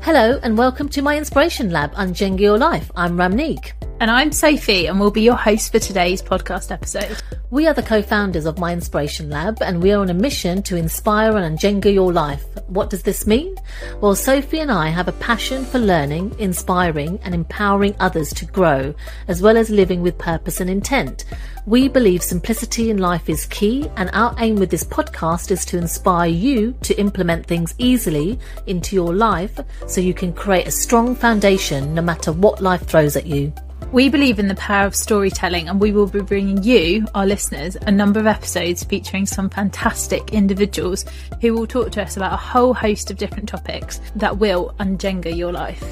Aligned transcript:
Hello 0.00 0.38
and 0.42 0.56
welcome 0.56 0.88
to 0.90 1.02
my 1.02 1.18
Inspiration 1.18 1.70
Lab 1.70 1.92
on 1.96 2.14
Jenga 2.14 2.40
Your 2.40 2.56
Life. 2.56 2.90
I'm 2.94 3.16
Ramneek. 3.16 3.77
And 4.00 4.12
I'm 4.12 4.30
Sophie, 4.30 4.86
and 4.86 5.00
we'll 5.00 5.10
be 5.10 5.22
your 5.22 5.34
host 5.34 5.72
for 5.72 5.80
today's 5.80 6.22
podcast 6.22 6.70
episode. 6.70 7.20
We 7.50 7.66
are 7.66 7.74
the 7.74 7.82
co 7.82 8.00
founders 8.00 8.46
of 8.46 8.56
My 8.56 8.72
Inspiration 8.72 9.28
Lab, 9.28 9.60
and 9.60 9.82
we 9.82 9.90
are 9.90 10.00
on 10.00 10.08
a 10.08 10.14
mission 10.14 10.62
to 10.64 10.76
inspire 10.76 11.36
and 11.36 11.58
Jenga 11.58 11.92
your 11.92 12.12
life. 12.12 12.44
What 12.68 12.90
does 12.90 13.02
this 13.02 13.26
mean? 13.26 13.56
Well, 14.00 14.14
Sophie 14.14 14.60
and 14.60 14.70
I 14.70 14.90
have 14.90 15.08
a 15.08 15.12
passion 15.12 15.64
for 15.64 15.80
learning, 15.80 16.36
inspiring, 16.38 17.18
and 17.24 17.34
empowering 17.34 17.96
others 17.98 18.32
to 18.34 18.46
grow, 18.46 18.94
as 19.26 19.42
well 19.42 19.56
as 19.56 19.68
living 19.68 20.00
with 20.00 20.16
purpose 20.16 20.60
and 20.60 20.70
intent. 20.70 21.24
We 21.66 21.88
believe 21.88 22.22
simplicity 22.22 22.90
in 22.90 22.98
life 22.98 23.28
is 23.28 23.46
key, 23.46 23.90
and 23.96 24.10
our 24.12 24.32
aim 24.38 24.56
with 24.56 24.70
this 24.70 24.84
podcast 24.84 25.50
is 25.50 25.64
to 25.64 25.76
inspire 25.76 26.30
you 26.30 26.72
to 26.82 26.94
implement 27.00 27.46
things 27.46 27.74
easily 27.78 28.38
into 28.68 28.94
your 28.94 29.12
life 29.12 29.58
so 29.88 30.00
you 30.00 30.14
can 30.14 30.32
create 30.32 30.68
a 30.68 30.70
strong 30.70 31.16
foundation 31.16 31.94
no 31.94 32.02
matter 32.02 32.30
what 32.30 32.62
life 32.62 32.86
throws 32.86 33.16
at 33.16 33.26
you. 33.26 33.52
We 33.90 34.10
believe 34.10 34.38
in 34.38 34.48
the 34.48 34.54
power 34.56 34.86
of 34.86 34.94
storytelling, 34.94 35.66
and 35.66 35.80
we 35.80 35.92
will 35.92 36.06
be 36.06 36.20
bringing 36.20 36.62
you, 36.62 37.06
our 37.14 37.24
listeners, 37.24 37.74
a 37.74 37.90
number 37.90 38.20
of 38.20 38.26
episodes 38.26 38.84
featuring 38.84 39.24
some 39.24 39.48
fantastic 39.48 40.34
individuals 40.34 41.06
who 41.40 41.54
will 41.54 41.66
talk 41.66 41.92
to 41.92 42.02
us 42.02 42.18
about 42.18 42.34
a 42.34 42.36
whole 42.36 42.74
host 42.74 43.10
of 43.10 43.16
different 43.16 43.48
topics 43.48 43.98
that 44.14 44.36
will 44.36 44.74
unjenga 44.78 45.34
your 45.34 45.52
life. 45.52 45.82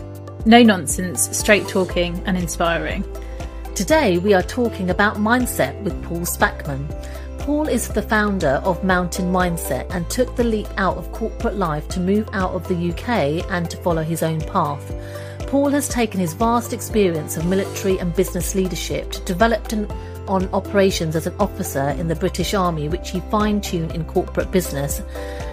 No 0.45 0.62
nonsense, 0.62 1.34
straight 1.34 1.66
talking, 1.68 2.23
and 2.27 2.37
inspiring. 2.37 3.02
Today, 3.74 4.18
we 4.18 4.34
are 4.34 4.42
talking 4.42 4.90
about 4.90 5.16
mindset 5.16 5.82
with 5.82 6.01
Paul 6.04 6.20
Spackman. 6.20 6.87
Paul 7.38 7.66
is 7.66 7.88
the 7.88 8.02
founder 8.02 8.60
of 8.62 8.84
Mountain 8.84 9.32
Mindset 9.32 9.87
and 9.95 10.09
took 10.10 10.37
the 10.37 10.45
leap 10.45 10.68
out 10.76 10.98
of 10.98 11.12
corporate 11.12 11.56
life 11.56 11.88
to 11.88 12.01
move 12.01 12.28
out 12.34 12.52
of 12.52 12.68
the 12.68 12.90
UK 12.90 13.51
and 13.51 13.70
to 13.70 13.76
follow 13.78 14.02
his 14.02 14.23
own 14.23 14.42
path. 14.42 14.92
Paul 15.46 15.70
has 15.70 15.88
taken 15.88 16.18
his 16.18 16.32
vast 16.32 16.73
experience 16.73 17.37
of 17.37 17.46
military 17.46 17.98
and 17.98 18.15
business 18.16 18.57
leadership 18.57 19.12
to 19.12 19.24
develop 19.24 19.70
an, 19.70 19.87
on 20.26 20.48
operations 20.52 21.15
as 21.15 21.29
an 21.29 21.37
officer 21.38 21.90
in 21.90 22.09
the 22.09 22.16
British 22.16 22.52
Army, 22.52 22.88
which 22.88 23.10
he 23.10 23.20
fine 23.30 23.60
tuned 23.60 23.93
in 23.93 24.04
corporate 24.07 24.51
business, 24.51 25.02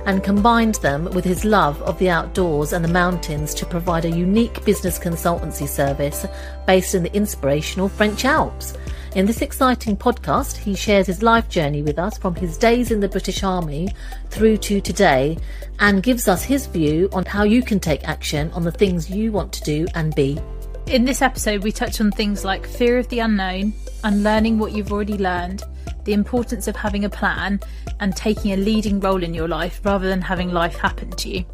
and 0.07 0.23
combined 0.23 0.75
them 0.75 1.05
with 1.05 1.23
his 1.23 1.45
love 1.45 1.79
of 1.83 1.99
the 1.99 2.09
outdoors 2.09 2.73
and 2.73 2.83
the 2.83 2.89
mountains 2.89 3.53
to 3.53 3.67
provide 3.67 4.05
a 4.05 4.09
unique 4.09 4.65
business 4.65 4.97
consultancy 4.97 5.67
service 5.67 6.25
based 6.65 6.95
in 6.95 7.03
the 7.03 7.13
inspirational 7.15 7.87
French 7.87 8.25
Alps. 8.25 8.73
In 9.15 9.27
this 9.27 9.43
exciting 9.43 9.95
podcast, 9.95 10.57
he 10.57 10.73
shares 10.73 11.05
his 11.05 11.21
life 11.21 11.47
journey 11.47 11.83
with 11.83 11.99
us 11.99 12.17
from 12.17 12.33
his 12.33 12.57
days 12.57 12.89
in 12.89 12.99
the 12.99 13.07
British 13.07 13.43
Army 13.43 13.93
through 14.31 14.57
to 14.57 14.81
today 14.81 15.37
and 15.77 16.01
gives 16.01 16.27
us 16.27 16.43
his 16.43 16.65
view 16.65 17.09
on 17.13 17.23
how 17.23 17.43
you 17.43 17.61
can 17.61 17.79
take 17.79 18.07
action 18.07 18.49
on 18.53 18.63
the 18.63 18.71
things 18.71 19.11
you 19.11 19.31
want 19.31 19.53
to 19.53 19.61
do 19.61 19.85
and 19.93 20.15
be. 20.15 20.39
In 20.87 21.05
this 21.05 21.21
episode, 21.21 21.61
we 21.61 21.71
touch 21.71 22.01
on 22.01 22.09
things 22.09 22.43
like 22.43 22.65
fear 22.65 22.97
of 22.97 23.07
the 23.09 23.19
unknown, 23.19 23.73
unlearning 24.03 24.57
what 24.57 24.71
you've 24.71 24.91
already 24.91 25.19
learned, 25.19 25.61
the 26.05 26.13
importance 26.13 26.67
of 26.67 26.75
having 26.75 27.05
a 27.05 27.09
plan, 27.09 27.59
and 27.99 28.15
taking 28.15 28.53
a 28.53 28.57
leading 28.57 28.99
role 28.99 29.21
in 29.21 29.35
your 29.35 29.47
life 29.47 29.79
rather 29.83 30.07
than 30.07 30.21
having 30.21 30.51
life 30.51 30.75
happen 30.75 31.11
to 31.11 31.29
you. 31.29 31.45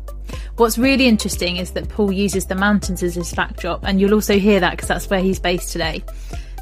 What's 0.55 0.77
really 0.77 1.07
interesting 1.07 1.57
is 1.57 1.71
that 1.71 1.89
Paul 1.89 2.13
uses 2.13 2.45
the 2.45 2.55
mountains 2.55 3.03
as 3.03 3.15
his 3.15 3.33
backdrop, 3.33 3.83
and 3.83 3.99
you'll 3.99 4.13
also 4.13 4.39
hear 4.39 4.61
that 4.61 4.71
because 4.71 4.87
that's 4.87 5.09
where 5.09 5.19
he's 5.19 5.39
based 5.39 5.73
today. 5.73 6.05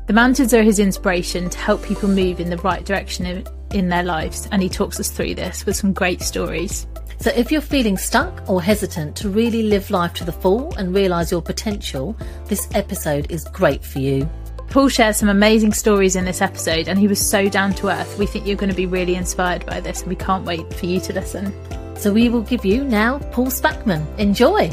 The 0.08 0.14
mountains 0.14 0.54
are 0.54 0.64
his 0.64 0.80
inspiration 0.80 1.50
to 1.50 1.58
help 1.58 1.84
people 1.84 2.08
move 2.08 2.40
in 2.40 2.50
the 2.50 2.56
right 2.60 2.86
direction 2.86 3.44
in 3.72 3.90
their 3.90 4.04
lives, 4.04 4.48
and 4.54 4.62
he 4.62 4.70
talks 4.70 5.02
us 5.02 5.12
through 5.12 5.36
this 5.36 5.66
with 5.66 5.76
some 5.76 5.92
great 5.92 6.22
stories. 6.22 6.88
So, 7.20 7.30
if 7.32 7.52
you're 7.52 7.60
feeling 7.60 7.98
stuck 7.98 8.50
or 8.50 8.62
hesitant 8.62 9.18
to 9.18 9.30
really 9.30 9.64
live 9.64 9.92
life 9.92 10.14
to 10.14 10.24
the 10.24 10.32
full 10.32 10.74
and 10.76 10.96
realise 10.96 11.30
your 11.30 11.42
potential, 11.42 12.16
this 12.46 12.70
episode 12.74 13.30
is 13.30 13.44
great 13.50 13.84
for 13.84 14.00
you. 14.00 14.30
Paul 14.70 14.88
shares 14.88 15.18
some 15.18 15.28
amazing 15.28 15.74
stories 15.74 16.16
in 16.16 16.24
this 16.24 16.42
episode, 16.42 16.88
and 16.88 16.98
he 16.98 17.10
was 17.10 17.20
so 17.20 17.50
down 17.50 17.74
to 17.74 17.90
earth. 17.90 18.18
We 18.18 18.28
think 18.28 18.48
you're 18.48 18.56
going 18.56 18.70
to 18.70 18.76
be 18.76 18.86
really 18.86 19.16
inspired 19.16 19.66
by 19.66 19.82
this, 19.82 20.04
and 20.04 20.10
we 20.10 20.16
can't 20.16 20.46
wait 20.46 20.74
for 20.74 20.86
you 20.86 21.02
to 21.02 21.12
listen. 21.12 21.54
So, 21.98 22.14
we 22.14 22.30
will 22.30 22.44
give 22.44 22.64
you 22.64 22.86
now 22.86 23.20
Paul 23.34 23.48
Spackman. 23.48 24.06
Enjoy! 24.18 24.72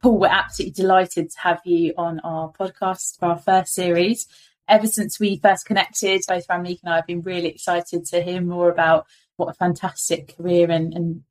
Paul, 0.00 0.18
we're 0.18 0.28
absolutely 0.28 0.72
delighted 0.72 1.30
to 1.30 1.40
have 1.40 1.60
you 1.64 1.92
on 1.98 2.20
our 2.20 2.52
podcast 2.52 3.18
for 3.18 3.26
our 3.26 3.38
first 3.38 3.74
series. 3.74 4.28
Ever 4.68 4.86
since 4.86 5.18
we 5.18 5.38
first 5.38 5.66
connected, 5.66 6.22
both 6.28 6.46
Ramneek 6.46 6.80
and 6.82 6.92
I 6.92 6.96
have 6.96 7.06
been 7.06 7.22
really 7.22 7.48
excited 7.48 8.04
to 8.06 8.22
hear 8.22 8.40
more 8.40 8.70
about 8.70 9.06
what 9.36 9.48
a 9.48 9.54
fantastic 9.54 10.36
career 10.36 10.70
and, 10.70 10.94
and 10.94 11.22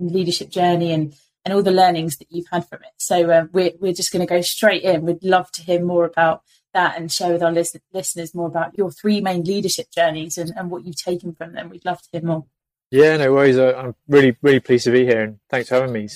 leadership 0.00 0.50
journey 0.50 0.92
and, 0.92 1.14
and 1.44 1.54
all 1.54 1.62
the 1.62 1.70
learnings 1.70 2.16
that 2.16 2.28
you've 2.30 2.48
had 2.50 2.66
from 2.66 2.82
it. 2.82 2.92
So 2.96 3.30
uh, 3.30 3.46
we're, 3.52 3.72
we're 3.78 3.92
just 3.92 4.12
going 4.12 4.26
to 4.26 4.34
go 4.34 4.40
straight 4.40 4.82
in. 4.82 5.02
We'd 5.02 5.22
love 5.22 5.52
to 5.52 5.62
hear 5.62 5.84
more 5.84 6.04
about 6.04 6.42
that 6.74 6.98
and 6.98 7.12
share 7.12 7.32
with 7.32 7.42
our 7.42 7.52
listen- 7.52 7.80
listeners 7.92 8.34
more 8.34 8.48
about 8.48 8.76
your 8.76 8.90
three 8.90 9.20
main 9.20 9.44
leadership 9.44 9.86
journeys 9.94 10.36
and, 10.36 10.52
and 10.56 10.70
what 10.70 10.84
you've 10.84 10.96
taken 10.96 11.32
from 11.34 11.52
them. 11.52 11.70
We'd 11.70 11.84
love 11.84 12.02
to 12.02 12.08
hear 12.12 12.22
more. 12.22 12.46
Yeah, 12.90 13.16
no 13.18 13.32
worries. 13.32 13.58
I'm 13.58 13.94
really, 14.08 14.36
really 14.42 14.60
pleased 14.60 14.84
to 14.84 14.90
be 14.90 15.04
here 15.04 15.22
and 15.22 15.38
thanks 15.48 15.68
for 15.68 15.76
having 15.76 15.92
me. 15.92 16.08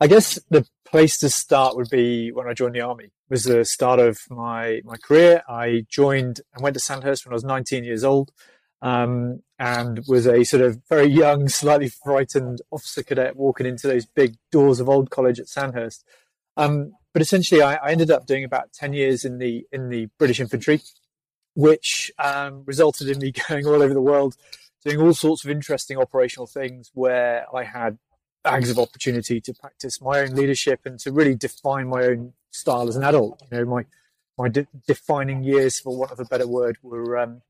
I 0.00 0.06
guess 0.06 0.38
the 0.50 0.66
place 0.86 1.18
to 1.18 1.28
start 1.28 1.76
would 1.76 1.90
be 1.90 2.32
when 2.32 2.48
I 2.48 2.54
joined 2.54 2.74
the 2.74 2.80
army. 2.80 3.04
It 3.04 3.10
was 3.28 3.44
the 3.44 3.64
start 3.64 3.98
of 3.98 4.18
my 4.30 4.80
my 4.84 4.96
career. 4.96 5.42
I 5.48 5.84
joined 5.88 6.40
and 6.54 6.62
went 6.62 6.74
to 6.74 6.80
Sandhurst 6.80 7.26
when 7.26 7.32
I 7.32 7.34
was 7.34 7.44
19 7.44 7.84
years 7.84 8.04
old, 8.04 8.30
um, 8.82 9.42
and 9.58 10.02
was 10.08 10.26
a 10.26 10.44
sort 10.44 10.62
of 10.62 10.80
very 10.88 11.06
young, 11.06 11.48
slightly 11.48 11.88
frightened 11.88 12.60
officer 12.70 13.02
cadet 13.02 13.36
walking 13.36 13.66
into 13.66 13.86
those 13.86 14.06
big 14.06 14.36
doors 14.52 14.80
of 14.80 14.88
Old 14.88 15.10
College 15.10 15.40
at 15.40 15.48
Sandhurst. 15.48 16.04
Um, 16.56 16.92
but 17.12 17.22
essentially, 17.22 17.62
I, 17.62 17.76
I, 17.76 17.90
ended 17.90 18.10
up 18.10 18.26
doing 18.26 18.44
about 18.44 18.72
10 18.72 18.92
years 18.92 19.24
in 19.24 19.38
the 19.38 19.66
in 19.72 19.88
the 19.88 20.08
British 20.18 20.40
infantry, 20.40 20.82
which 21.54 22.12
um, 22.18 22.62
resulted 22.64 23.08
in 23.08 23.18
me 23.18 23.32
going 23.48 23.66
all 23.66 23.82
over 23.82 23.94
the 23.94 24.00
world, 24.00 24.36
doing 24.84 25.00
all 25.00 25.14
sorts 25.14 25.44
of 25.44 25.50
interesting 25.50 25.98
operational 25.98 26.46
things 26.46 26.90
where 26.94 27.46
I 27.54 27.64
had 27.64 27.98
bags 28.46 28.70
of 28.70 28.78
opportunity 28.78 29.40
to 29.40 29.52
practice 29.52 30.00
my 30.00 30.20
own 30.20 30.30
leadership 30.30 30.80
and 30.84 31.00
to 31.00 31.10
really 31.10 31.34
define 31.34 31.88
my 31.88 32.04
own 32.04 32.32
style 32.50 32.88
as 32.88 32.94
an 32.94 33.02
adult. 33.02 33.42
You 33.50 33.58
know, 33.58 33.64
my 33.64 33.84
my 34.38 34.48
de- 34.48 34.68
defining 34.86 35.42
years, 35.42 35.80
for 35.80 35.96
want 35.96 36.12
of 36.12 36.20
a 36.20 36.24
better 36.24 36.46
word, 36.46 36.78
were 36.82 37.18
um, 37.18 37.42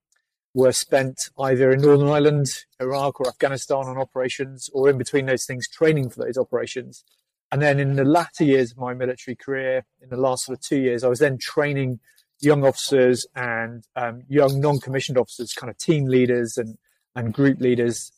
were 0.54 0.72
spent 0.72 1.28
either 1.38 1.70
in 1.70 1.82
Northern 1.82 2.08
Ireland, 2.08 2.46
Iraq, 2.80 3.20
or 3.20 3.28
Afghanistan 3.28 3.84
on 3.86 3.98
operations, 3.98 4.70
or 4.72 4.88
in 4.88 4.96
between 4.96 5.26
those 5.26 5.44
things, 5.44 5.68
training 5.68 6.08
for 6.08 6.24
those 6.24 6.38
operations. 6.38 7.04
And 7.52 7.60
then 7.60 7.78
in 7.78 7.94
the 7.94 8.04
latter 8.04 8.44
years 8.44 8.72
of 8.72 8.78
my 8.78 8.94
military 8.94 9.36
career, 9.36 9.84
in 10.00 10.08
the 10.08 10.16
last 10.16 10.46
sort 10.46 10.58
of 10.58 10.64
two 10.64 10.78
years, 10.78 11.04
I 11.04 11.08
was 11.08 11.20
then 11.20 11.38
training 11.38 12.00
young 12.40 12.64
officers 12.64 13.26
and 13.36 13.84
um, 13.94 14.22
young 14.28 14.60
non-commissioned 14.60 15.18
officers, 15.18 15.52
kind 15.52 15.70
of 15.70 15.76
team 15.76 16.06
leaders 16.06 16.56
and 16.56 16.78
and 17.14 17.32
group 17.32 17.60
leaders 17.60 18.12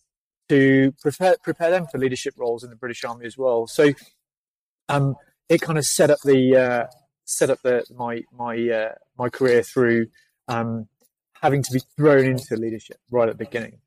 to 0.49 0.93
prepare 1.01 1.37
prepare 1.43 1.71
them 1.71 1.87
for 1.87 1.99
leadership 1.99 2.35
roles 2.37 2.65
in 2.65 2.71
the 2.71 2.77
British 2.77 3.05
Army 3.05 3.27
as 3.27 3.37
well. 3.37 3.67
So 3.67 3.93
um, 4.89 5.17
it 5.49 5.61
kind 5.61 5.79
of 5.79 5.85
set 5.85 6.11
up 6.11 6.19
the 6.25 6.57
uh, 6.57 6.87
set 7.25 7.51
up 7.51 7.61
the 7.63 7.85
my 7.95 8.23
my 8.33 8.57
uh, 8.69 8.93
my 9.19 9.29
career 9.29 9.63
through 9.63 10.09
um, 10.49 10.89
having 11.41 11.63
to 11.63 11.73
be 11.73 11.81
thrown 11.97 12.25
into 12.25 12.57
leadership 12.57 12.99
right 13.11 13.29
at 13.29 13.39
the 13.39 13.45
beginning. 13.45 13.79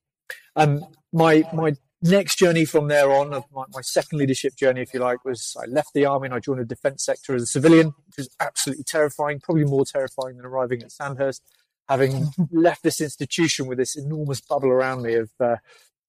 Um, 0.55 0.85
my 1.11 1.43
my 1.53 1.73
next 2.01 2.37
journey 2.37 2.65
from 2.65 2.87
there 2.87 3.11
on, 3.11 3.33
of 3.33 3.45
my, 3.53 3.63
my 3.73 3.81
second 3.81 4.17
leadership 4.17 4.55
journey, 4.55 4.81
if 4.81 4.93
you 4.93 4.99
like, 4.99 5.23
was 5.23 5.55
I 5.61 5.65
left 5.65 5.93
the 5.93 6.05
army 6.05 6.27
and 6.27 6.33
I 6.33 6.39
joined 6.39 6.59
the 6.59 6.65
defence 6.65 7.05
sector 7.05 7.35
as 7.35 7.43
a 7.43 7.47
civilian, 7.47 7.93
which 8.07 8.17
was 8.17 8.29
absolutely 8.39 8.83
terrifying, 8.83 9.39
probably 9.39 9.65
more 9.65 9.85
terrifying 9.85 10.37
than 10.37 10.45
arriving 10.45 10.81
at 10.81 10.91
Sandhurst. 10.91 11.41
Having 11.89 12.31
left 12.51 12.83
this 12.83 13.01
institution 13.01 13.67
with 13.67 13.77
this 13.77 13.95
enormous 13.97 14.41
bubble 14.41 14.69
around 14.69 15.03
me 15.03 15.15
of 15.15 15.29
uh, 15.39 15.57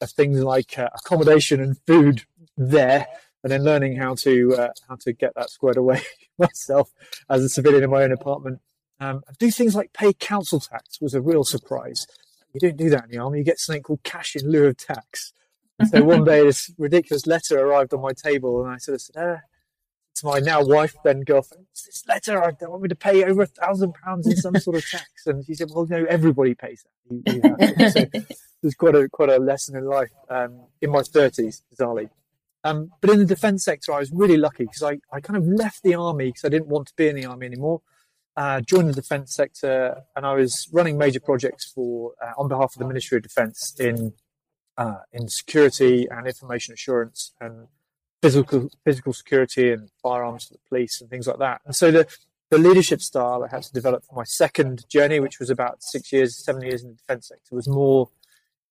of 0.03 0.11
things 0.11 0.43
like 0.43 0.79
uh, 0.79 0.89
accommodation 0.95 1.61
and 1.61 1.79
food 1.87 2.25
there, 2.57 3.07
and 3.43 3.53
then 3.53 3.65
learning 3.65 3.97
how 3.97 4.15
to 4.17 4.55
uh, 4.57 4.69
how 4.89 4.97
to 4.97 5.13
get 5.13 5.35
that 5.35 5.51
squared 5.51 5.77
away 5.77 6.03
myself 6.39 6.91
as 7.29 7.43
a 7.43 7.49
civilian 7.49 7.85
in 7.85 7.91
my 7.91 8.03
own 8.03 8.13
apartment. 8.13 8.61
Um, 9.01 9.23
do 9.39 9.51
things 9.51 9.75
like 9.75 9.93
pay 9.93 10.13
council 10.13 10.61
tax 10.61 11.01
was 11.01 11.15
a 11.15 11.21
real 11.21 11.45
surprise. 11.45 12.07
You 12.53 12.61
don't 12.61 12.77
do 12.77 12.91
that 12.91 13.05
in 13.05 13.11
the 13.11 13.19
army. 13.19 13.39
You 13.39 13.45
get 13.45 13.59
something 13.59 13.83
called 13.83 14.03
cash 14.03 14.37
in 14.37 14.49
lieu 14.49 14.67
of 14.67 14.77
tax. 14.77 15.33
So 15.91 16.05
one 16.05 16.25
day, 16.33 16.45
this 16.45 16.71
ridiculous 16.79 17.27
letter 17.27 17.59
arrived 17.59 17.95
on 17.95 18.01
my 18.01 18.13
table, 18.13 18.63
and 18.63 18.73
I 18.73 18.77
sort 18.77 18.97
of 18.97 19.01
said, 19.01 19.17
uh, 19.17 19.37
to 20.17 20.27
my 20.27 20.39
now 20.41 20.63
wife, 20.65 20.95
then 21.05 21.23
girlfriend, 21.23 21.67
this 21.73 22.05
letter? 22.07 22.43
I 22.43 22.53
don't 22.53 22.71
want 22.71 22.83
me 22.83 22.89
to 22.89 22.95
pay 22.95 23.25
over 23.25 23.43
a 23.43 23.47
thousand 23.47 23.95
pounds 23.95 24.27
in 24.27 24.37
some 24.37 24.57
sort 24.57 24.77
of 24.77 24.87
tax. 24.91 25.27
And 25.27 25.45
she 25.45 25.55
said, 25.55 25.71
well, 25.75 25.87
no, 25.87 26.05
everybody 26.05 26.55
pays 26.55 26.85
that. 26.85 27.11
You, 27.11 27.23
you 27.27 27.91
so 27.91 28.01
it 28.13 28.37
was 28.63 28.75
quite 28.75 28.95
a, 28.95 29.09
quite 29.09 29.31
a 29.31 29.39
lesson 29.39 29.77
in 29.77 29.85
life 29.85 30.13
um, 30.29 30.61
in 30.81 30.91
my 30.91 31.01
30s, 31.01 31.63
bizarrely. 31.75 32.11
Um, 32.65 32.93
but 33.01 33.11
in 33.11 33.19
the 33.19 33.25
defence 33.25 33.65
sector, 33.65 33.93
I 33.93 33.99
was 33.99 34.13
really 34.13 34.37
lucky 34.37 34.65
because 34.65 34.83
I, 34.83 35.01
I 35.13 35.21
kind 35.21 35.37
of 35.37 35.47
left 35.47 35.83
the 35.83 35.95
army 35.95 36.27
because 36.27 36.45
I 36.45 36.49
didn't 36.49 36.69
want 36.69 36.89
to 36.89 36.95
be 36.97 37.09
in 37.09 37.17
the 37.17 37.27
army 37.27 37.47
anymore. 37.47 37.83
Uh, 38.37 38.61
joined 38.61 38.89
the 38.89 38.95
defence 38.95 39.35
sector, 39.35 40.03
and 40.17 40.25
I 40.25 40.35
was 40.35 40.69
running 40.73 40.97
major 40.97 41.21
projects 41.21 41.71
for 41.71 42.13
uh, 42.23 42.33
on 42.39 42.49
behalf 42.49 42.75
of 42.75 42.79
the 42.79 42.87
Ministry 42.87 43.17
of 43.17 43.23
Defence 43.23 43.75
in 43.79 44.15
uh, 44.79 45.01
in 45.13 45.29
security 45.29 46.07
and 46.11 46.27
information 46.27 46.73
assurance 46.73 47.33
and 47.41 47.67
physical 48.23 48.71
physical 48.85 49.13
security 49.13 49.73
and 49.73 49.91
firearms 50.03 50.45
for 50.45 50.55
the 50.55 50.61
police 50.69 51.01
and 51.01 51.11
things 51.11 51.27
like 51.27 51.39
that. 51.39 51.61
And 51.67 51.75
so 51.75 51.91
the 51.91 52.07
the 52.51 52.59
leadership 52.59 53.01
style 53.01 53.43
I 53.43 53.49
had 53.49 53.63
to 53.63 53.73
develop 53.73 54.05
for 54.05 54.15
my 54.15 54.25
second 54.25 54.87
journey, 54.89 55.21
which 55.21 55.39
was 55.39 55.51
about 55.51 55.83
six 55.83 56.13
years, 56.13 56.37
seven 56.37 56.63
years 56.63 56.83
in 56.83 56.91
the 56.91 56.95
defence 56.95 57.29
sector, 57.29 57.57
was 57.57 57.67
more 57.67 58.11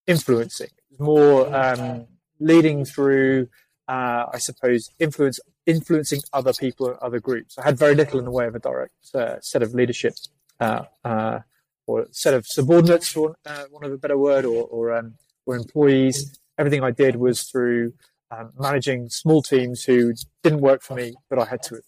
influencing, 0.08 0.68
it 0.68 0.86
was 0.92 1.00
more 1.00 1.56
um, 1.56 2.06
leading 2.40 2.86
through, 2.86 3.50
uh, 3.88 4.26
I 4.32 4.38
suppose, 4.38 4.90
influence 5.00 5.40
influencing 5.66 6.22
other 6.32 6.54
people 6.54 6.90
and 6.90 6.98
other 7.00 7.20
groups. 7.20 7.58
I 7.58 7.64
had 7.64 7.78
very 7.78 7.96
little 7.96 8.20
in 8.20 8.26
the 8.26 8.32
way 8.32 8.48
of 8.48 8.56
a 8.56 8.60
direct 8.60 9.16
uh, 9.16 9.40
set 9.42 9.62
of 9.62 9.74
leadership 9.74 10.14
uh, 10.60 10.84
uh 11.04 11.40
or 11.88 12.08
set 12.12 12.36
of 12.36 12.46
subordinates, 12.46 13.10
for 13.10 13.36
uh, 13.46 13.64
want 13.72 13.86
of 13.86 13.92
a 13.92 13.98
better 13.98 14.18
word, 14.18 14.46
or 14.46 14.66
or, 14.66 14.96
um, 14.96 15.16
or 15.48 15.56
employees. 15.56 16.40
Everything 16.58 16.84
I 16.84 16.92
did 16.92 17.16
was 17.16 17.44
through 17.44 17.94
um, 18.32 18.52
managing 18.58 19.10
small 19.10 19.42
teams 19.42 19.84
who 19.84 20.14
didn't 20.44 20.62
work 20.62 20.82
for 20.82 20.96
me, 20.96 21.14
but 21.30 21.40
I 21.40 21.46
had 21.46 21.62
to. 21.64 21.82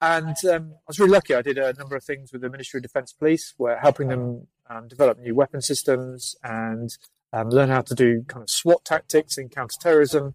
And 0.00 0.36
um, 0.46 0.72
I 0.72 0.88
was 0.88 0.98
really 0.98 1.12
lucky. 1.12 1.34
I 1.34 1.42
did 1.42 1.58
a 1.58 1.74
number 1.74 1.94
of 1.94 2.02
things 2.02 2.32
with 2.32 2.40
the 2.40 2.48
Ministry 2.48 2.78
of 2.78 2.82
Defence 2.82 3.12
Police, 3.12 3.54
where 3.58 3.78
helping 3.78 4.08
them 4.08 4.46
um, 4.68 4.88
develop 4.88 5.18
new 5.18 5.34
weapon 5.34 5.60
systems 5.60 6.34
and 6.42 6.96
um, 7.32 7.50
learn 7.50 7.68
how 7.68 7.82
to 7.82 7.94
do 7.94 8.24
kind 8.26 8.42
of 8.42 8.48
SWAT 8.48 8.84
tactics 8.84 9.36
in 9.36 9.50
counterterrorism 9.50 10.34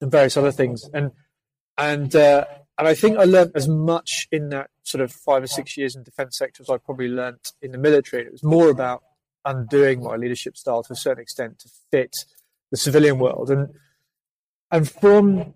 and 0.00 0.10
various 0.10 0.36
other 0.36 0.52
things. 0.52 0.88
And 0.92 1.12
and 1.78 2.14
uh, 2.14 2.44
and 2.78 2.86
I 2.86 2.94
think 2.94 3.16
I 3.18 3.24
learned 3.24 3.52
as 3.54 3.68
much 3.68 4.28
in 4.30 4.50
that 4.50 4.68
sort 4.82 5.00
of 5.00 5.10
five 5.10 5.42
or 5.42 5.46
six 5.46 5.76
years 5.76 5.96
in 5.96 6.02
defence 6.02 6.36
sector 6.36 6.62
as 6.62 6.68
I 6.68 6.76
probably 6.76 7.08
learnt 7.08 7.52
in 7.62 7.72
the 7.72 7.78
military. 7.78 8.24
It 8.24 8.32
was 8.32 8.44
more 8.44 8.68
about 8.68 9.02
undoing 9.44 10.02
my 10.02 10.16
leadership 10.16 10.56
style 10.56 10.82
to 10.82 10.92
a 10.92 10.96
certain 10.96 11.22
extent 11.22 11.58
to 11.60 11.70
fit 11.90 12.26
the 12.70 12.76
civilian 12.76 13.18
world. 13.18 13.50
And 13.50 13.68
and 14.72 14.90
from 14.90 15.54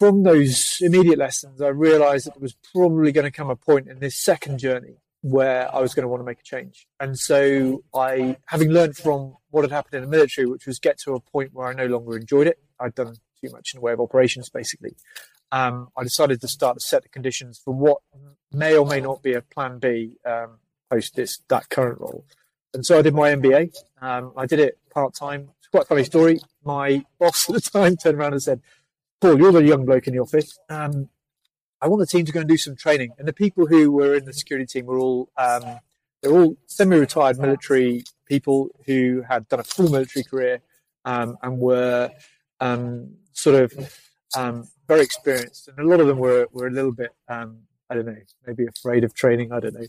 from 0.00 0.22
those 0.22 0.78
immediate 0.80 1.18
lessons, 1.18 1.60
I 1.60 1.68
realised 1.68 2.26
that 2.26 2.34
there 2.34 2.40
was 2.40 2.56
probably 2.72 3.12
going 3.12 3.26
to 3.26 3.30
come 3.30 3.50
a 3.50 3.56
point 3.56 3.88
in 3.88 4.00
this 4.00 4.16
second 4.16 4.58
journey 4.58 4.96
where 5.20 5.72
I 5.74 5.80
was 5.80 5.94
going 5.94 6.02
to 6.02 6.08
want 6.08 6.20
to 6.20 6.24
make 6.24 6.40
a 6.40 6.42
change. 6.42 6.86
And 6.98 7.18
so 7.18 7.84
I, 7.94 8.36
having 8.46 8.70
learned 8.70 8.96
from 8.96 9.36
what 9.50 9.62
had 9.62 9.70
happened 9.70 9.94
in 9.94 10.02
the 10.02 10.08
military, 10.08 10.46
which 10.46 10.66
was 10.66 10.78
get 10.78 10.98
to 11.00 11.14
a 11.14 11.20
point 11.20 11.50
where 11.52 11.68
I 11.68 11.74
no 11.74 11.86
longer 11.86 12.16
enjoyed 12.16 12.46
it, 12.46 12.58
I'd 12.80 12.94
done 12.94 13.14
too 13.40 13.50
much 13.52 13.72
in 13.72 13.78
the 13.78 13.82
way 13.82 13.92
of 13.92 14.00
operations, 14.00 14.50
basically 14.50 14.96
um, 15.54 15.88
I 15.96 16.02
decided 16.02 16.40
to 16.40 16.48
start 16.48 16.78
to 16.78 16.84
set 16.84 17.04
the 17.04 17.08
conditions 17.08 17.60
for 17.64 17.72
what 17.72 17.98
may 18.52 18.76
or 18.76 18.84
may 18.84 19.00
not 19.00 19.22
be 19.22 19.34
a 19.34 19.40
plan 19.40 19.78
B 19.78 20.16
um, 20.26 20.58
post 20.90 21.14
this 21.14 21.38
that 21.48 21.68
current 21.68 22.00
role. 22.00 22.24
And 22.74 22.84
so 22.84 22.98
I 22.98 23.02
did 23.02 23.14
my 23.14 23.30
MBA. 23.30 23.72
Um, 24.02 24.32
I 24.36 24.46
did 24.46 24.58
it 24.58 24.78
part 24.90 25.14
time. 25.14 25.50
Quite 25.74 25.82
a 25.82 25.86
funny 25.86 26.04
story. 26.04 26.40
My 26.62 27.04
boss 27.18 27.50
at 27.50 27.54
the 27.56 27.60
time 27.60 27.96
turned 27.96 28.16
around 28.16 28.32
and 28.32 28.40
said, 28.40 28.60
"Paul, 29.20 29.36
you're 29.40 29.50
the 29.50 29.64
young 29.64 29.84
bloke 29.84 30.06
in 30.06 30.14
the 30.14 30.20
office. 30.20 30.56
Um, 30.68 31.08
I 31.80 31.88
want 31.88 31.98
the 31.98 32.06
team 32.06 32.24
to 32.26 32.30
go 32.30 32.38
and 32.38 32.48
do 32.48 32.56
some 32.56 32.76
training." 32.76 33.10
And 33.18 33.26
the 33.26 33.32
people 33.32 33.66
who 33.66 33.90
were 33.90 34.14
in 34.14 34.24
the 34.24 34.32
security 34.32 34.66
team 34.66 34.86
were 34.86 35.00
all 35.00 35.30
um, 35.36 35.80
they're 36.22 36.30
all 36.30 36.56
semi-retired 36.66 37.40
military 37.40 38.04
people 38.24 38.68
who 38.86 39.24
had 39.28 39.48
done 39.48 39.58
a 39.58 39.64
full 39.64 39.90
military 39.90 40.22
career 40.22 40.60
um, 41.04 41.38
and 41.42 41.58
were 41.58 42.12
sort 43.32 43.56
of 43.56 43.92
um, 44.36 44.68
very 44.86 45.00
experienced, 45.00 45.66
and 45.66 45.76
a 45.80 45.90
lot 45.90 45.98
of 45.98 46.06
them 46.06 46.18
were 46.18 46.46
were 46.52 46.68
a 46.68 46.70
little 46.70 46.92
bit, 46.92 47.10
um, 47.28 47.62
I 47.90 47.96
don't 47.96 48.06
know, 48.06 48.22
maybe 48.46 48.64
afraid 48.66 49.02
of 49.02 49.12
training. 49.12 49.50
I 49.50 49.58
don't 49.58 49.74
know. 49.74 49.86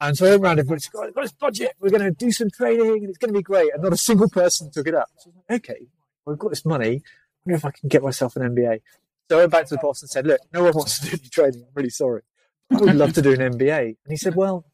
And 0.00 0.16
so 0.16 0.26
I 0.26 0.36
went 0.36 0.60
around 0.60 0.80
said, 0.80 0.92
"Got 0.92 1.14
this 1.14 1.32
budget. 1.32 1.72
We're 1.80 1.90
going 1.90 2.02
to 2.02 2.10
do 2.12 2.30
some 2.30 2.50
training, 2.50 2.98
and 2.98 3.08
it's 3.08 3.18
going 3.18 3.32
to 3.32 3.38
be 3.38 3.42
great." 3.42 3.72
And 3.74 3.82
not 3.82 3.92
a 3.92 3.96
single 3.96 4.28
person 4.28 4.70
took 4.70 4.86
it 4.86 4.94
up. 4.94 5.08
So 5.18 5.32
like, 5.48 5.64
okay, 5.64 5.86
well, 6.24 6.34
I've 6.34 6.38
got 6.38 6.50
this 6.50 6.64
money. 6.64 6.96
I 6.96 7.00
wonder 7.44 7.56
if 7.56 7.64
I 7.64 7.72
can 7.72 7.88
get 7.88 8.02
myself 8.02 8.36
an 8.36 8.42
MBA. 8.54 8.80
So 9.28 9.36
I 9.36 9.40
went 9.40 9.52
back 9.52 9.66
to 9.66 9.74
the 9.74 9.80
boss 9.80 10.00
and 10.02 10.10
said, 10.10 10.26
"Look, 10.26 10.40
no 10.52 10.62
one 10.62 10.72
wants 10.72 11.00
to 11.00 11.06
do 11.06 11.16
any 11.20 11.28
training. 11.28 11.62
I'm 11.62 11.74
really 11.74 11.90
sorry. 11.90 12.22
I 12.70 12.76
would 12.76 12.94
love 12.96 13.12
to 13.14 13.22
do 13.22 13.32
an 13.32 13.40
MBA." 13.40 13.80
And 13.80 14.10
he 14.10 14.16
said, 14.16 14.36
"Well, 14.36 14.66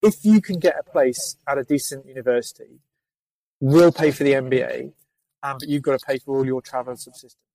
if 0.00 0.24
you 0.24 0.40
can 0.40 0.60
get 0.60 0.76
a 0.78 0.84
place 0.84 1.36
at 1.48 1.58
a 1.58 1.64
decent 1.64 2.06
university, 2.06 2.80
we'll 3.58 3.92
pay 3.92 4.12
for 4.12 4.22
the 4.22 4.34
MBA, 4.34 4.92
um, 5.42 5.56
but 5.58 5.68
you've 5.68 5.82
got 5.82 5.98
to 5.98 6.06
pay 6.06 6.18
for 6.18 6.36
all 6.36 6.46
your 6.46 6.62
travel 6.62 6.92
and 6.92 7.00
subsistence." 7.00 7.49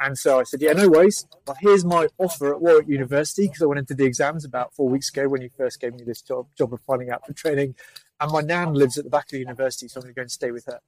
And 0.00 0.16
so 0.16 0.38
I 0.38 0.44
said, 0.44 0.62
yeah, 0.62 0.72
no 0.72 0.88
worries. 0.88 1.26
Well, 1.46 1.56
here's 1.60 1.84
my 1.84 2.06
offer 2.18 2.54
at 2.54 2.60
Warwick 2.60 2.88
University 2.88 3.48
because 3.48 3.62
I 3.62 3.66
went 3.66 3.80
into 3.80 3.94
the 3.94 4.04
exams 4.04 4.44
about 4.44 4.72
four 4.74 4.88
weeks 4.88 5.10
ago 5.10 5.28
when 5.28 5.42
you 5.42 5.50
first 5.56 5.80
gave 5.80 5.94
me 5.94 6.04
this 6.04 6.22
job, 6.22 6.46
job 6.56 6.72
of 6.72 6.80
finding 6.82 7.10
out 7.10 7.26
for 7.26 7.32
training. 7.32 7.74
And 8.20 8.30
my 8.30 8.40
nan 8.40 8.74
lives 8.74 8.96
at 8.96 9.04
the 9.04 9.10
back 9.10 9.24
of 9.24 9.30
the 9.30 9.38
university, 9.38 9.88
so 9.88 9.98
I'm 9.98 10.02
going 10.02 10.14
to 10.14 10.16
go 10.16 10.22
and 10.22 10.30
stay 10.30 10.50
with 10.50 10.66
her. 10.66 10.80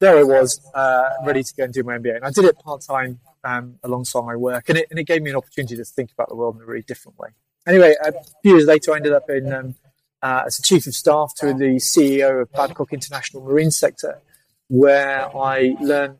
There 0.00 0.18
I 0.18 0.24
was, 0.24 0.60
uh, 0.74 1.10
ready 1.24 1.42
to 1.44 1.54
go 1.54 1.64
and 1.64 1.72
do 1.72 1.84
my 1.84 1.98
MBA. 1.98 2.16
And 2.16 2.24
I 2.24 2.30
did 2.30 2.44
it 2.44 2.58
part 2.58 2.82
time 2.82 3.20
um, 3.44 3.78
alongside 3.84 4.24
my 4.24 4.36
work. 4.36 4.68
And 4.68 4.78
it, 4.78 4.88
and 4.90 4.98
it 4.98 5.04
gave 5.04 5.22
me 5.22 5.30
an 5.30 5.36
opportunity 5.36 5.76
to 5.76 5.84
think 5.84 6.10
about 6.12 6.28
the 6.28 6.34
world 6.34 6.56
in 6.56 6.62
a 6.62 6.66
really 6.66 6.82
different 6.82 7.18
way. 7.18 7.30
Anyway, 7.66 7.94
a 8.04 8.12
few 8.42 8.56
years 8.56 8.66
later, 8.66 8.92
I 8.92 8.96
ended 8.96 9.12
up 9.12 9.30
in 9.30 9.52
um, 9.52 9.74
uh, 10.22 10.42
as 10.46 10.58
a 10.58 10.62
chief 10.62 10.86
of 10.86 10.94
staff 10.94 11.34
to 11.36 11.54
the 11.54 11.76
CEO 11.76 12.42
of 12.42 12.52
Babcock 12.52 12.92
International 12.92 13.42
Marine 13.44 13.70
Sector, 13.70 14.20
where 14.68 15.34
I 15.36 15.76
learned 15.80 16.18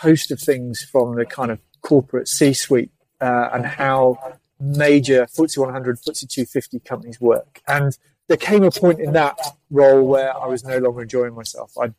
host 0.00 0.30
of 0.30 0.40
things 0.40 0.82
from 0.82 1.16
the 1.16 1.26
kind 1.26 1.50
of 1.50 1.58
corporate 1.82 2.28
C-suite 2.28 2.90
uh, 3.20 3.50
and 3.52 3.66
how 3.66 4.18
major 4.58 5.26
FTSE 5.26 5.58
100, 5.58 5.98
FTSE 5.98 6.28
250 6.28 6.80
companies 6.80 7.20
work. 7.20 7.60
And 7.66 7.96
there 8.28 8.36
came 8.36 8.62
a 8.62 8.70
point 8.70 9.00
in 9.00 9.12
that 9.12 9.38
role 9.70 10.06
where 10.06 10.36
I 10.36 10.46
was 10.46 10.64
no 10.64 10.78
longer 10.78 11.02
enjoying 11.02 11.34
myself. 11.34 11.72
I 11.78 11.92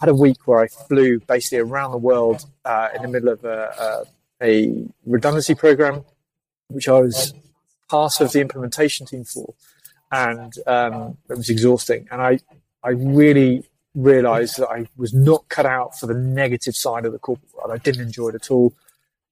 had 0.00 0.08
a 0.08 0.14
week 0.14 0.46
where 0.46 0.60
I 0.60 0.68
flew 0.68 1.20
basically 1.20 1.58
around 1.58 1.92
the 1.92 1.98
world 1.98 2.44
uh, 2.64 2.88
in 2.94 3.02
the 3.02 3.08
middle 3.08 3.30
of 3.30 3.44
a, 3.44 4.04
a, 4.40 4.46
a, 4.46 4.86
redundancy 5.06 5.54
program, 5.54 6.04
which 6.68 6.88
I 6.88 7.00
was 7.00 7.34
part 7.88 8.20
of 8.20 8.32
the 8.32 8.40
implementation 8.40 9.06
team 9.06 9.24
for, 9.24 9.54
and 10.12 10.52
um, 10.66 11.16
it 11.28 11.36
was 11.36 11.50
exhausting. 11.50 12.06
And 12.10 12.20
I, 12.20 12.38
I 12.84 12.90
really 12.90 13.64
realised 13.94 14.58
that 14.58 14.68
I 14.68 14.86
was 14.96 15.12
not 15.12 15.48
cut 15.48 15.66
out 15.66 15.98
for 15.98 16.06
the 16.06 16.14
negative 16.14 16.76
side 16.76 17.04
of 17.04 17.12
the 17.12 17.18
corporate 17.18 17.52
world. 17.54 17.70
I 17.72 17.78
didn't 17.78 18.02
enjoy 18.02 18.28
it 18.28 18.34
at 18.34 18.50
all. 18.50 18.74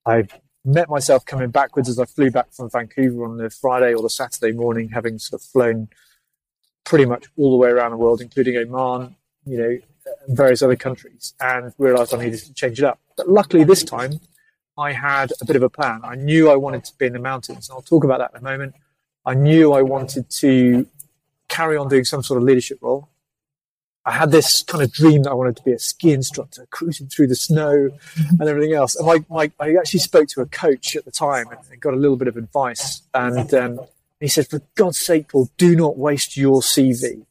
I 0.05 0.27
met 0.65 0.89
myself 0.89 1.25
coming 1.25 1.49
backwards 1.49 1.87
as 1.89 1.99
I 1.99 2.05
flew 2.05 2.29
back 2.29 2.51
from 2.51 2.69
Vancouver 2.69 3.23
on 3.23 3.37
the 3.37 3.49
Friday 3.49 3.93
or 3.93 4.01
the 4.01 4.09
Saturday 4.09 4.51
morning, 4.51 4.89
having 4.89 5.19
sort 5.19 5.41
of 5.41 5.47
flown 5.47 5.87
pretty 6.83 7.05
much 7.05 7.25
all 7.37 7.51
the 7.51 7.57
way 7.57 7.69
around 7.69 7.91
the 7.91 7.97
world, 7.97 8.21
including 8.21 8.57
Oman, 8.57 9.15
you 9.45 9.57
know, 9.57 9.77
various 10.27 10.61
other 10.61 10.75
countries, 10.75 11.33
and 11.39 11.73
realised 11.77 12.13
I 12.13 12.23
needed 12.23 12.39
to 12.39 12.53
change 12.53 12.79
it 12.79 12.85
up. 12.85 12.99
But 13.15 13.29
luckily, 13.29 13.63
this 13.63 13.83
time 13.83 14.19
I 14.77 14.91
had 14.93 15.31
a 15.41 15.45
bit 15.45 15.55
of 15.55 15.63
a 15.63 15.69
plan. 15.69 16.01
I 16.03 16.15
knew 16.15 16.49
I 16.49 16.55
wanted 16.55 16.85
to 16.85 16.97
be 16.97 17.07
in 17.07 17.13
the 17.13 17.19
mountains, 17.19 17.69
and 17.69 17.75
I'll 17.75 17.81
talk 17.81 18.03
about 18.03 18.19
that 18.19 18.31
in 18.31 18.45
a 18.45 18.49
moment. 18.49 18.75
I 19.25 19.33
knew 19.33 19.73
I 19.73 19.81
wanted 19.81 20.29
to 20.29 20.87
carry 21.49 21.75
on 21.77 21.89
doing 21.89 22.05
some 22.05 22.23
sort 22.23 22.37
of 22.37 22.43
leadership 22.43 22.79
role. 22.81 23.09
I 24.07 24.11
had 24.11 24.31
this 24.31 24.63
kind 24.63 24.81
of 24.81 24.93
dream 24.93 25.23
that 25.23 25.31
I 25.31 25.33
wanted 25.33 25.57
to 25.57 25.63
be 25.63 25.73
a 25.73 25.79
ski 25.79 26.13
instructor, 26.13 26.65
cruising 26.71 27.07
through 27.07 27.27
the 27.27 27.35
snow 27.35 27.89
and 28.39 28.41
everything 28.41 28.73
else. 28.73 28.95
And 28.95 29.05
my, 29.05 29.25
my, 29.29 29.51
I 29.59 29.75
actually 29.75 29.99
spoke 29.99 30.29
to 30.29 30.41
a 30.41 30.45
coach 30.45 30.95
at 30.95 31.03
the 31.03 31.11
time 31.11 31.47
and 31.49 31.81
got 31.81 31.93
a 31.93 31.97
little 31.97 32.15
bit 32.15 32.29
of 32.29 32.37
advice. 32.37 33.01
And 33.13 33.53
um, 33.53 33.81
he 34.21 34.29
said, 34.29 34.47
for 34.47 34.61
God's 34.75 34.97
sake, 34.97 35.27
Paul, 35.27 35.49
do 35.57 35.75
not 35.75 35.97
waste 35.97 36.37
your 36.37 36.61
CV. 36.61 37.25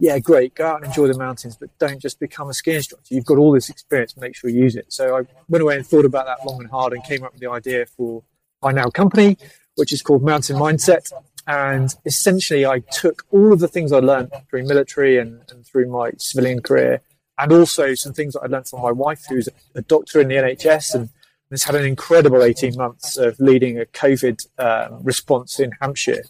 Yeah, 0.00 0.18
great. 0.18 0.54
Go 0.54 0.66
out 0.66 0.76
and 0.78 0.86
enjoy 0.86 1.08
the 1.08 1.18
mountains, 1.18 1.58
but 1.58 1.68
don't 1.78 2.00
just 2.00 2.18
become 2.18 2.48
a 2.48 2.54
ski 2.54 2.74
instructor. 2.74 3.14
You've 3.14 3.26
got 3.26 3.36
all 3.36 3.52
this 3.52 3.68
experience. 3.68 4.16
Make 4.16 4.34
sure 4.34 4.48
you 4.48 4.62
use 4.62 4.76
it. 4.76 4.86
So 4.88 5.18
I 5.18 5.22
went 5.50 5.60
away 5.60 5.76
and 5.76 5.86
thought 5.86 6.06
about 6.06 6.24
that 6.24 6.46
long 6.46 6.58
and 6.62 6.70
hard 6.70 6.94
and 6.94 7.04
came 7.04 7.22
up 7.22 7.32
with 7.32 7.42
the 7.42 7.50
idea 7.50 7.84
for 7.84 8.22
my 8.62 8.72
now 8.72 8.88
company, 8.88 9.36
which 9.74 9.92
is 9.92 10.00
called 10.00 10.22
Mountain 10.22 10.56
Mindset. 10.56 11.12
And 11.46 11.94
essentially, 12.06 12.64
I 12.64 12.80
took 12.80 13.24
all 13.30 13.52
of 13.52 13.60
the 13.60 13.68
things 13.68 13.92
I 13.92 13.98
learned 13.98 14.32
through 14.48 14.66
military 14.66 15.18
and, 15.18 15.42
and 15.50 15.66
through 15.66 15.88
my 15.88 16.12
civilian 16.18 16.62
career, 16.62 17.00
and 17.38 17.52
also 17.52 17.94
some 17.94 18.12
things 18.12 18.34
that 18.34 18.40
I 18.40 18.46
learned 18.46 18.68
from 18.68 18.82
my 18.82 18.92
wife, 18.92 19.24
who's 19.28 19.48
a 19.74 19.82
doctor 19.82 20.20
in 20.20 20.28
the 20.28 20.36
NHS 20.36 20.94
and 20.94 21.10
has 21.50 21.64
had 21.64 21.74
an 21.74 21.84
incredible 21.84 22.42
18 22.42 22.76
months 22.76 23.16
of 23.16 23.38
leading 23.38 23.78
a 23.78 23.84
COVID 23.84 24.46
um, 24.58 25.02
response 25.04 25.60
in 25.60 25.72
Hampshire. 25.80 26.24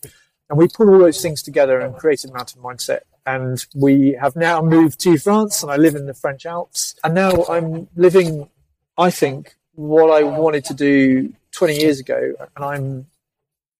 And 0.50 0.58
we 0.58 0.68
put 0.68 0.88
all 0.88 0.98
those 0.98 1.22
things 1.22 1.42
together 1.42 1.80
and 1.80 1.96
created 1.96 2.32
Mountain 2.32 2.62
Mindset. 2.62 3.00
And 3.26 3.64
we 3.74 4.16
have 4.20 4.36
now 4.36 4.60
moved 4.60 5.00
to 5.00 5.16
France 5.16 5.62
and 5.62 5.72
I 5.72 5.76
live 5.76 5.94
in 5.94 6.06
the 6.06 6.14
French 6.14 6.44
Alps. 6.44 6.94
And 7.02 7.14
now 7.14 7.44
I'm 7.48 7.88
living, 7.96 8.50
I 8.98 9.10
think, 9.10 9.56
what 9.74 10.10
I 10.10 10.22
wanted 10.22 10.64
to 10.66 10.74
do 10.74 11.32
20 11.52 11.76
years 11.76 12.00
ago. 12.00 12.34
And 12.54 12.64
I'm 12.64 13.06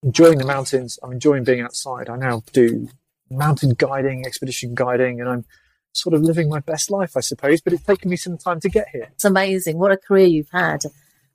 enjoying 0.04 0.38
the 0.38 0.46
mountains. 0.46 0.99
I'm 1.02 1.12
enjoying 1.12 1.44
being 1.44 1.61
outside. 1.61 2.08
I 2.08 2.16
now 2.16 2.42
do 2.52 2.88
mountain 3.30 3.70
guiding, 3.70 4.26
expedition 4.26 4.75
guiding, 4.75 5.20
and 5.20 5.28
I'm 5.28 5.44
sort 5.92 6.14
of 6.14 6.23
living 6.23 6.49
my 6.49 6.61
best 6.61 6.90
life, 6.90 7.16
I 7.16 7.20
suppose. 7.20 7.61
But 7.61 7.73
it's 7.73 7.84
taken 7.84 8.11
me 8.11 8.16
some 8.16 8.38
time 8.38 8.61
to 8.61 8.68
get 8.68 8.88
here. 8.92 9.08
It's 9.12 9.25
amazing. 9.25 9.78
What 9.78 9.92
a 9.92 9.96
career 9.96 10.26
you've 10.26 10.50
had. 10.50 10.82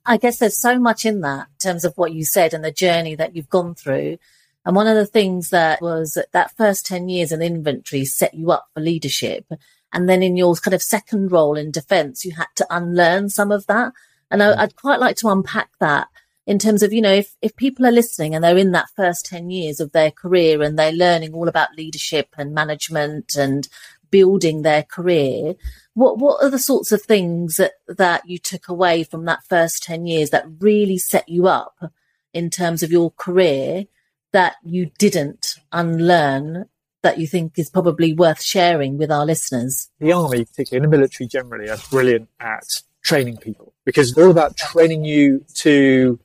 I 0.06 0.16
guess 0.16 0.38
there's 0.38 0.56
so 0.56 0.78
much 0.78 1.04
in 1.04 1.20
that 1.20 1.48
in 1.48 1.70
terms 1.70 1.84
of 1.84 1.94
what 1.96 2.12
you 2.12 2.24
said 2.24 2.54
and 2.54 2.64
the 2.64 2.72
journey 2.72 3.14
that 3.16 3.36
you've 3.36 3.50
gone 3.50 3.74
through. 3.74 4.18
And 4.64 4.76
one 4.76 4.86
of 4.86 4.94
the 4.94 5.06
things 5.06 5.50
that 5.50 5.82
was 5.82 6.18
that 6.32 6.56
first 6.56 6.86
10 6.86 7.08
years 7.08 7.32
in 7.32 7.42
infantry 7.42 8.04
set 8.04 8.34
you 8.34 8.50
up 8.50 8.68
for 8.72 8.80
leadership. 8.80 9.46
And 9.92 10.08
then 10.08 10.22
in 10.22 10.36
your 10.36 10.54
kind 10.54 10.74
of 10.74 10.82
second 10.82 11.32
role 11.32 11.56
in 11.56 11.70
defense, 11.70 12.24
you 12.24 12.34
had 12.34 12.46
to 12.56 12.66
unlearn 12.70 13.28
some 13.28 13.50
of 13.50 13.66
that 13.66 13.92
And 14.30 14.42
I, 14.42 14.54
mm. 14.54 14.60
would 14.60 14.76
quite 14.76 15.00
like 15.00 15.16
to 15.16 15.28
unpack 15.28 15.70
that 15.80 16.08
in 16.50 16.58
terms 16.58 16.82
of, 16.82 16.92
you 16.92 17.00
know, 17.00 17.12
if, 17.12 17.36
if 17.40 17.54
people 17.54 17.86
are 17.86 17.92
listening 17.92 18.34
and 18.34 18.42
they're 18.42 18.58
in 18.58 18.72
that 18.72 18.90
first 18.96 19.24
10 19.26 19.50
years 19.50 19.78
of 19.78 19.92
their 19.92 20.10
career 20.10 20.62
and 20.62 20.76
they're 20.76 20.90
learning 20.90 21.32
all 21.32 21.46
about 21.46 21.76
leadership 21.76 22.34
and 22.36 22.52
management 22.52 23.36
and 23.36 23.68
building 24.10 24.62
their 24.62 24.82
career, 24.82 25.54
what, 25.94 26.18
what 26.18 26.42
are 26.42 26.50
the 26.50 26.58
sorts 26.58 26.90
of 26.90 27.02
things 27.02 27.54
that, 27.54 27.74
that 27.86 28.28
you 28.28 28.36
took 28.36 28.66
away 28.66 29.04
from 29.04 29.26
that 29.26 29.44
first 29.48 29.84
10 29.84 30.06
years 30.06 30.30
that 30.30 30.44
really 30.58 30.98
set 30.98 31.28
you 31.28 31.46
up 31.46 31.92
in 32.34 32.50
terms 32.50 32.82
of 32.82 32.90
your 32.90 33.12
career 33.12 33.84
that 34.32 34.56
you 34.64 34.90
didn't 34.98 35.54
unlearn 35.70 36.64
that 37.02 37.18
you 37.18 37.28
think 37.28 37.60
is 37.60 37.70
probably 37.70 38.12
worth 38.12 38.42
sharing 38.42 38.98
with 38.98 39.12
our 39.12 39.24
listeners? 39.24 39.88
The 40.00 40.10
army, 40.10 40.46
particularly 40.46 40.84
in 40.84 40.90
the 40.90 40.96
military 40.96 41.28
generally, 41.28 41.70
are 41.70 41.78
brilliant 41.92 42.28
at 42.40 42.82
training 43.04 43.36
people 43.36 43.72
because 43.84 44.14
they're 44.14 44.24
all 44.24 44.32
about 44.32 44.56
training 44.56 45.04
you 45.04 45.44
to 45.54 46.18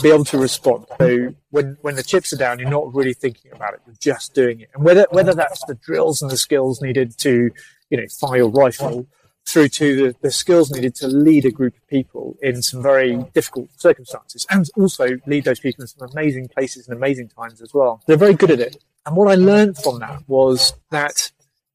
be 0.00 0.08
able 0.08 0.24
to 0.24 0.38
respond. 0.38 0.86
So 0.98 1.34
when, 1.50 1.76
when 1.82 1.96
the 1.96 2.02
chips 2.02 2.32
are 2.32 2.36
down, 2.36 2.58
you're 2.58 2.70
not 2.70 2.94
really 2.94 3.12
thinking 3.12 3.52
about 3.52 3.74
it. 3.74 3.80
You're 3.86 3.96
just 4.00 4.34
doing 4.34 4.60
it. 4.60 4.70
And 4.74 4.84
whether, 4.84 5.06
whether 5.10 5.34
that's 5.34 5.64
the 5.66 5.74
drills 5.74 6.22
and 6.22 6.30
the 6.30 6.36
skills 6.36 6.80
needed 6.80 7.18
to, 7.18 7.50
you 7.90 7.96
know, 7.98 8.06
fire 8.20 8.38
your 8.38 8.48
rifle 8.50 9.06
through 9.46 9.68
to 9.68 9.96
the, 9.96 10.16
the 10.22 10.30
skills 10.30 10.70
needed 10.70 10.94
to 10.94 11.08
lead 11.08 11.44
a 11.44 11.50
group 11.50 11.76
of 11.76 11.86
people 11.88 12.36
in 12.40 12.62
some 12.62 12.82
very 12.82 13.16
difficult 13.34 13.68
circumstances 13.76 14.46
and 14.50 14.70
also 14.76 15.18
lead 15.26 15.44
those 15.44 15.60
people 15.60 15.82
in 15.82 15.88
some 15.88 16.08
amazing 16.10 16.48
places 16.48 16.88
and 16.88 16.96
amazing 16.96 17.28
times 17.28 17.60
as 17.60 17.74
well. 17.74 18.00
They're 18.06 18.16
very 18.16 18.34
good 18.34 18.50
at 18.50 18.60
it. 18.60 18.82
And 19.04 19.16
what 19.16 19.30
I 19.30 19.34
learned 19.34 19.76
from 19.78 19.98
that 19.98 20.22
was 20.28 20.74
that 20.90 21.32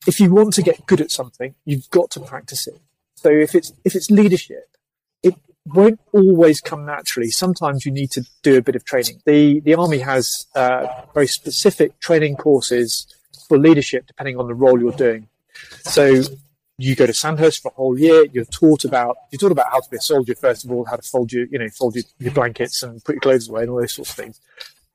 if 0.07 0.19
you 0.19 0.33
want 0.33 0.53
to 0.53 0.61
get 0.61 0.85
good 0.85 1.01
at 1.01 1.11
something, 1.11 1.53
you've 1.65 1.89
got 1.89 2.09
to 2.11 2.21
practice 2.21 2.67
it. 2.67 2.79
So 3.15 3.29
if 3.29 3.53
it's, 3.53 3.73
if 3.83 3.95
it's 3.95 4.09
leadership, 4.09 4.76
won't 5.73 5.99
always 6.13 6.61
come 6.61 6.85
naturally. 6.85 7.29
Sometimes 7.29 7.85
you 7.85 7.91
need 7.91 8.11
to 8.11 8.25
do 8.43 8.57
a 8.57 8.61
bit 8.61 8.75
of 8.75 8.85
training. 8.85 9.21
The, 9.25 9.59
the 9.61 9.75
army 9.75 9.99
has 9.99 10.47
uh, 10.55 10.87
very 11.13 11.27
specific 11.27 11.99
training 11.99 12.35
courses 12.35 13.07
for 13.47 13.57
leadership 13.57 14.07
depending 14.07 14.37
on 14.37 14.47
the 14.47 14.53
role 14.53 14.79
you're 14.79 14.91
doing. 14.91 15.27
So 15.83 16.23
you 16.77 16.95
go 16.95 17.05
to 17.05 17.13
Sandhurst 17.13 17.61
for 17.61 17.69
a 17.69 17.75
whole 17.75 17.97
year. 17.97 18.25
You're 18.31 18.45
taught 18.45 18.85
about 18.85 19.17
you're 19.31 19.39
taught 19.39 19.51
about 19.51 19.71
how 19.71 19.79
to 19.79 19.89
be 19.89 19.97
a 19.97 20.01
soldier 20.01 20.35
first 20.35 20.63
of 20.63 20.71
all, 20.71 20.85
how 20.85 20.95
to 20.95 21.01
fold 21.01 21.31
your 21.31 21.45
you 21.45 21.59
know 21.59 21.69
fold 21.69 21.95
your, 21.95 22.03
your 22.19 22.33
blankets 22.33 22.83
and 22.83 23.03
put 23.03 23.15
your 23.15 23.21
clothes 23.21 23.49
away 23.49 23.61
and 23.61 23.71
all 23.71 23.79
those 23.79 23.93
sorts 23.93 24.11
of 24.11 24.15
things. 24.15 24.39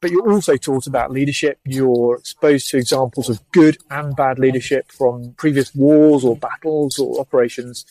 But 0.01 0.11
you're 0.11 0.33
also 0.33 0.57
taught 0.57 0.87
about 0.87 1.13
leadership. 1.13 1.59
You're 1.65 2.17
exposed 2.17 2.69
to 2.71 2.77
examples 2.77 3.29
of 3.29 3.41
good 3.53 3.79
and 3.91 4.17
bad 4.17 4.39
leadership 4.39 4.91
from 4.91 5.35
previous 5.37 5.75
wars 5.75 6.25
or 6.25 6.37
battles 6.37 6.99
or 6.99 7.21
operations, 7.21 7.85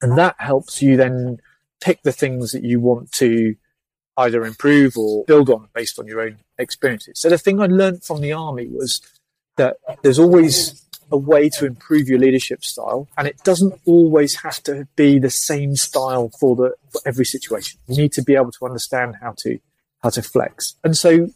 and 0.00 0.16
that 0.18 0.36
helps 0.38 0.82
you 0.82 0.96
then 0.96 1.40
pick 1.82 2.02
the 2.02 2.12
things 2.12 2.52
that 2.52 2.64
you 2.64 2.80
want 2.80 3.12
to 3.12 3.56
either 4.16 4.44
improve 4.44 4.96
or 4.96 5.24
build 5.24 5.50
on 5.50 5.68
based 5.74 5.98
on 5.98 6.06
your 6.06 6.20
own 6.20 6.38
experiences. 6.58 7.18
So 7.18 7.28
the 7.28 7.38
thing 7.38 7.60
I 7.60 7.66
learned 7.66 8.04
from 8.04 8.20
the 8.20 8.32
army 8.32 8.68
was 8.68 9.00
that 9.56 9.76
there's 10.02 10.18
always 10.18 10.82
a 11.10 11.16
way 11.16 11.48
to 11.50 11.66
improve 11.66 12.08
your 12.08 12.18
leadership 12.18 12.64
style, 12.64 13.08
and 13.18 13.28
it 13.28 13.36
doesn't 13.44 13.74
always 13.84 14.36
have 14.36 14.62
to 14.64 14.86
be 14.96 15.18
the 15.18 15.30
same 15.30 15.76
style 15.76 16.30
for 16.40 16.56
the 16.56 16.74
for 16.90 17.00
every 17.04 17.26
situation. 17.26 17.78
You 17.86 17.96
need 17.96 18.12
to 18.12 18.22
be 18.22 18.34
able 18.34 18.52
to 18.52 18.64
understand 18.64 19.16
how 19.20 19.34
to 19.38 19.58
how 20.02 20.10
to 20.10 20.22
flex. 20.22 20.76
And 20.82 20.96
so, 20.96 21.28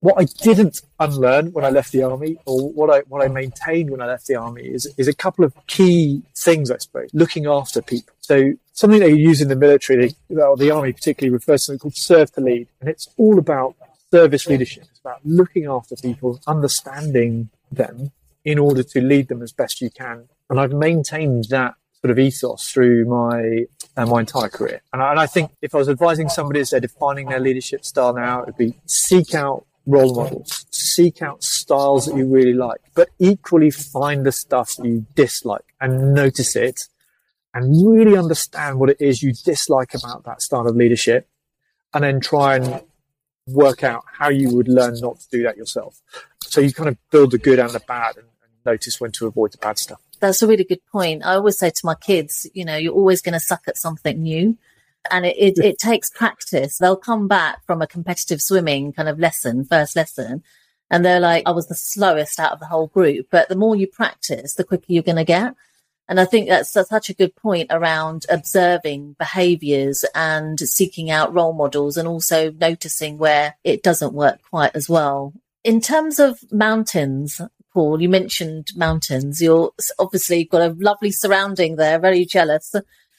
what 0.00 0.14
I 0.18 0.24
didn't 0.42 0.80
unlearn 1.00 1.52
when 1.52 1.64
I 1.64 1.70
left 1.70 1.92
the 1.92 2.02
army, 2.02 2.38
or 2.46 2.70
what 2.70 2.90
I 2.90 3.00
what 3.08 3.22
I 3.22 3.28
maintained 3.28 3.90
when 3.90 4.00
I 4.00 4.06
left 4.06 4.26
the 4.26 4.36
army, 4.36 4.62
is 4.62 4.92
is 4.96 5.08
a 5.08 5.14
couple 5.14 5.44
of 5.44 5.54
key 5.66 6.22
things. 6.36 6.70
I 6.70 6.78
suppose 6.78 7.10
looking 7.12 7.46
after 7.46 7.82
people. 7.82 8.14
So 8.20 8.52
something 8.72 9.00
they 9.00 9.12
use 9.12 9.40
in 9.40 9.48
the 9.48 9.56
military, 9.56 10.14
or 10.30 10.56
the 10.56 10.70
army 10.70 10.92
particularly, 10.92 11.32
refers 11.32 11.62
to 11.62 11.64
something 11.66 11.80
called 11.80 11.96
serve 11.96 12.32
to 12.32 12.40
lead, 12.40 12.68
and 12.80 12.88
it's 12.88 13.08
all 13.16 13.38
about 13.38 13.74
service 14.10 14.46
leadership. 14.46 14.84
It's 14.90 15.00
about 15.00 15.20
looking 15.24 15.66
after 15.66 15.96
people, 15.96 16.40
understanding 16.46 17.50
them, 17.70 18.12
in 18.44 18.58
order 18.58 18.82
to 18.82 19.00
lead 19.00 19.28
them 19.28 19.42
as 19.42 19.52
best 19.52 19.80
you 19.80 19.90
can. 19.90 20.28
And 20.48 20.60
I've 20.60 20.72
maintained 20.72 21.46
that 21.50 21.74
sort 22.00 22.10
of 22.10 22.18
ethos 22.18 22.70
through 22.70 23.04
my 23.04 23.64
uh, 23.96 24.06
my 24.06 24.20
entire 24.20 24.48
career. 24.48 24.80
And 24.92 25.02
I, 25.02 25.10
and 25.10 25.20
I, 25.20 25.26
think 25.26 25.50
if 25.60 25.74
I 25.74 25.78
was 25.78 25.88
advising 25.88 26.28
somebody 26.28 26.60
as 26.60 26.70
they're 26.70 26.80
defining 26.80 27.28
their 27.28 27.40
leadership 27.40 27.84
style 27.84 28.14
now, 28.14 28.42
it'd 28.42 28.56
be 28.56 28.74
seek 28.86 29.34
out 29.34 29.66
role 29.88 30.14
models, 30.14 30.66
seek 30.70 31.22
out 31.22 31.42
styles 31.42 32.06
that 32.06 32.16
you 32.16 32.26
really 32.26 32.52
like, 32.52 32.80
but 32.94 33.08
equally 33.18 33.70
find 33.70 34.24
the 34.24 34.32
stuff 34.32 34.76
that 34.76 34.86
you 34.86 35.06
dislike 35.14 35.64
and 35.80 36.12
notice 36.14 36.54
it 36.54 36.82
and 37.54 37.90
really 37.90 38.16
understand 38.16 38.78
what 38.78 38.90
it 38.90 39.00
is 39.00 39.22
you 39.22 39.32
dislike 39.32 39.94
about 39.94 40.24
that 40.24 40.42
style 40.42 40.66
of 40.66 40.76
leadership 40.76 41.26
and 41.94 42.04
then 42.04 42.20
try 42.20 42.56
and 42.56 42.82
work 43.46 43.82
out 43.82 44.04
how 44.18 44.28
you 44.28 44.54
would 44.54 44.68
learn 44.68 44.94
not 45.00 45.18
to 45.18 45.26
do 45.32 45.42
that 45.42 45.56
yourself. 45.56 46.02
So 46.42 46.60
you 46.60 46.72
kind 46.72 46.90
of 46.90 46.98
build 47.10 47.30
the 47.30 47.38
good 47.38 47.58
and 47.58 47.70
the 47.70 47.80
bad 47.80 48.18
and 48.18 48.26
notice 48.66 49.00
when 49.00 49.10
to 49.12 49.26
avoid 49.26 49.52
the 49.52 49.58
bad 49.58 49.78
stuff. 49.78 50.00
That's 50.20 50.42
a 50.42 50.46
really 50.46 50.64
good 50.64 50.84
point. 50.92 51.24
I 51.24 51.34
always 51.34 51.58
say 51.58 51.70
to 51.70 51.80
my 51.84 51.94
kids, 51.94 52.46
you 52.52 52.66
know, 52.66 52.76
you're 52.76 52.92
always 52.92 53.22
going 53.22 53.32
to 53.32 53.40
suck 53.40 53.62
at 53.66 53.78
something 53.78 54.20
new. 54.22 54.58
And 55.10 55.24
it, 55.24 55.36
it, 55.38 55.58
it 55.58 55.78
takes 55.78 56.10
practice. 56.10 56.78
They'll 56.78 56.96
come 56.96 57.28
back 57.28 57.64
from 57.66 57.80
a 57.80 57.86
competitive 57.86 58.42
swimming 58.42 58.92
kind 58.92 59.08
of 59.08 59.18
lesson, 59.18 59.64
first 59.64 59.96
lesson, 59.96 60.42
and 60.90 61.04
they're 61.04 61.20
like, 61.20 61.44
I 61.46 61.50
was 61.50 61.68
the 61.68 61.74
slowest 61.74 62.40
out 62.40 62.52
of 62.52 62.60
the 62.60 62.66
whole 62.66 62.88
group. 62.88 63.28
But 63.30 63.48
the 63.48 63.56
more 63.56 63.76
you 63.76 63.86
practice, 63.86 64.54
the 64.54 64.64
quicker 64.64 64.86
you're 64.88 65.02
going 65.02 65.16
to 65.16 65.24
get. 65.24 65.54
And 66.08 66.18
I 66.18 66.24
think 66.24 66.48
that's 66.48 66.72
such 66.72 67.10
a 67.10 67.14
good 67.14 67.36
point 67.36 67.68
around 67.70 68.24
observing 68.30 69.16
behaviors 69.18 70.06
and 70.14 70.58
seeking 70.58 71.10
out 71.10 71.34
role 71.34 71.52
models 71.52 71.98
and 71.98 72.08
also 72.08 72.50
noticing 72.50 73.18
where 73.18 73.56
it 73.62 73.82
doesn't 73.82 74.14
work 74.14 74.40
quite 74.48 74.74
as 74.74 74.88
well. 74.88 75.34
In 75.64 75.82
terms 75.82 76.18
of 76.18 76.38
mountains, 76.50 77.42
Paul, 77.74 78.00
you 78.00 78.08
mentioned 78.08 78.70
mountains. 78.74 79.42
You're 79.42 79.70
obviously 79.98 80.44
got 80.44 80.62
a 80.62 80.74
lovely 80.78 81.10
surrounding 81.10 81.76
there. 81.76 81.98
Very 81.98 82.24
jealous. 82.24 82.74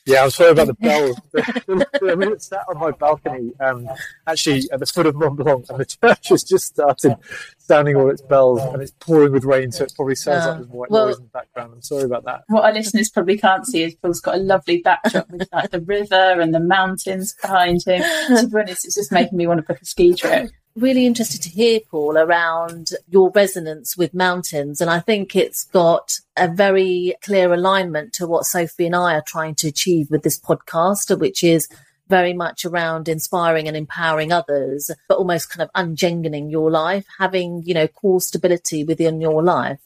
Yeah, 0.06 0.24
I'm 0.24 0.30
sorry 0.32 0.52
about 0.52 0.68
the 0.68 0.74
bells. 0.74 1.18
I 2.12 2.16
mean, 2.16 2.32
it's 2.32 2.48
sat 2.48 2.66
on 2.68 2.80
my 2.80 2.92
balcony, 2.92 3.52
um, 3.60 3.88
actually 4.26 4.64
at 4.72 4.80
the 4.80 4.86
foot 4.86 5.06
of 5.06 5.16
Mont 5.16 5.38
Blanc, 5.38 5.66
and 5.70 5.80
the 5.80 5.86
church 5.86 6.30
has 6.30 6.44
just 6.44 6.66
started 6.66 7.16
sounding 7.58 7.96
all 7.96 8.10
its 8.10 8.22
bells, 8.22 8.62
and 8.62 8.82
it's 8.82 8.92
pouring 9.00 9.32
with 9.32 9.44
rain, 9.44 9.72
so 9.72 9.84
it 9.84 9.94
probably 9.96 10.16
sounds 10.16 10.46
uh, 10.46 10.50
like 10.50 10.58
there's 10.58 10.70
white 10.70 10.92
well, 10.92 11.06
noise 11.08 11.18
in 11.18 11.24
the 11.24 11.30
background. 11.30 11.74
I'm 11.74 11.82
sorry 11.82 12.04
about 12.04 12.26
that. 12.26 12.44
What 12.48 12.66
our 12.66 12.74
listeners 12.74 13.10
probably 13.10 13.38
can't 13.38 13.66
see 13.66 13.84
is 13.84 13.96
Paul's 13.96 14.22
got 14.22 14.36
a 14.36 14.40
lovely 14.40 14.82
backdrop 14.82 15.30
with 15.30 15.48
like 15.52 15.70
the 15.70 15.82
river 15.82 16.40
and 16.40 16.54
the 16.54 16.60
mountains 16.60 17.36
behind 17.42 17.84
him. 17.86 18.02
To 18.02 18.48
be 18.48 18.60
honest, 18.60 18.86
it's 18.86 18.96
just 18.96 19.12
making 19.12 19.38
me 19.38 19.48
want 19.48 19.60
to 19.60 19.64
book 19.64 19.82
a 19.82 19.86
ski 19.86 20.16
trip 20.16 20.50
really 20.76 21.06
interested 21.06 21.42
to 21.44 21.50
hear, 21.50 21.80
Paul, 21.90 22.18
around 22.18 22.92
your 23.08 23.32
resonance 23.32 23.98
with 23.98 24.14
mountains. 24.14 24.82
And 24.82 24.90
I 24.90 25.00
think 25.00 25.36
it's 25.36 25.66
got 25.66 26.20
a 26.38 26.48
very 26.48 27.16
clear 27.22 27.54
alignment 27.54 28.14
to 28.14 28.28
what 28.28 28.46
Sophie 28.46 28.86
and 28.86 28.96
I 28.96 29.16
are 29.16 29.24
trying 29.26 29.56
to 29.56 29.68
achieve 29.68 30.10
with 30.10 30.24
this 30.24 30.40
podcast, 30.40 31.18
which 31.20 31.44
is 31.44 31.68
very 32.08 32.34
much 32.34 32.66
around 32.66 33.08
inspiring 33.08 33.68
and 33.68 33.78
empowering 33.78 34.32
others, 34.32 34.90
but 35.08 35.18
almost 35.18 35.52
kind 35.52 35.62
of 35.62 35.70
unjenging 35.76 36.50
your 36.50 36.72
life, 36.72 37.06
having, 37.20 37.62
you 37.66 37.74
know, 37.74 37.88
core 37.88 38.22
stability 38.22 38.84
within 38.84 39.22
your 39.22 39.44
life. 39.44 39.82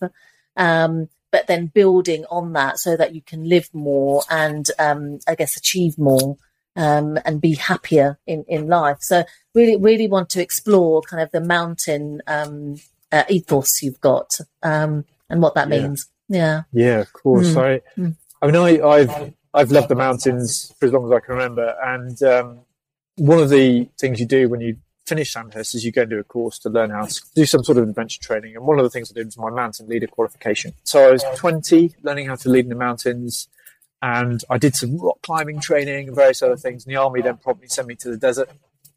Um, 0.55 1.09
but 1.31 1.47
then 1.47 1.65
building 1.65 2.25
on 2.29 2.53
that 2.53 2.79
so 2.79 2.95
that 2.95 3.13
you 3.13 3.21
can 3.21 3.49
live 3.49 3.69
more 3.73 4.23
and, 4.29 4.65
um, 4.79 5.19
I 5.27 5.35
guess, 5.35 5.57
achieve 5.57 5.97
more 5.97 6.37
um, 6.75 7.17
and 7.25 7.41
be 7.41 7.55
happier 7.55 8.19
in, 8.25 8.45
in 8.47 8.67
life. 8.67 8.97
So 9.01 9.23
really, 9.53 9.77
really 9.77 10.07
want 10.07 10.29
to 10.31 10.41
explore 10.41 11.01
kind 11.01 11.21
of 11.21 11.31
the 11.31 11.41
mountain 11.41 12.21
um, 12.27 12.75
uh, 13.11 13.23
ethos 13.29 13.81
you've 13.81 14.01
got 14.01 14.29
um, 14.63 15.05
and 15.29 15.41
what 15.41 15.55
that 15.55 15.69
yeah. 15.69 15.81
means. 15.81 16.09
Yeah. 16.29 16.63
Yeah, 16.71 16.99
of 16.99 17.13
course. 17.13 17.53
Mm. 17.53 17.57
I, 17.57 17.99
mm. 17.99 18.15
I 18.41 18.47
mean, 18.47 18.55
I, 18.55 18.87
I've, 18.87 19.33
I've 19.53 19.71
loved 19.71 19.89
the 19.89 19.95
mountains 19.95 20.73
for 20.79 20.87
as 20.87 20.91
long 20.91 21.05
as 21.05 21.11
I 21.11 21.19
can 21.19 21.35
remember. 21.35 21.75
And 21.83 22.21
um, 22.23 22.59
one 23.17 23.39
of 23.39 23.49
the 23.49 23.87
things 23.99 24.19
you 24.19 24.25
do 24.25 24.49
when 24.49 24.61
you 24.61 24.77
finish 25.05 25.33
Sandhurst 25.33 25.75
is 25.75 25.83
you 25.83 25.91
go 25.91 26.01
and 26.01 26.09
do 26.09 26.19
a 26.19 26.23
course 26.23 26.57
to 26.59 26.69
learn 26.69 26.89
how 26.89 27.05
to 27.05 27.21
do 27.35 27.45
some 27.45 27.63
sort 27.63 27.77
of 27.77 27.87
adventure 27.87 28.21
training. 28.21 28.55
And 28.55 28.65
one 28.65 28.79
of 28.79 28.83
the 28.83 28.89
things 28.89 29.11
I 29.11 29.13
did 29.13 29.25
was 29.25 29.37
my 29.37 29.49
mountain 29.49 29.87
leader 29.87 30.07
qualification. 30.07 30.73
So 30.83 31.07
I 31.07 31.11
was 31.11 31.23
20, 31.35 31.95
learning 32.03 32.27
how 32.27 32.35
to 32.35 32.49
lead 32.49 32.65
in 32.65 32.69
the 32.69 32.75
mountains 32.75 33.47
and 34.03 34.43
I 34.49 34.57
did 34.57 34.75
some 34.75 34.97
rock 34.97 35.21
climbing 35.23 35.61
training 35.61 36.09
and 36.09 36.15
various 36.15 36.41
other 36.41 36.57
things. 36.57 36.85
And 36.85 36.93
the 36.93 36.99
army 36.99 37.21
then 37.21 37.37
promptly 37.37 37.69
sent 37.69 37.87
me 37.87 37.95
to 37.95 38.09
the 38.09 38.17
desert 38.17 38.49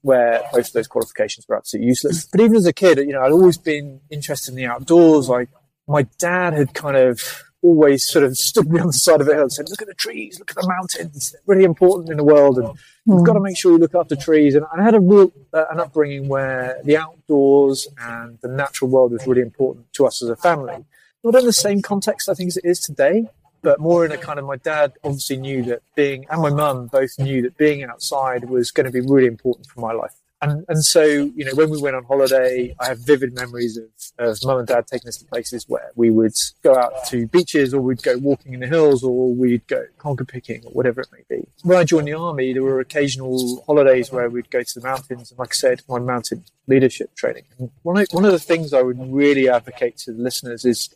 where 0.03 0.43
most 0.53 0.69
of 0.69 0.73
those 0.73 0.89
qualifications 0.89 1.47
were 1.49 1.57
absolutely 1.57 1.87
useless. 1.87 2.27
But 2.27 2.41
even 2.41 2.57
as 2.57 2.67
a 2.67 2.73
kid, 2.73 2.99
you 2.99 3.13
know, 3.13 3.23
I'd 3.23 3.31
always 3.31 3.57
been 3.57 4.01
interested 4.11 4.51
in 4.51 4.57
the 4.57 4.67
outdoors. 4.67 5.29
Like 5.29 5.49
my 5.87 6.09
dad 6.19 6.55
had 6.55 6.75
kind 6.75 6.97
of 6.97 7.45
always 7.63 8.05
sort 8.05 8.25
of 8.25 8.37
stood 8.37 8.69
me 8.69 8.81
on 8.81 8.89
the 8.89 8.93
side 8.93 9.21
of 9.21 9.29
a 9.29 9.33
hill 9.33 9.43
and 9.43 9.53
said, 9.53 9.69
look 9.69 9.81
at 9.81 9.87
the 9.87 9.95
trees, 9.95 10.41
look 10.41 10.51
at 10.51 10.57
the 10.57 10.69
mountains. 10.69 11.31
They're 11.31 11.41
really 11.47 11.65
important 11.65 12.11
in 12.11 12.17
the 12.17 12.25
world. 12.25 12.59
And 12.59 12.77
you've 13.07 13.25
got 13.25 13.35
to 13.35 13.41
make 13.41 13.57
sure 13.57 13.71
you 13.71 13.79
look 13.79 13.95
after 13.95 14.17
trees. 14.17 14.57
And 14.57 14.67
I 14.77 14.83
had 14.83 14.97
a 14.97 15.01
real, 15.01 15.33
uh, 15.53 15.67
an 15.71 15.79
upbringing 15.79 16.27
where 16.27 16.81
the 16.83 16.97
outdoors 16.97 17.87
and 17.97 18.41
the 18.43 18.49
natural 18.49 18.91
world 18.91 19.13
was 19.13 19.25
really 19.25 19.43
important 19.43 19.93
to 19.93 20.07
us 20.07 20.21
as 20.21 20.31
a 20.31 20.37
family. 20.37 20.85
Not 21.23 21.37
in 21.37 21.45
the 21.45 21.53
same 21.53 21.81
context, 21.81 22.29
I 22.29 22.35
think, 22.35 22.49
as 22.49 22.57
it 22.57 22.65
is 22.65 22.81
today 22.81 23.29
but 23.63 23.81
more 23.81 24.05
in 24.05 24.13
a 24.13 24.19
kind 24.19 24.39
of 24.39 24.45
my 24.45 24.57
dad 24.57 24.93
obviously 25.05 25.37
knew 25.37 25.63
that 25.63 25.83
being 25.95 26.27
and 26.31 26.43
my 26.43 26.51
mum 26.51 26.87
both 26.87 27.19
knew 27.19 27.43
that 27.43 27.57
being 27.57 27.83
outside 27.85 28.49
was 28.49 28.71
going 28.71 28.87
to 28.87 28.93
be 28.93 29.01
really 29.01 29.27
important 29.27 29.67
for 29.67 29.81
my 29.81 29.93
life 29.93 30.15
and 30.43 30.65
and 30.69 30.85
so 30.85 31.03
you 31.03 31.45
know 31.45 31.55
when 31.55 31.71
we 31.71 31.81
went 31.81 31.97
on 31.97 32.05
holiday, 32.05 32.75
I 32.79 32.89
have 32.89 32.99
vivid 32.99 33.35
memories 33.35 33.77
of, 33.77 33.89
of 34.19 34.39
mum 34.45 34.59
and 34.59 34.69
dad 34.69 34.87
taking 34.87 35.09
us 35.09 35.17
to 35.19 35.25
places 35.25 35.65
where 35.69 35.91
we 35.95 36.11
would 36.11 36.35
go 36.63 36.77
out 36.77 37.07
to 37.09 37.27
beaches, 37.29 37.73
or 37.73 37.81
we'd 37.81 38.03
go 38.03 38.19
walking 38.19 38.53
in 38.53 38.61
the 38.61 38.67
hills, 38.67 39.03
or 39.03 39.35
we'd 39.35 39.67
go 39.67 39.85
conker 39.99 40.29
picking, 40.29 40.63
or 40.65 40.73
whatever 40.73 41.01
it 41.01 41.09
may 41.13 41.37
be. 41.37 41.49
When 41.63 41.79
I 41.79 41.85
joined 41.85 42.09
the 42.09 42.15
army, 42.15 42.53
there 42.53 42.63
were 42.63 42.81
occasional 42.81 43.63
holidays 43.67 44.13
where 44.13 44.29
we'd 44.29 44.51
go 44.51 44.63
to 44.63 44.81
the 44.81 44.87
mountains, 44.87 45.31
and 45.31 45.39
like 45.39 45.53
I 45.53 45.55
said, 45.55 45.83
my 45.89 45.99
mountain 45.99 46.45
leadership 46.67 47.15
training. 47.15 47.45
And 47.59 47.71
one 47.83 47.99
of, 47.99 48.09
one 48.11 48.25
of 48.25 48.33
the 48.33 48.39
things 48.39 48.75
I 48.75 48.83
would 48.83 48.99
really 49.11 49.49
advocate 49.49 49.97
to 49.99 50.13
the 50.13 50.23
listeners 50.23 50.65
is 50.65 50.91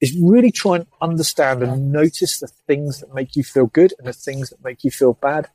is 0.00 0.16
really 0.22 0.50
try 0.50 0.76
and 0.76 0.86
understand 1.00 1.62
and 1.62 1.90
notice 1.90 2.38
the 2.38 2.48
things 2.66 3.00
that 3.00 3.14
make 3.14 3.34
you 3.34 3.42
feel 3.42 3.66
good 3.66 3.94
and 3.98 4.06
the 4.06 4.12
things 4.12 4.50
that 4.50 4.62
make 4.62 4.84
you 4.84 4.90
feel 4.90 5.14
bad. 5.14 5.48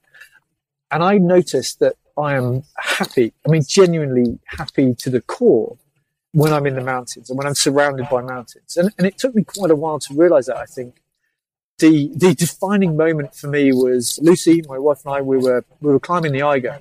And 0.89 1.03
I 1.03 1.17
noticed 1.17 1.79
that 1.79 1.95
I 2.17 2.35
am 2.35 2.63
happy. 2.77 3.33
I 3.45 3.49
mean, 3.49 3.63
genuinely 3.67 4.39
happy 4.45 4.93
to 4.95 5.09
the 5.09 5.21
core 5.21 5.77
when 6.33 6.53
I'm 6.53 6.65
in 6.65 6.75
the 6.75 6.81
mountains 6.81 7.29
and 7.29 7.37
when 7.37 7.47
I'm 7.47 7.55
surrounded 7.55 8.09
by 8.09 8.21
mountains. 8.21 8.77
And, 8.77 8.91
and 8.97 9.07
it 9.07 9.17
took 9.17 9.35
me 9.35 9.43
quite 9.43 9.71
a 9.71 9.75
while 9.75 9.99
to 9.99 10.13
realize 10.13 10.47
that. 10.47 10.57
I 10.57 10.65
think 10.65 11.01
the 11.79 12.11
the 12.15 12.33
defining 12.33 12.95
moment 12.95 13.35
for 13.35 13.47
me 13.47 13.73
was 13.73 14.19
Lucy, 14.21 14.63
my 14.67 14.77
wife, 14.77 15.01
and 15.05 15.15
I. 15.15 15.21
We 15.21 15.37
were 15.37 15.65
we 15.81 15.91
were 15.91 15.99
climbing 15.99 16.31
the 16.31 16.43
Eiger. 16.43 16.79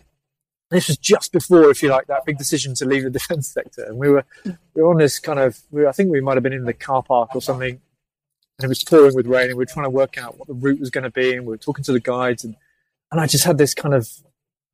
This 0.70 0.86
was 0.86 0.96
just 0.96 1.32
before, 1.32 1.70
if 1.70 1.82
you 1.82 1.88
like, 1.88 2.06
that 2.06 2.24
big 2.24 2.38
decision 2.38 2.74
to 2.74 2.84
leave 2.84 3.02
the 3.02 3.10
defence 3.18 3.48
sector, 3.48 3.84
and 3.84 3.98
we 3.98 4.08
were 4.08 4.24
we 4.44 4.82
were 4.82 4.90
on 4.90 4.98
this 4.98 5.18
kind 5.18 5.38
of. 5.38 5.58
We, 5.70 5.86
I 5.86 5.92
think 5.92 6.10
we 6.10 6.20
might 6.20 6.34
have 6.34 6.42
been 6.42 6.52
in 6.52 6.64
the 6.64 6.72
car 6.72 7.02
park 7.02 7.34
or 7.34 7.42
something, 7.42 7.80
and 8.58 8.64
it 8.64 8.68
was 8.68 8.84
pouring 8.84 9.14
with 9.14 9.26
rain, 9.26 9.48
and 9.48 9.56
we 9.56 9.62
were 9.62 9.66
trying 9.66 9.86
to 9.86 9.90
work 9.90 10.16
out 10.16 10.38
what 10.38 10.48
the 10.48 10.54
route 10.54 10.80
was 10.80 10.90
going 10.90 11.04
to 11.04 11.10
be, 11.10 11.34
and 11.34 11.44
we 11.44 11.50
were 11.50 11.58
talking 11.58 11.84
to 11.84 11.92
the 11.92 12.00
guides, 12.00 12.44
and 12.44 12.56
and 13.10 13.20
I 13.20 13.26
just 13.26 13.44
had 13.44 13.58
this 13.58 13.74
kind 13.74 13.94
of 13.94 14.08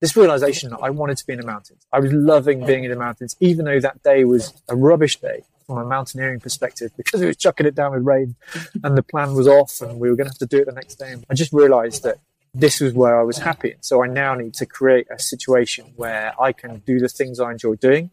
this 0.00 0.16
realization 0.16 0.70
that 0.70 0.80
I 0.82 0.90
wanted 0.90 1.16
to 1.16 1.26
be 1.26 1.32
in 1.32 1.40
the 1.40 1.46
mountains. 1.46 1.86
I 1.92 2.00
was 2.00 2.12
loving 2.12 2.66
being 2.66 2.84
in 2.84 2.90
the 2.90 2.96
mountains, 2.96 3.34
even 3.40 3.64
though 3.64 3.80
that 3.80 4.02
day 4.02 4.24
was 4.24 4.52
a 4.68 4.76
rubbish 4.76 5.16
day 5.16 5.44
from 5.66 5.78
a 5.78 5.84
mountaineering 5.84 6.40
perspective 6.40 6.92
because 6.96 7.20
it 7.20 7.26
was 7.26 7.36
chucking 7.36 7.66
it 7.66 7.74
down 7.74 7.92
with 7.92 8.04
rain 8.04 8.36
and 8.84 8.96
the 8.96 9.02
plan 9.02 9.34
was 9.34 9.48
off 9.48 9.80
and 9.80 9.98
we 9.98 10.08
were 10.08 10.14
going 10.14 10.26
to 10.26 10.30
have 10.30 10.38
to 10.38 10.46
do 10.46 10.58
it 10.58 10.66
the 10.66 10.72
next 10.72 10.96
day. 10.96 11.12
And 11.12 11.26
I 11.28 11.34
just 11.34 11.52
realized 11.52 12.04
that 12.04 12.18
this 12.54 12.80
was 12.80 12.94
where 12.94 13.18
I 13.18 13.22
was 13.22 13.38
happy. 13.38 13.74
So 13.80 14.02
I 14.02 14.06
now 14.06 14.34
need 14.34 14.54
to 14.54 14.66
create 14.66 15.06
a 15.10 15.18
situation 15.18 15.92
where 15.96 16.32
I 16.40 16.52
can 16.52 16.78
do 16.86 16.98
the 16.98 17.08
things 17.08 17.38
I 17.40 17.50
enjoy 17.50 17.74
doing 17.76 18.10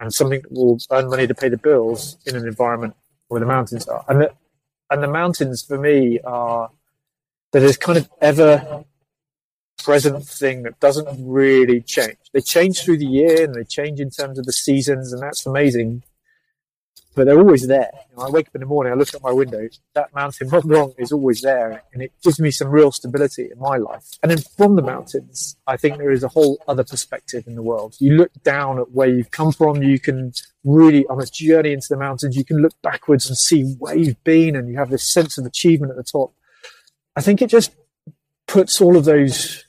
and 0.00 0.12
something 0.12 0.40
that 0.42 0.52
will 0.52 0.78
earn 0.90 1.08
money 1.08 1.26
to 1.26 1.34
pay 1.34 1.48
the 1.48 1.56
bills 1.56 2.16
in 2.26 2.34
an 2.34 2.46
environment 2.46 2.94
where 3.28 3.40
the 3.40 3.46
mountains 3.46 3.86
are. 3.86 4.04
And 4.08 4.22
the, 4.22 4.34
and 4.90 5.02
the 5.02 5.08
mountains 5.08 5.62
for 5.62 5.78
me 5.78 6.20
are 6.20 6.70
that 7.52 7.62
is 7.62 7.76
kind 7.76 7.98
of 7.98 8.08
ever 8.20 8.84
present 9.78 10.24
thing 10.24 10.62
that 10.62 10.78
doesn't 10.80 11.08
really 11.26 11.80
change. 11.80 12.16
They 12.32 12.40
change 12.40 12.80
through 12.80 12.98
the 12.98 13.06
year 13.06 13.44
and 13.44 13.54
they 13.54 13.64
change 13.64 14.00
in 14.00 14.10
terms 14.10 14.38
of 14.38 14.46
the 14.46 14.52
seasons, 14.52 15.12
and 15.12 15.22
that's 15.22 15.46
amazing. 15.46 16.02
But 17.14 17.26
they're 17.26 17.38
always 17.38 17.66
there. 17.66 17.90
You 18.10 18.16
know, 18.16 18.22
I 18.24 18.30
wake 18.30 18.48
up 18.48 18.54
in 18.54 18.60
the 18.60 18.66
morning, 18.66 18.92
I 18.92 18.96
look 18.96 19.14
at 19.14 19.22
my 19.22 19.32
window, 19.32 19.68
that 19.94 20.14
mountain 20.14 20.48
Mont 20.52 20.64
Blanc 20.66 20.94
is 20.98 21.12
always 21.12 21.42
there, 21.42 21.82
and 21.92 22.02
it 22.02 22.12
gives 22.22 22.40
me 22.40 22.50
some 22.50 22.68
real 22.68 22.90
stability 22.90 23.50
in 23.52 23.58
my 23.58 23.76
life. 23.76 24.04
And 24.22 24.30
then 24.30 24.38
from 24.56 24.76
the 24.76 24.82
mountains, 24.82 25.56
I 25.66 25.76
think 25.76 25.98
there 25.98 26.10
is 26.10 26.22
a 26.22 26.28
whole 26.28 26.62
other 26.66 26.84
perspective 26.84 27.44
in 27.46 27.54
the 27.54 27.62
world. 27.62 27.96
You 27.98 28.16
look 28.16 28.32
down 28.42 28.78
at 28.78 28.92
where 28.92 29.08
you've 29.08 29.30
come 29.30 29.52
from, 29.52 29.82
you 29.82 29.98
can 29.98 30.32
really, 30.64 31.06
on 31.06 31.20
a 31.20 31.26
journey 31.26 31.72
into 31.72 31.88
the 31.90 31.98
mountains, 31.98 32.36
you 32.36 32.44
can 32.44 32.58
look 32.58 32.74
backwards 32.82 33.28
and 33.28 33.36
see 33.36 33.74
where 33.78 33.96
you've 33.96 34.22
been, 34.24 34.56
and 34.56 34.68
you 34.68 34.78
have 34.78 34.90
this 34.90 35.12
sense 35.12 35.36
of 35.36 35.44
achievement 35.44 35.90
at 35.90 35.96
the 35.96 36.04
top. 36.04 36.32
I 37.14 37.20
think 37.20 37.42
it 37.42 37.50
just 37.50 37.74
puts 38.46 38.80
all 38.80 38.96
of 38.96 39.04
those 39.04 39.64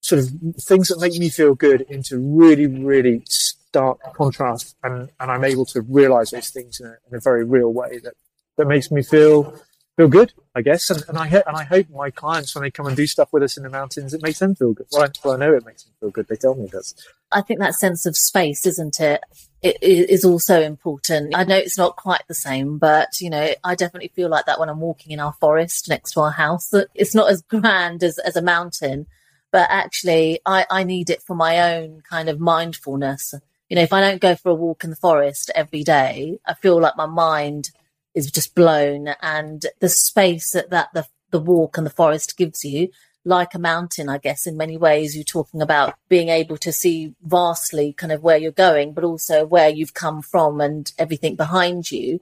sort 0.00 0.20
of 0.22 0.30
things 0.60 0.88
that 0.88 1.00
make 1.00 1.12
me 1.18 1.28
feel 1.28 1.54
good 1.54 1.82
into 1.82 2.18
really, 2.18 2.66
really 2.66 3.22
stark 3.68 4.14
contrast. 4.14 4.76
And, 4.82 5.10
and 5.20 5.30
I'm 5.30 5.44
able 5.44 5.66
to 5.66 5.82
realize 5.82 6.30
those 6.30 6.50
things 6.50 6.80
in 6.80 6.86
a, 6.86 6.96
in 7.08 7.16
a 7.16 7.20
very 7.20 7.44
real 7.44 7.72
way 7.72 7.98
that, 8.02 8.14
that 8.56 8.66
makes 8.66 8.90
me 8.90 9.02
feel 9.02 9.60
feel 9.98 10.08
good, 10.08 10.32
I 10.54 10.62
guess. 10.62 10.88
And, 10.90 11.02
and 11.08 11.18
I 11.18 11.26
and 11.26 11.56
I 11.56 11.64
hope 11.64 11.90
my 11.90 12.10
clients, 12.10 12.54
when 12.54 12.62
they 12.62 12.70
come 12.70 12.86
and 12.86 12.96
do 12.96 13.06
stuff 13.06 13.30
with 13.32 13.42
us 13.42 13.56
in 13.56 13.64
the 13.64 13.68
mountains, 13.68 14.14
it 14.14 14.22
makes 14.22 14.38
them 14.38 14.54
feel 14.54 14.72
good. 14.72 14.86
Well, 14.92 15.02
I, 15.02 15.08
well, 15.24 15.34
I 15.34 15.38
know 15.38 15.54
it 15.54 15.66
makes 15.66 15.82
them 15.82 15.92
feel 15.98 16.10
good. 16.10 16.28
They 16.28 16.36
tell 16.36 16.54
me 16.54 16.64
it 16.64 16.70
does. 16.70 16.94
I 17.32 17.42
think 17.42 17.58
that 17.58 17.74
sense 17.74 18.06
of 18.06 18.16
space, 18.16 18.64
isn't 18.64 19.00
it? 19.00 19.20
It 19.60 19.82
is 19.82 20.24
also 20.24 20.62
important. 20.62 21.36
I 21.36 21.42
know 21.42 21.56
it's 21.56 21.76
not 21.76 21.96
quite 21.96 22.22
the 22.28 22.34
same, 22.34 22.78
but 22.78 23.20
you 23.20 23.28
know, 23.28 23.52
I 23.64 23.74
definitely 23.74 24.12
feel 24.14 24.28
like 24.28 24.46
that 24.46 24.60
when 24.60 24.68
I'm 24.68 24.80
walking 24.80 25.12
in 25.12 25.20
our 25.20 25.34
forest 25.40 25.88
next 25.88 26.12
to 26.12 26.20
our 26.20 26.30
house. 26.30 26.72
It's 26.94 27.14
not 27.14 27.30
as 27.30 27.42
grand 27.48 28.04
as, 28.04 28.18
as 28.18 28.36
a 28.36 28.42
mountain, 28.42 29.08
but 29.50 29.68
actually 29.68 30.38
I, 30.46 30.64
I 30.70 30.84
need 30.84 31.10
it 31.10 31.22
for 31.22 31.34
my 31.34 31.74
own 31.74 32.02
kind 32.08 32.28
of 32.28 32.38
mindfulness. 32.38 33.34
You 33.68 33.76
know, 33.76 33.82
if 33.82 33.92
I 33.92 34.00
don't 34.00 34.20
go 34.20 34.34
for 34.34 34.50
a 34.50 34.54
walk 34.54 34.84
in 34.84 34.90
the 34.90 34.96
forest 34.96 35.50
every 35.54 35.84
day, 35.84 36.38
I 36.46 36.54
feel 36.54 36.80
like 36.80 36.96
my 36.96 37.06
mind 37.06 37.70
is 38.14 38.30
just 38.30 38.54
blown 38.54 39.08
and 39.22 39.64
the 39.80 39.88
space 39.88 40.52
that, 40.52 40.70
that 40.70 40.88
the, 40.94 41.06
the 41.30 41.40
walk 41.40 41.76
and 41.76 41.86
the 41.86 41.90
forest 41.90 42.36
gives 42.36 42.64
you, 42.64 42.88
like 43.24 43.54
a 43.54 43.58
mountain, 43.58 44.08
I 44.08 44.18
guess, 44.18 44.46
in 44.46 44.56
many 44.56 44.78
ways, 44.78 45.14
you're 45.14 45.24
talking 45.24 45.60
about 45.60 45.94
being 46.08 46.30
able 46.30 46.56
to 46.58 46.72
see 46.72 47.14
vastly 47.22 47.92
kind 47.92 48.10
of 48.10 48.22
where 48.22 48.38
you're 48.38 48.52
going, 48.52 48.94
but 48.94 49.04
also 49.04 49.44
where 49.44 49.68
you've 49.68 49.94
come 49.94 50.22
from 50.22 50.60
and 50.60 50.90
everything 50.98 51.36
behind 51.36 51.90
you. 51.90 52.20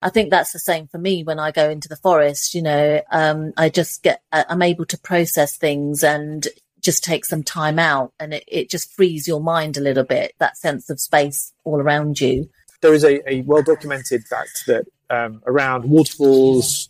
I 0.00 0.08
think 0.08 0.30
that's 0.30 0.52
the 0.52 0.58
same 0.58 0.86
for 0.88 0.98
me 0.98 1.24
when 1.24 1.38
I 1.38 1.50
go 1.50 1.68
into 1.68 1.88
the 1.88 1.96
forest. 1.96 2.54
You 2.54 2.62
know, 2.62 3.02
um, 3.10 3.52
I 3.56 3.68
just 3.68 4.02
get, 4.02 4.22
I'm 4.32 4.62
able 4.62 4.86
to 4.86 4.98
process 4.98 5.56
things 5.56 6.02
and 6.02 6.46
just 6.86 7.02
take 7.02 7.24
some 7.24 7.42
time 7.42 7.80
out 7.80 8.12
and 8.20 8.32
it, 8.32 8.44
it 8.46 8.70
just 8.70 8.94
frees 8.94 9.26
your 9.26 9.40
mind 9.40 9.76
a 9.76 9.80
little 9.80 10.04
bit, 10.04 10.34
that 10.38 10.56
sense 10.56 10.88
of 10.88 11.00
space 11.00 11.52
all 11.64 11.80
around 11.80 12.20
you. 12.20 12.48
There 12.80 12.94
is 12.94 13.04
a, 13.04 13.28
a 13.30 13.42
well 13.42 13.62
documented 13.62 14.24
fact 14.24 14.62
that 14.68 14.86
um, 15.10 15.42
around 15.46 15.90
waterfalls, 15.90 16.88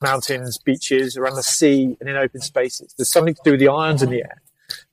mountains, 0.00 0.56
beaches, 0.56 1.18
around 1.18 1.36
the 1.36 1.42
sea, 1.42 1.98
and 2.00 2.08
in 2.08 2.16
open 2.16 2.40
spaces, 2.40 2.94
there's 2.96 3.12
something 3.12 3.34
to 3.34 3.40
do 3.44 3.50
with 3.52 3.60
the 3.60 3.68
ions 3.68 4.02
in 4.02 4.08
the 4.08 4.20
air 4.20 4.42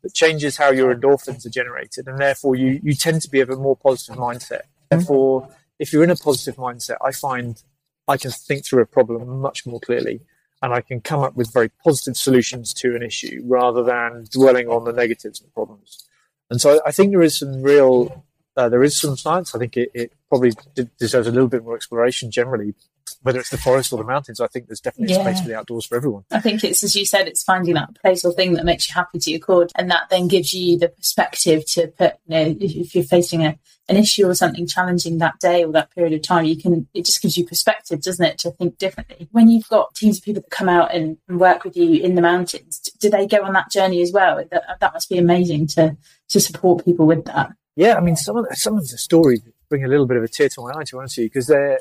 that 0.01 0.13
changes 0.13 0.57
how 0.57 0.71
your 0.71 0.93
endorphins 0.93 1.45
are 1.45 1.49
generated, 1.49 2.07
and 2.07 2.19
therefore 2.19 2.55
you, 2.55 2.81
you 2.83 2.93
tend 2.93 3.21
to 3.21 3.29
be 3.29 3.39
of 3.39 3.49
a 3.49 3.55
more 3.55 3.77
positive 3.77 4.17
mindset. 4.17 4.63
Therefore, 4.89 5.49
if 5.79 5.93
you're 5.93 6.03
in 6.03 6.09
a 6.09 6.17
positive 6.17 6.57
mindset, 6.57 6.97
I 7.01 7.11
find 7.13 7.63
I 8.09 8.17
can 8.17 8.31
think 8.31 8.65
through 8.65 8.81
a 8.81 8.85
problem 8.85 9.39
much 9.39 9.65
more 9.65 9.79
clearly 9.79 10.21
and 10.63 10.73
I 10.73 10.79
can 10.79 11.01
come 11.01 11.19
up 11.19 11.35
with 11.35 11.51
very 11.51 11.69
positive 11.83 12.15
solutions 12.15 12.73
to 12.75 12.95
an 12.95 13.03
issue 13.03 13.41
rather 13.45 13.83
than 13.83 14.25
dwelling 14.31 14.69
on 14.69 14.85
the 14.85 14.93
negatives 14.93 15.41
and 15.41 15.53
problems. 15.53 16.07
And 16.49 16.61
so 16.61 16.79
I 16.85 16.91
think 16.91 17.11
there 17.11 17.21
is 17.21 17.37
some 17.37 17.61
real, 17.61 18.25
uh, 18.55 18.69
there 18.69 18.81
is 18.81 18.99
some 18.99 19.17
science. 19.17 19.53
I 19.53 19.59
think 19.59 19.75
it, 19.75 19.91
it 19.93 20.13
probably 20.29 20.53
deserves 20.97 21.27
a 21.27 21.31
little 21.31 21.49
bit 21.49 21.65
more 21.65 21.75
exploration 21.75 22.31
generally, 22.31 22.75
whether 23.23 23.39
it's 23.39 23.49
the 23.49 23.57
forest 23.57 23.91
or 23.91 23.97
the 23.97 24.05
mountains. 24.05 24.39
I 24.39 24.47
think 24.47 24.67
there's 24.67 24.79
definitely 24.79 25.13
yeah. 25.15 25.23
space 25.23 25.41
for 25.41 25.49
the 25.49 25.57
outdoors 25.57 25.85
for 25.85 25.97
everyone. 25.97 26.23
I 26.31 26.39
think 26.39 26.63
it's, 26.63 26.81
as 26.81 26.95
you 26.95 27.05
said, 27.05 27.27
it's 27.27 27.43
finding 27.43 27.73
that 27.73 27.95
place 27.95 28.23
or 28.23 28.31
thing 28.31 28.53
that 28.53 28.63
makes 28.63 28.87
you 28.87 28.93
happy 28.93 29.19
to 29.19 29.31
your 29.31 29.41
core. 29.41 29.67
And 29.75 29.91
that 29.91 30.09
then 30.09 30.29
gives 30.29 30.53
you 30.53 30.79
the 30.79 30.87
perspective 30.87 31.65
to 31.73 31.87
put, 31.87 32.13
you 32.25 32.35
know, 32.35 32.55
if 32.61 32.95
you're 32.95 33.03
facing 33.03 33.45
a, 33.45 33.59
an 33.89 33.97
issue 33.97 34.25
or 34.25 34.33
something 34.33 34.65
challenging 34.65 35.17
that 35.17 35.39
day 35.39 35.63
or 35.63 35.71
that 35.73 35.93
period 35.93 36.13
of 36.13 36.21
time, 36.21 36.45
you 36.45 36.55
can, 36.55 36.87
it 36.93 37.05
just 37.05 37.21
gives 37.21 37.37
you 37.37 37.45
perspective, 37.45 38.01
doesn't 38.01 38.25
it, 38.25 38.37
to 38.37 38.51
think 38.51 38.77
differently. 38.77 39.27
When 39.31 39.49
you've 39.49 39.67
got 39.67 39.93
teams 39.93 40.19
of 40.19 40.23
people 40.23 40.41
that 40.41 40.49
come 40.49 40.69
out 40.69 40.95
and, 40.95 41.17
and 41.27 41.39
work 41.39 41.65
with 41.65 41.75
you 41.75 42.01
in 42.01 42.15
the 42.15 42.21
mountains, 42.21 42.79
do 42.99 43.09
they 43.09 43.27
go 43.27 43.43
on 43.43 43.53
that 43.53 43.69
journey 43.69 44.01
as 44.01 44.11
well? 44.13 44.43
That, 44.51 44.79
that 44.79 44.93
must 44.93 45.09
be 45.09 45.17
amazing 45.17 45.67
to, 45.67 45.97
to 46.29 46.39
support 46.39 46.85
people 46.85 47.05
with 47.05 47.25
that. 47.25 47.51
Yeah, 47.75 47.95
I 47.95 47.99
mean, 47.99 48.15
some 48.15 48.37
of 48.37 48.47
the, 48.47 48.55
some 48.55 48.77
of 48.77 48.87
the 48.87 48.97
stories 48.97 49.41
bring 49.67 49.83
a 49.83 49.87
little 49.87 50.05
bit 50.05 50.17
of 50.17 50.23
a 50.23 50.27
tear 50.27 50.47
to 50.47 50.61
my 50.61 50.79
eye, 50.79 50.83
to 50.85 51.01
answer 51.01 51.21
you, 51.21 51.27
because 51.27 51.47
they're, 51.47 51.79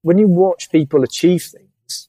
when 0.00 0.16
you 0.16 0.28
watch 0.28 0.70
people 0.70 1.02
achieve 1.02 1.42
things, 1.42 2.08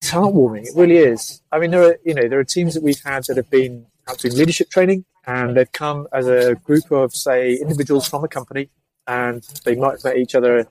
it's 0.00 0.10
heartwarming. 0.10 0.64
It 0.64 0.72
really 0.76 0.98
is. 0.98 1.42
I 1.50 1.58
mean, 1.58 1.70
there 1.70 1.82
are, 1.84 1.98
you 2.04 2.14
know, 2.14 2.28
there 2.28 2.38
are 2.38 2.44
teams 2.44 2.74
that 2.74 2.82
we've 2.82 3.02
had 3.02 3.24
that 3.28 3.36
have 3.36 3.50
been 3.50 3.86
out 4.08 4.18
doing 4.18 4.34
leadership 4.34 4.70
training 4.70 5.04
and 5.28 5.54
they've 5.54 5.70
come 5.70 6.08
as 6.10 6.26
a 6.26 6.54
group 6.54 6.90
of, 6.90 7.14
say, 7.14 7.52
individuals 7.52 8.08
from 8.08 8.24
a 8.24 8.28
company, 8.28 8.70
and 9.06 9.42
they 9.64 9.76
might 9.76 10.02
met 10.02 10.16
each 10.16 10.34
other 10.34 10.66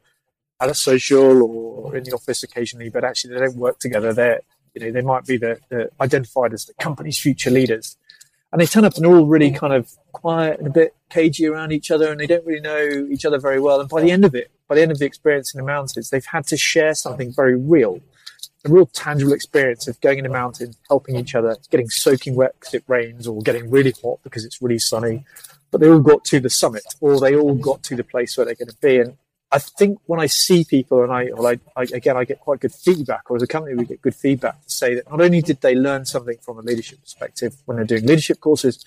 at 0.59 0.69
a 0.69 0.73
social 0.73 1.43
or 1.43 1.95
in 1.95 2.03
the 2.03 2.11
office 2.11 2.41
occasionally, 2.41 2.89
but 2.89 3.03
actually 3.03 3.35
they 3.35 3.39
don't 3.39 3.55
work 3.55 3.77
together. 3.77 4.13
They're, 4.13 4.41
you 4.73 4.81
know, 4.81 4.91
they 4.91 5.01
might 5.01 5.27
be 5.27 5.37
the, 5.37 5.59
the 5.69 5.91
identified 6.01 6.53
as 6.53 6.65
the 6.65 6.73
company's 6.73 7.19
future 7.19 7.51
leaders, 7.51 7.97
and 8.51 8.59
they 8.59 8.65
turn 8.65 8.83
up 8.83 8.95
and 8.95 9.05
they're 9.05 9.15
all 9.15 9.27
really 9.27 9.51
kind 9.51 9.73
of 9.73 9.91
quiet 10.11 10.57
and 10.57 10.67
a 10.67 10.71
bit 10.71 10.95
cagey 11.11 11.45
around 11.45 11.71
each 11.71 11.91
other, 11.91 12.11
and 12.11 12.19
they 12.19 12.25
don't 12.25 12.45
really 12.45 12.59
know 12.59 13.07
each 13.11 13.25
other 13.25 13.37
very 13.37 13.59
well. 13.59 13.79
And 13.79 13.87
by 13.87 14.01
the 14.01 14.09
end 14.09 14.25
of 14.25 14.33
it, 14.33 14.49
by 14.67 14.73
the 14.73 14.81
end 14.81 14.91
of 14.91 14.97
the 14.97 15.05
experience 15.05 15.53
in 15.53 15.59
the 15.61 15.67
mountains, 15.67 16.09
they've 16.09 16.25
had 16.25 16.47
to 16.47 16.57
share 16.57 16.95
something 16.95 17.31
very 17.31 17.55
real 17.55 18.01
a 18.65 18.69
real 18.69 18.87
tangible 18.87 19.33
experience 19.33 19.87
of 19.87 19.99
going 20.01 20.19
in 20.19 20.25
a 20.25 20.29
mountain, 20.29 20.73
helping 20.87 21.15
each 21.15 21.35
other, 21.35 21.55
getting 21.69 21.89
soaking 21.89 22.35
wet 22.35 22.55
because 22.59 22.73
it 22.73 22.83
rains, 22.87 23.27
or 23.27 23.41
getting 23.41 23.69
really 23.69 23.93
hot 24.03 24.19
because 24.23 24.45
it's 24.45 24.61
really 24.61 24.79
sunny. 24.79 25.25
But 25.71 25.81
they 25.81 25.89
all 25.89 25.99
got 25.99 26.23
to 26.25 26.39
the 26.39 26.49
summit, 26.49 26.83
or 27.01 27.19
they 27.19 27.35
all 27.35 27.53
got 27.53 27.83
to 27.83 27.95
the 27.95 28.03
place 28.03 28.37
where 28.37 28.45
they're 28.45 28.55
going 28.55 28.69
to 28.69 28.77
be. 28.81 28.99
And 28.99 29.17
I 29.51 29.59
think 29.59 29.99
when 30.05 30.19
I 30.19 30.25
see 30.25 30.63
people 30.63 31.03
and 31.03 31.11
I, 31.11 31.29
well, 31.33 31.47
I, 31.47 31.59
I, 31.75 31.83
again, 31.93 32.17
I 32.17 32.23
get 32.25 32.39
quite 32.39 32.59
good 32.59 32.73
feedback, 32.73 33.29
or 33.29 33.37
as 33.37 33.43
a 33.43 33.47
company, 33.47 33.75
we 33.75 33.85
get 33.85 34.01
good 34.01 34.15
feedback 34.15 34.63
to 34.63 34.69
say 34.69 34.95
that 34.95 35.09
not 35.09 35.21
only 35.21 35.41
did 35.41 35.61
they 35.61 35.75
learn 35.75 36.05
something 36.05 36.37
from 36.41 36.57
a 36.57 36.61
leadership 36.61 37.01
perspective 37.01 37.55
when 37.65 37.77
they're 37.77 37.85
doing 37.85 38.05
leadership 38.05 38.39
courses, 38.39 38.85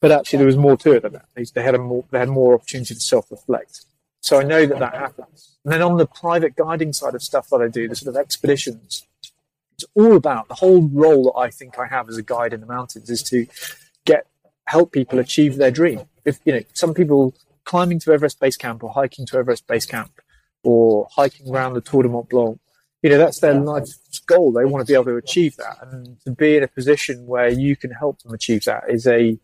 but 0.00 0.10
actually 0.10 0.38
there 0.38 0.46
was 0.46 0.56
more 0.56 0.76
to 0.76 0.92
it 0.92 1.02
than 1.02 1.12
that. 1.12 1.26
They, 1.34 1.44
they 1.44 1.62
had 1.62 1.74
a 1.74 1.78
more, 1.78 2.04
they 2.10 2.18
had 2.18 2.28
more 2.28 2.54
opportunity 2.54 2.94
to 2.94 3.00
self-reflect. 3.00 3.84
So 4.22 4.38
I 4.38 4.44
know 4.44 4.66
that 4.66 4.78
that 4.78 4.94
happens. 4.94 5.58
And 5.64 5.72
then 5.72 5.82
on 5.82 5.96
the 5.96 6.06
private 6.06 6.54
guiding 6.56 6.92
side 6.92 7.14
of 7.14 7.22
stuff 7.22 7.48
that 7.50 7.60
I 7.60 7.68
do, 7.68 7.88
the 7.88 7.96
sort 7.96 8.14
of 8.14 8.20
expeditions, 8.20 9.06
it's 9.74 9.84
all 9.94 10.16
about 10.16 10.46
the 10.48 10.54
whole 10.54 10.88
role 10.88 11.24
that 11.24 11.38
I 11.38 11.50
think 11.50 11.76
I 11.78 11.86
have 11.88 12.08
as 12.08 12.16
a 12.16 12.22
guide 12.22 12.52
in 12.52 12.60
the 12.60 12.66
mountains 12.66 13.10
is 13.10 13.22
to 13.24 13.46
get 14.04 14.28
help 14.68 14.92
people 14.92 15.18
achieve 15.18 15.56
their 15.56 15.72
dream. 15.72 16.02
If 16.24 16.38
you 16.44 16.52
know, 16.52 16.62
some 16.72 16.94
people 16.94 17.34
climbing 17.64 17.98
to 18.00 18.12
Everest 18.12 18.38
Base 18.38 18.56
Camp 18.56 18.84
or 18.84 18.92
hiking 18.92 19.26
to 19.26 19.38
Everest 19.38 19.66
Base 19.66 19.86
Camp 19.86 20.12
or 20.62 21.08
hiking 21.10 21.50
around 21.50 21.74
the 21.74 21.80
Tour 21.80 22.04
de 22.04 22.08
Mont 22.08 22.28
Blanc. 22.28 22.60
You 23.02 23.10
know, 23.10 23.18
that's 23.18 23.40
their 23.40 23.54
life's 23.54 24.20
goal. 24.20 24.52
They 24.52 24.64
want 24.64 24.86
to 24.86 24.90
be 24.90 24.94
able 24.94 25.06
to 25.06 25.16
achieve 25.16 25.56
that. 25.56 25.78
And 25.82 26.20
to 26.20 26.30
be 26.30 26.56
in 26.56 26.62
a 26.62 26.68
position 26.68 27.26
where 27.26 27.48
you 27.48 27.74
can 27.74 27.90
help 27.90 28.22
them 28.22 28.32
achieve 28.32 28.64
that 28.66 28.84
is 28.88 29.08
a, 29.08 29.36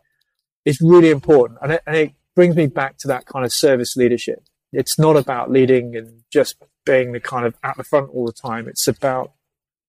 is 0.64 0.81
really 0.81 1.11
important. 1.11 1.59
And 1.62 1.73
it, 1.73 1.83
and 1.85 1.97
it 1.97 2.12
brings 2.37 2.55
me 2.55 2.69
back 2.69 2.99
to 2.99 3.09
that 3.09 3.27
kind 3.27 3.45
of 3.45 3.53
service 3.53 3.97
leadership. 3.97 4.45
It's 4.72 4.98
not 4.98 5.16
about 5.16 5.50
leading 5.50 5.96
and 5.96 6.22
just 6.31 6.57
being 6.85 7.12
the 7.12 7.20
kind 7.20 7.46
of 7.46 7.54
at 7.62 7.76
the 7.76 7.85
front 7.85 8.11
all 8.12 8.26
the 8.26 8.33
time. 8.33 8.68
It's 8.68 8.88
about 8.88 9.33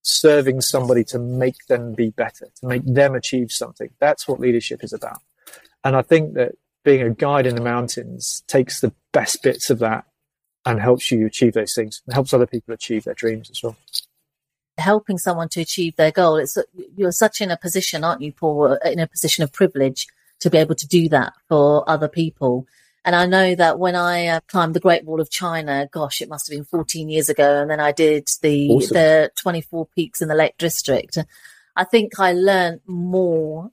serving 0.02 0.60
somebody 0.62 1.04
to 1.04 1.18
make 1.18 1.66
them 1.66 1.94
be 1.94 2.10
better, 2.10 2.48
to 2.60 2.66
make 2.66 2.84
them 2.84 3.14
achieve 3.14 3.52
something. 3.52 3.90
That's 4.00 4.26
what 4.26 4.40
leadership 4.40 4.82
is 4.82 4.92
about. 4.92 5.20
And 5.84 5.96
I 5.96 6.02
think 6.02 6.34
that 6.34 6.52
being 6.84 7.02
a 7.02 7.10
guide 7.10 7.46
in 7.46 7.54
the 7.54 7.62
mountains 7.62 8.42
takes 8.46 8.80
the 8.80 8.92
best 9.12 9.42
bits 9.42 9.70
of 9.70 9.78
that 9.80 10.04
and 10.64 10.80
helps 10.80 11.10
you 11.10 11.26
achieve 11.26 11.54
those 11.54 11.74
things 11.74 12.02
and 12.06 12.14
helps 12.14 12.32
other 12.32 12.46
people 12.46 12.74
achieve 12.74 13.04
their 13.04 13.14
dreams 13.14 13.50
as 13.50 13.62
well 13.62 13.76
helping 14.78 15.18
someone 15.18 15.48
to 15.48 15.60
achieve 15.60 15.96
their 15.96 16.10
goal 16.10 16.36
it's 16.36 16.56
you're 16.96 17.12
such 17.12 17.40
in 17.40 17.50
a 17.50 17.56
position 17.56 18.02
aren't 18.02 18.22
you 18.22 18.32
paul 18.32 18.78
in 18.84 18.98
a 18.98 19.06
position 19.06 19.44
of 19.44 19.52
privilege 19.52 20.06
to 20.38 20.48
be 20.48 20.58
able 20.58 20.74
to 20.74 20.88
do 20.88 21.08
that 21.08 21.34
for 21.48 21.88
other 21.88 22.08
people 22.08 22.66
and 23.04 23.16
I 23.16 23.26
know 23.26 23.54
that 23.54 23.78
when 23.78 23.96
I 23.96 24.26
uh, 24.26 24.40
climbed 24.46 24.74
the 24.74 24.80
Great 24.80 25.04
Wall 25.04 25.20
of 25.20 25.30
China, 25.30 25.88
gosh, 25.90 26.20
it 26.20 26.28
must 26.28 26.48
have 26.48 26.56
been 26.56 26.64
14 26.64 27.08
years 27.08 27.28
ago. 27.28 27.62
And 27.62 27.70
then 27.70 27.80
I 27.80 27.92
did 27.92 28.28
the, 28.42 28.68
awesome. 28.68 28.94
the 28.94 29.30
24 29.36 29.86
peaks 29.94 30.20
in 30.20 30.28
the 30.28 30.34
Lake 30.34 30.58
District. 30.58 31.16
I 31.76 31.84
think 31.84 32.18
I 32.18 32.32
learned 32.32 32.80
more 32.86 33.70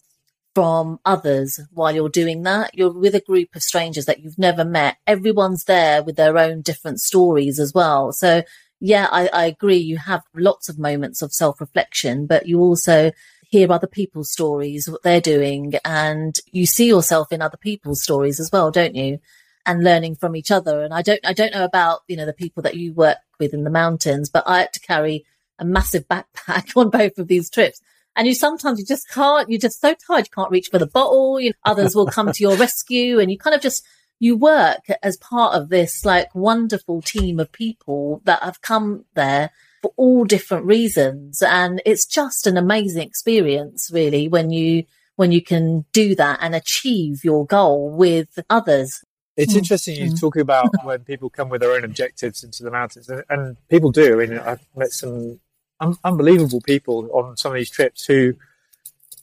from 0.55 0.99
others 1.05 1.59
while 1.73 1.93
you're 1.93 2.09
doing 2.09 2.43
that. 2.43 2.71
You're 2.73 2.91
with 2.91 3.15
a 3.15 3.21
group 3.21 3.55
of 3.55 3.61
strangers 3.61 4.05
that 4.05 4.21
you've 4.21 4.39
never 4.39 4.63
met. 4.63 4.97
Everyone's 5.05 5.65
there 5.65 6.01
with 6.01 6.15
their 6.15 6.37
own 6.37 6.61
different 6.61 7.01
stories 7.01 7.59
as 7.59 7.73
well. 7.73 8.11
So 8.13 8.43
yeah, 8.79 9.07
I, 9.11 9.27
I 9.27 9.45
agree. 9.45 9.77
You 9.77 9.97
have 9.97 10.23
lots 10.35 10.69
of 10.69 10.79
moments 10.79 11.21
of 11.21 11.33
self 11.33 11.59
reflection, 11.59 12.27
but 12.27 12.47
you 12.47 12.59
also 12.59 13.11
hear 13.49 13.71
other 13.71 13.87
people's 13.87 14.31
stories, 14.31 14.89
what 14.89 15.03
they're 15.03 15.21
doing, 15.21 15.73
and 15.85 16.35
you 16.51 16.65
see 16.65 16.87
yourself 16.87 17.31
in 17.31 17.41
other 17.41 17.57
people's 17.57 18.03
stories 18.03 18.39
as 18.39 18.49
well, 18.51 18.71
don't 18.71 18.95
you? 18.95 19.19
And 19.65 19.83
learning 19.83 20.15
from 20.15 20.35
each 20.35 20.51
other. 20.51 20.83
And 20.83 20.93
I 20.93 21.01
don't, 21.01 21.19
I 21.25 21.33
don't 21.33 21.53
know 21.53 21.65
about, 21.65 22.01
you 22.07 22.15
know, 22.15 22.25
the 22.25 22.33
people 22.33 22.63
that 22.63 22.75
you 22.75 22.93
work 22.93 23.17
with 23.39 23.53
in 23.53 23.63
the 23.63 23.69
mountains, 23.69 24.29
but 24.29 24.43
I 24.47 24.59
had 24.59 24.73
to 24.73 24.79
carry 24.79 25.25
a 25.59 25.65
massive 25.65 26.07
backpack 26.07 26.71
on 26.75 26.89
both 26.89 27.17
of 27.17 27.27
these 27.27 27.49
trips. 27.49 27.81
And 28.15 28.27
you 28.27 28.33
sometimes 28.33 28.79
you 28.79 28.85
just 28.85 29.09
can't, 29.09 29.49
you're 29.49 29.59
just 29.59 29.79
so 29.79 29.93
tired, 29.93 30.25
you 30.25 30.31
can't 30.33 30.51
reach 30.51 30.69
for 30.71 30.79
the 30.79 30.87
bottle. 30.87 31.39
You 31.39 31.49
know, 31.49 31.55
others 31.65 31.95
will 31.95 32.07
come 32.07 32.31
to 32.31 32.43
your 32.43 32.55
rescue 32.55 33.19
and 33.19 33.29
you 33.31 33.37
kind 33.37 33.55
of 33.55 33.61
just, 33.61 33.85
you 34.19 34.35
work 34.35 34.81
as 35.03 35.17
part 35.17 35.53
of 35.53 35.69
this 35.69 36.03
like 36.03 36.33
wonderful 36.33 37.01
team 37.01 37.39
of 37.39 37.51
people 37.51 38.21
that 38.25 38.41
have 38.41 38.61
come 38.61 39.05
there 39.13 39.51
for 39.81 39.91
all 39.95 40.25
different 40.25 40.65
reasons. 40.65 41.41
And 41.41 41.81
it's 41.85 42.05
just 42.05 42.47
an 42.47 42.57
amazing 42.57 43.03
experience, 43.03 43.89
really, 43.91 44.27
when 44.27 44.51
you, 44.51 44.85
when 45.15 45.31
you 45.31 45.41
can 45.41 45.85
do 45.93 46.15
that 46.15 46.39
and 46.41 46.55
achieve 46.55 47.23
your 47.23 47.45
goal 47.45 47.89
with 47.89 48.39
others. 48.49 49.03
It's 49.35 49.53
mm. 49.53 49.57
interesting 49.57 49.95
you 49.95 50.11
mm. 50.11 50.19
talk 50.19 50.35
about 50.35 50.69
when 50.83 50.99
people 51.03 51.29
come 51.29 51.49
with 51.49 51.61
their 51.61 51.73
own 51.73 51.83
objectives 51.83 52.43
into 52.43 52.63
the 52.63 52.71
mountains, 52.71 53.09
and, 53.09 53.23
and 53.29 53.57
people 53.69 53.91
do. 53.91 54.19
I 54.21 54.25
mean, 54.25 54.39
I've 54.39 54.65
met 54.75 54.91
some 54.91 55.39
un- 55.79 55.97
unbelievable 56.03 56.61
people 56.61 57.09
on 57.13 57.37
some 57.37 57.51
of 57.51 57.57
these 57.57 57.69
trips 57.69 58.05
who 58.05 58.33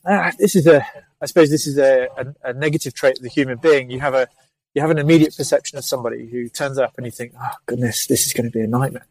uh, 0.05 0.33
this 0.39 0.55
is 0.55 0.67
a 0.67 0.87
I 1.21 1.27
suppose 1.27 1.51
this 1.51 1.67
is 1.67 1.79
a, 1.79 2.09
a, 2.19 2.51
a, 2.51 2.53
negative 2.53 2.93
trait 2.93 3.17
of 3.17 3.23
the 3.23 3.31
human 3.31 3.57
being. 3.57 3.91
You 3.91 4.01
have 4.01 4.15
a 4.15 4.29
you 4.75 4.83
have 4.83 4.91
an 4.91 4.99
immediate 4.99 5.37
perception 5.37 5.79
of 5.79 5.85
somebody 5.85 6.29
who 6.29 6.49
turns 6.49 6.79
up 6.79 6.95
and 6.97 7.07
you 7.07 7.13
think, 7.13 7.33
oh 7.41 7.55
goodness, 7.67 8.07
this 8.07 8.27
is 8.27 8.33
going 8.33 8.45
to 8.45 8.51
be 8.51 8.61
a 8.61 8.67
nightmare. 8.67 9.07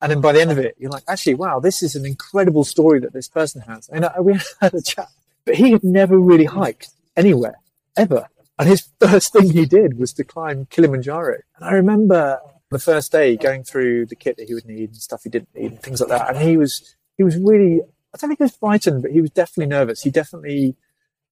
And 0.00 0.12
then 0.12 0.20
by 0.20 0.32
the 0.32 0.40
end 0.40 0.50
of 0.50 0.58
it, 0.58 0.76
you're 0.78 0.90
like, 0.90 1.02
actually, 1.08 1.34
wow, 1.34 1.58
this 1.58 1.82
is 1.82 1.96
an 1.96 2.06
incredible 2.06 2.64
story 2.64 3.00
that 3.00 3.12
this 3.12 3.28
person 3.28 3.62
has. 3.62 3.88
And 3.88 4.06
we 4.20 4.34
had 4.60 4.74
a 4.74 4.82
chat, 4.82 5.08
but 5.44 5.56
he 5.56 5.72
had 5.72 5.82
never 5.82 6.18
really 6.18 6.44
hiked 6.44 6.90
anywhere 7.16 7.58
ever. 7.96 8.28
And 8.58 8.68
his 8.68 8.88
first 9.00 9.32
thing 9.32 9.50
he 9.50 9.66
did 9.66 9.98
was 9.98 10.12
to 10.14 10.24
climb 10.24 10.66
Kilimanjaro. 10.66 11.38
And 11.56 11.64
I 11.64 11.72
remember 11.72 12.40
the 12.70 12.78
first 12.78 13.12
day 13.12 13.36
going 13.36 13.64
through 13.64 14.06
the 14.06 14.16
kit 14.16 14.36
that 14.36 14.46
he 14.46 14.54
would 14.54 14.66
need 14.66 14.90
and 14.90 14.96
stuff 14.96 15.22
he 15.24 15.30
didn't 15.30 15.54
need 15.54 15.72
and 15.72 15.82
things 15.82 16.00
like 16.00 16.10
that. 16.10 16.34
And 16.34 16.48
he 16.48 16.56
was, 16.56 16.96
he 17.16 17.24
was 17.24 17.36
really, 17.36 17.80
I 18.14 18.18
don't 18.18 18.30
think 18.30 18.38
he 18.38 18.44
was 18.44 18.56
frightened, 18.56 19.02
but 19.02 19.10
he 19.10 19.20
was 19.20 19.30
definitely 19.30 19.70
nervous. 19.70 20.02
He 20.02 20.10
definitely 20.10 20.76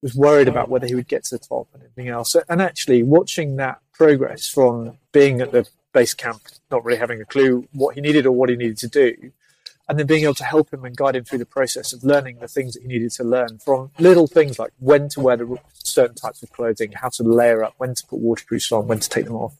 was 0.03 0.15
worried 0.15 0.49
about 0.49 0.69
whether 0.69 0.87
he 0.87 0.95
would 0.95 1.09
get 1.09 1.25
to 1.25 1.37
the 1.37 1.45
top 1.45 1.69
and 1.73 1.83
everything 1.83 2.09
else. 2.09 2.37
And 2.49 2.61
actually 2.61 3.03
watching 3.03 3.57
that 3.57 3.81
progress 3.93 4.49
from 4.49 4.99
being 5.13 5.41
at 5.41 5.53
the 5.53 5.67
base 5.97 6.13
camp, 6.13 6.43
not 6.71 6.85
really 6.85 6.99
having 6.99 7.23
a 7.23 7.25
clue 7.25 7.67
what 7.73 7.95
he 7.95 8.03
needed 8.03 8.27
or 8.27 8.33
what 8.33 8.51
he 8.51 8.57
needed 8.57 8.77
to 8.77 8.89
do, 8.89 9.33
and 9.89 9.99
then 9.99 10.07
being 10.07 10.25
able 10.25 10.35
to 10.35 10.45
help 10.45 10.71
him 10.71 10.85
and 10.85 10.95
guide 10.95 11.17
him 11.17 11.25
through 11.25 11.39
the 11.39 11.47
process 11.47 11.95
of 11.95 12.05
learning 12.05 12.39
the 12.39 12.49
things 12.49 12.75
that 12.75 12.83
he 12.83 12.89
needed 12.89 13.11
to 13.13 13.25
learn 13.25 13.59
from 13.59 13.91
little 13.99 14.27
things 14.27 14.59
like 14.59 14.73
when 14.79 15.09
to 15.09 15.21
wear 15.21 15.39
the 15.39 15.57
certain 15.73 16.15
types 16.15 16.43
of 16.43 16.53
clothing, 16.53 16.93
how 16.93 17.09
to 17.09 17.23
layer 17.23 17.65
up, 17.65 17.73
when 17.79 17.95
to 17.95 18.07
put 18.07 18.19
waterproofs 18.19 18.71
on, 18.73 18.87
when 18.87 19.01
to 19.01 19.09
take 19.09 19.25
them 19.25 19.37
off, 19.37 19.55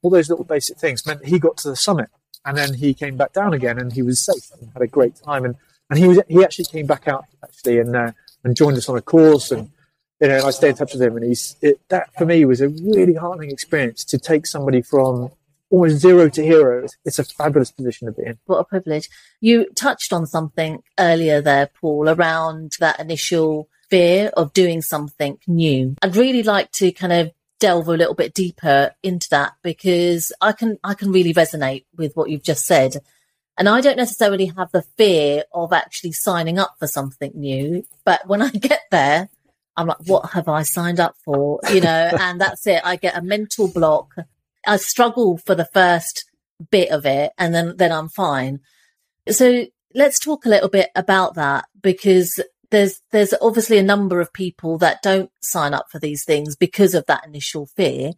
all 0.00 0.10
those 0.10 0.30
little 0.30 0.44
basic 0.44 0.78
things 0.78 1.06
meant 1.06 1.26
he 1.26 1.38
got 1.38 1.58
to 1.58 1.68
the 1.68 1.76
summit 1.76 2.08
and 2.46 2.56
then 2.56 2.72
he 2.72 2.94
came 2.94 3.18
back 3.18 3.34
down 3.34 3.52
again 3.52 3.78
and 3.78 3.92
he 3.92 4.02
was 4.02 4.24
safe 4.24 4.50
and 4.58 4.70
had 4.72 4.82
a 4.82 4.86
great 4.86 5.16
time. 5.16 5.44
And, 5.44 5.56
and 5.90 5.98
he 5.98 6.08
was, 6.08 6.20
he 6.28 6.42
actually 6.42 6.66
came 6.66 6.86
back 6.86 7.08
out 7.08 7.26
actually 7.42 7.78
and, 7.78 7.94
uh, 7.94 8.12
and 8.42 8.56
joined 8.56 8.78
us 8.78 8.88
on 8.88 8.96
a 8.96 9.02
course 9.02 9.50
and, 9.50 9.70
you 10.20 10.28
know, 10.28 10.36
and 10.36 10.46
I 10.46 10.50
stayed 10.50 10.70
in 10.70 10.76
touch 10.76 10.94
with 10.94 11.02
him 11.02 11.16
and 11.16 11.26
he's, 11.26 11.56
it, 11.60 11.80
that 11.88 12.14
for 12.16 12.24
me 12.24 12.44
was 12.46 12.60
a 12.62 12.68
really 12.68 13.14
heartening 13.14 13.50
experience 13.50 14.04
to 14.04 14.18
take 14.18 14.46
somebody 14.46 14.80
from 14.80 15.30
almost 15.70 15.96
zero 15.96 16.28
to 16.28 16.42
hero. 16.42 16.86
It's 17.04 17.18
a 17.18 17.24
fabulous 17.24 17.70
position 17.70 18.06
to 18.06 18.12
be 18.12 18.26
in. 18.26 18.38
What 18.46 18.58
a 18.58 18.64
privilege. 18.64 19.08
You 19.40 19.70
touched 19.74 20.12
on 20.12 20.26
something 20.26 20.82
earlier 20.98 21.40
there, 21.40 21.70
Paul, 21.80 22.08
around 22.08 22.72
that 22.80 23.00
initial 23.00 23.68
fear 23.90 24.30
of 24.36 24.52
doing 24.52 24.82
something 24.82 25.38
new. 25.46 25.94
I'd 26.02 26.16
really 26.16 26.42
like 26.42 26.70
to 26.72 26.92
kind 26.92 27.12
of 27.12 27.30
delve 27.60 27.88
a 27.88 27.96
little 27.96 28.14
bit 28.14 28.34
deeper 28.34 28.92
into 29.02 29.28
that 29.30 29.54
because 29.62 30.32
I 30.40 30.52
can 30.52 30.78
I 30.84 30.94
can 30.94 31.12
really 31.12 31.32
resonate 31.32 31.84
with 31.96 32.14
what 32.14 32.30
you've 32.30 32.42
just 32.42 32.66
said. 32.66 32.96
And 33.56 33.68
I 33.68 33.80
don't 33.80 33.96
necessarily 33.96 34.46
have 34.46 34.72
the 34.72 34.82
fear 34.98 35.44
of 35.52 35.72
actually 35.72 36.12
signing 36.12 36.58
up 36.58 36.74
for 36.78 36.88
something 36.88 37.32
new, 37.34 37.84
but 38.04 38.26
when 38.26 38.42
I 38.42 38.50
get 38.50 38.80
there, 38.90 39.28
I'm 39.76 39.86
like, 39.86 40.06
what 40.06 40.30
have 40.32 40.48
I 40.48 40.62
signed 40.62 41.00
up 41.00 41.16
for? 41.24 41.60
You 41.72 41.80
know, 41.80 42.10
and 42.20 42.40
that's 42.40 42.66
it. 42.66 42.80
I 42.84 42.96
get 42.96 43.16
a 43.16 43.22
mental 43.22 43.68
block. 43.68 44.14
I 44.66 44.76
struggle 44.76 45.38
for 45.38 45.54
the 45.54 45.68
first 45.72 46.24
bit 46.70 46.90
of 46.90 47.06
it 47.06 47.32
and 47.38 47.54
then, 47.54 47.76
then 47.76 47.92
I'm 47.92 48.08
fine. 48.08 48.60
So 49.28 49.66
let's 49.94 50.18
talk 50.18 50.44
a 50.44 50.48
little 50.48 50.68
bit 50.68 50.90
about 50.94 51.34
that 51.34 51.66
because 51.80 52.40
there's 52.70 53.00
there's 53.12 53.34
obviously 53.40 53.78
a 53.78 53.82
number 53.82 54.20
of 54.20 54.32
people 54.32 54.78
that 54.78 55.02
don't 55.02 55.30
sign 55.40 55.74
up 55.74 55.86
for 55.90 55.98
these 55.98 56.24
things 56.24 56.56
because 56.56 56.94
of 56.94 57.06
that 57.06 57.26
initial 57.26 57.66
fear. 57.66 58.12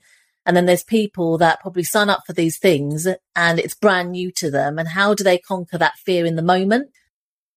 And 0.47 0.57
then 0.57 0.67
there's 0.67 0.85
people 0.85 1.39
that 1.39 1.61
probably 1.61 1.83
sign 1.83 2.09
up 2.09 2.23
for 2.25 2.33
these 2.33 2.59
things 2.59 3.07
and 3.35 3.59
it's 3.59 3.75
brand 3.75 4.13
new 4.13 4.31
to 4.37 4.51
them. 4.51 4.79
And 4.79 4.89
how 4.89 5.13
do 5.13 5.25
they 5.25 5.39
conquer 5.39 5.77
that 5.79 5.99
fear 6.05 6.25
in 6.25 6.37
the 6.37 6.43
moment? 6.43 6.91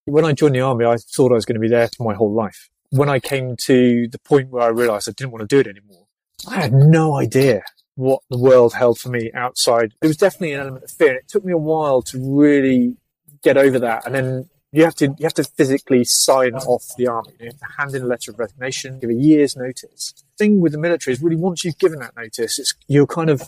When 0.05 0.25
I 0.25 0.33
joined 0.33 0.55
the 0.55 0.61
army, 0.61 0.85
I 0.85 0.97
thought 0.97 1.31
I 1.31 1.35
was 1.35 1.45
going 1.45 1.55
to 1.55 1.61
be 1.61 1.69
there 1.69 1.87
for 1.95 2.03
my 2.03 2.15
whole 2.15 2.33
life. 2.33 2.69
When 2.89 3.07
I 3.07 3.19
came 3.19 3.55
to 3.57 4.07
the 4.07 4.19
point 4.19 4.49
where 4.49 4.63
I 4.63 4.69
realized 4.69 5.07
I 5.07 5.13
didn't 5.15 5.31
want 5.31 5.47
to 5.47 5.55
do 5.55 5.59
it 5.59 5.67
anymore, 5.67 6.07
I 6.49 6.61
had 6.61 6.73
no 6.73 7.15
idea 7.15 7.61
what 7.99 8.21
the 8.29 8.37
world 8.37 8.73
held 8.73 8.97
for 8.97 9.09
me 9.09 9.29
outside. 9.33 9.93
There 9.99 10.07
was 10.07 10.15
definitely 10.15 10.53
an 10.53 10.61
element 10.61 10.85
of 10.85 10.91
fear. 10.91 11.15
It 11.15 11.27
took 11.27 11.43
me 11.43 11.51
a 11.51 11.57
while 11.57 12.01
to 12.03 12.17
really 12.17 12.95
get 13.43 13.57
over 13.57 13.77
that. 13.79 14.05
And 14.05 14.15
then 14.15 14.49
you 14.71 14.85
have 14.85 14.95
to 14.95 15.07
you 15.07 15.23
have 15.23 15.33
to 15.33 15.43
physically 15.43 16.05
sign 16.05 16.53
off 16.53 16.85
the 16.97 17.07
army. 17.07 17.33
You 17.39 17.47
have 17.47 17.59
to 17.59 17.65
hand 17.77 17.95
in 17.95 18.03
a 18.03 18.05
letter 18.05 18.31
of 18.31 18.39
resignation, 18.39 18.99
give 18.99 19.09
a 19.09 19.13
year's 19.13 19.57
notice. 19.57 20.13
The 20.15 20.45
thing 20.45 20.61
with 20.61 20.71
the 20.71 20.77
military 20.77 21.13
is 21.13 21.21
really 21.21 21.35
once 21.35 21.65
you've 21.65 21.77
given 21.77 21.99
that 21.99 22.15
notice, 22.15 22.57
it's 22.57 22.73
you're 22.87 23.05
kind 23.05 23.29
of 23.29 23.41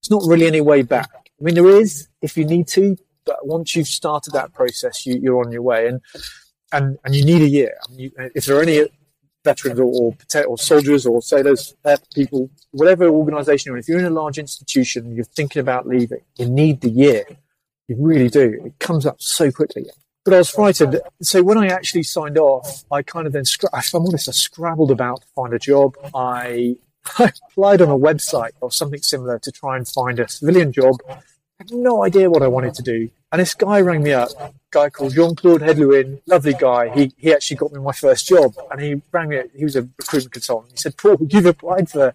it's 0.00 0.10
not 0.10 0.22
really 0.26 0.46
any 0.46 0.60
way 0.60 0.82
back. 0.82 1.30
I 1.40 1.44
mean, 1.44 1.54
there 1.54 1.70
is 1.70 2.06
if 2.20 2.36
you 2.36 2.44
need 2.44 2.68
to, 2.68 2.98
but 3.24 3.46
once 3.46 3.74
you've 3.74 3.86
started 3.86 4.34
that 4.34 4.52
process, 4.52 5.06
you, 5.06 5.32
are 5.32 5.40
on 5.42 5.52
your 5.52 5.62
way, 5.62 5.86
and 5.86 6.02
and 6.70 6.98
and 7.02 7.14
you 7.14 7.24
need 7.24 7.40
a 7.40 7.48
year. 7.48 7.74
I 7.82 7.90
mean, 7.90 8.00
you, 8.00 8.30
if 8.34 8.44
there 8.44 8.58
are 8.58 8.62
any 8.62 8.88
veterans 9.44 9.80
or, 9.80 9.84
or, 9.84 10.44
or 10.46 10.58
soldiers 10.58 11.06
or 11.06 11.22
sailors, 11.22 11.74
uh, 11.84 11.96
people, 12.14 12.50
whatever 12.72 13.08
organisation 13.08 13.70
you're 13.70 13.76
in, 13.76 13.80
if 13.80 13.88
you're 13.88 13.98
in 13.98 14.04
a 14.04 14.10
large 14.10 14.38
institution 14.38 15.14
you're 15.14 15.24
thinking 15.24 15.60
about 15.60 15.86
leaving, 15.86 16.20
you 16.36 16.46
need 16.46 16.80
the 16.80 16.90
year. 16.90 17.24
You 17.88 17.96
really 17.98 18.28
do. 18.28 18.60
It 18.66 18.78
comes 18.78 19.06
up 19.06 19.20
so 19.20 19.50
quickly. 19.50 19.86
But 20.24 20.34
I 20.34 20.38
was 20.38 20.50
frightened. 20.50 21.00
So 21.22 21.42
when 21.42 21.58
I 21.58 21.68
actually 21.68 22.02
signed 22.02 22.38
off, 22.38 22.84
I 22.92 23.02
kind 23.02 23.26
of 23.26 23.32
then, 23.32 23.42
if 23.42 23.94
I'm 23.94 24.06
honest, 24.06 24.28
I 24.28 24.32
scrabbled 24.32 24.90
about 24.90 25.22
to 25.22 25.26
find 25.34 25.54
a 25.54 25.58
job. 25.58 25.96
I, 26.14 26.76
I 27.18 27.32
applied 27.48 27.80
on 27.80 27.88
a 27.88 27.98
website 27.98 28.52
or 28.60 28.70
something 28.70 29.00
similar 29.00 29.38
to 29.38 29.50
try 29.50 29.76
and 29.76 29.88
find 29.88 30.20
a 30.20 30.28
civilian 30.28 30.72
job. 30.72 30.96
I 31.08 31.18
had 31.58 31.72
no 31.72 32.04
idea 32.04 32.30
what 32.30 32.42
I 32.42 32.48
wanted 32.48 32.74
to 32.74 32.82
do. 32.82 33.10
And 33.32 33.40
this 33.40 33.54
guy 33.54 33.80
rang 33.80 34.02
me 34.02 34.12
up, 34.12 34.30
a 34.40 34.52
guy 34.70 34.90
called 34.90 35.14
Jean 35.14 35.36
Claude 35.36 35.60
Hedlouin, 35.60 36.20
lovely 36.26 36.54
guy. 36.54 36.88
He, 36.88 37.12
he 37.16 37.32
actually 37.32 37.58
got 37.58 37.72
me 37.72 37.78
my 37.78 37.92
first 37.92 38.26
job. 38.26 38.54
And 38.70 38.80
he 38.80 39.02
rang 39.12 39.28
me, 39.28 39.40
he 39.56 39.64
was 39.64 39.76
a 39.76 39.82
recruitment 39.82 40.32
consultant. 40.32 40.72
He 40.72 40.78
said, 40.78 40.96
Paul, 40.96 41.16
you've 41.28 41.46
applied 41.46 41.88
for 41.88 42.14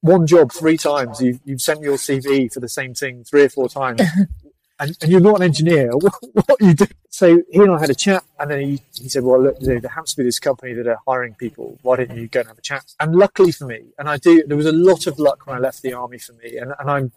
one 0.00 0.26
job 0.26 0.52
three 0.52 0.76
times. 0.76 1.20
You've, 1.20 1.40
you've 1.44 1.60
sent 1.60 1.80
me 1.80 1.86
your 1.86 1.96
CV 1.96 2.52
for 2.52 2.58
the 2.58 2.68
same 2.68 2.94
thing 2.94 3.22
three 3.22 3.44
or 3.44 3.48
four 3.48 3.68
times. 3.68 4.00
and, 4.80 4.96
and, 5.00 5.10
you're 5.10 5.20
not 5.20 5.36
an 5.36 5.42
engineer. 5.42 5.92
What, 5.96 6.14
what 6.48 6.60
you 6.60 6.74
do? 6.74 6.86
So 7.10 7.42
he 7.50 7.60
and 7.60 7.70
I 7.70 7.80
had 7.80 7.90
a 7.90 7.94
chat, 7.94 8.24
and 8.38 8.50
then 8.50 8.60
he, 8.60 8.82
he 8.94 9.08
said, 9.08 9.22
"Well, 9.22 9.42
look, 9.42 9.58
there 9.60 9.80
happens 9.80 10.10
to 10.10 10.18
be 10.18 10.24
this 10.24 10.38
company 10.38 10.74
that 10.74 10.86
are 10.86 10.98
hiring 11.06 11.34
people. 11.34 11.78
Why 11.80 11.96
don't 11.96 12.14
you 12.14 12.28
go 12.28 12.40
and 12.40 12.48
have 12.48 12.58
a 12.58 12.62
chat?" 12.62 12.84
And 13.00 13.14
luckily 13.14 13.52
for 13.52 13.64
me, 13.66 13.84
and 13.98 14.06
I 14.08 14.18
do, 14.18 14.44
there 14.46 14.56
was 14.56 14.66
a 14.66 14.72
lot 14.72 15.06
of 15.06 15.18
luck 15.18 15.46
when 15.46 15.56
I 15.56 15.58
left 15.58 15.80
the 15.80 15.94
army 15.94 16.18
for 16.18 16.34
me, 16.34 16.58
and, 16.58 16.74
and 16.78 16.90
I'm, 16.90 17.12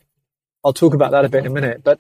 I'll 0.64 0.72
talk 0.72 0.94
about 0.94 1.12
that 1.12 1.26
a 1.26 1.30
bit 1.30 1.40
in 1.40 1.48
a 1.48 1.54
minute, 1.54 1.84
but 1.84 2.00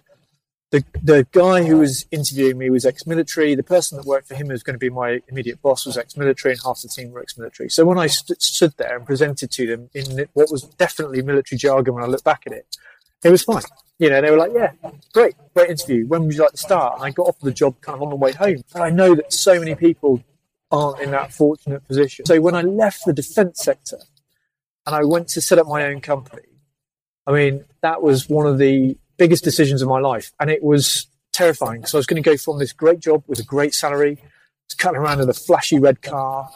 the 0.71 0.83
the 1.01 1.27
guy 1.31 1.63
who 1.63 1.77
was 1.77 2.05
interviewing 2.11 2.57
me 2.57 2.69
was 2.69 2.85
ex-military. 2.85 3.55
The 3.55 3.63
person 3.63 3.97
that 3.97 4.05
worked 4.05 4.27
for 4.27 4.35
him 4.35 4.47
was 4.49 4.61
going 4.61 4.75
to 4.75 4.79
be 4.79 4.89
my 4.89 5.21
immediate 5.27 5.61
boss 5.61 5.85
was 5.85 5.97
ex-military, 5.97 6.53
and 6.53 6.61
half 6.63 6.81
the 6.81 6.87
team 6.87 7.11
were 7.11 7.21
ex-military. 7.21 7.69
So 7.69 7.85
when 7.85 7.97
I 7.97 8.07
st- 8.07 8.41
stood 8.41 8.73
there 8.77 8.97
and 8.97 9.05
presented 9.05 9.51
to 9.51 9.67
them 9.67 9.89
in 9.93 10.27
what 10.33 10.51
was 10.51 10.63
definitely 10.63 11.21
military 11.21 11.57
jargon, 11.57 11.95
when 11.95 12.03
I 12.03 12.07
look 12.07 12.23
back 12.23 12.43
at 12.45 12.53
it, 12.53 12.77
it 13.23 13.31
was 13.31 13.43
fine. 13.43 13.63
You 13.97 14.09
know, 14.09 14.21
they 14.21 14.31
were 14.31 14.37
like, 14.37 14.51
"Yeah, 14.53 14.71
great, 15.13 15.35
great 15.55 15.71
interview. 15.71 16.05
When 16.07 16.25
would 16.25 16.35
you 16.35 16.41
like 16.41 16.51
to 16.51 16.57
start?" 16.57 16.95
And 16.95 17.03
I 17.03 17.09
got 17.11 17.27
offered 17.27 17.45
the 17.45 17.51
job 17.51 17.81
kind 17.81 17.95
of 17.95 18.03
on 18.03 18.09
the 18.09 18.15
way 18.15 18.31
home. 18.31 18.63
And 18.75 18.83
I 18.83 18.89
know 18.89 19.15
that 19.15 19.33
so 19.33 19.59
many 19.59 19.73
people 19.75 20.23
aren't 20.71 21.01
in 21.01 21.11
that 21.11 21.33
fortunate 21.33 21.85
position. 21.87 22.25
So 22.25 22.39
when 22.41 22.53
I 22.53 22.61
left 22.61 23.05
the 23.05 23.13
defence 23.13 23.59
sector 23.59 23.97
and 24.85 24.95
I 24.95 25.03
went 25.03 25.29
to 25.29 25.41
set 25.41 25.57
up 25.57 25.67
my 25.67 25.85
own 25.85 25.99
company, 25.99 26.43
I 27.25 27.31
mean, 27.31 27.65
that 27.81 28.03
was 28.03 28.29
one 28.29 28.45
of 28.45 28.59
the 28.59 28.97
biggest 29.19 29.43
decisions 29.43 29.83
of 29.83 29.87
my 29.87 29.99
life. 29.99 30.31
And 30.39 30.49
it 30.49 30.63
was 30.63 31.05
terrifying 31.31 31.81
because 31.81 31.93
I 31.93 31.97
was 31.97 32.07
going 32.07 32.21
to 32.21 32.27
go 32.27 32.37
from 32.37 32.57
this 32.57 32.73
great 32.73 32.99
job 32.99 33.23
with 33.27 33.39
a 33.39 33.43
great 33.43 33.75
salary 33.75 34.17
to 34.69 34.75
cutting 34.77 34.99
around 34.99 35.19
in 35.21 35.29
a 35.29 35.33
flashy 35.33 35.77
red 35.79 36.01
car. 36.01 36.49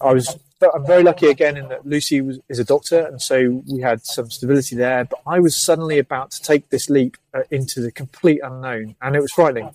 I 0.00 0.12
was 0.14 0.38
I'm 0.74 0.86
very 0.86 1.02
lucky 1.02 1.26
again 1.26 1.56
in 1.56 1.68
that 1.68 1.86
Lucy 1.86 2.20
was, 2.20 2.38
is 2.48 2.58
a 2.58 2.64
doctor, 2.64 3.04
and 3.06 3.20
so 3.20 3.62
we 3.70 3.80
had 3.80 4.04
some 4.04 4.30
stability 4.30 4.76
there. 4.76 5.04
But 5.04 5.20
I 5.26 5.40
was 5.40 5.56
suddenly 5.56 5.98
about 5.98 6.30
to 6.32 6.42
take 6.42 6.70
this 6.70 6.88
leap 6.88 7.16
uh, 7.34 7.42
into 7.50 7.80
the 7.80 7.92
complete 7.92 8.40
unknown, 8.42 8.96
and 9.02 9.16
it 9.16 9.20
was 9.20 9.32
frightening. 9.32 9.74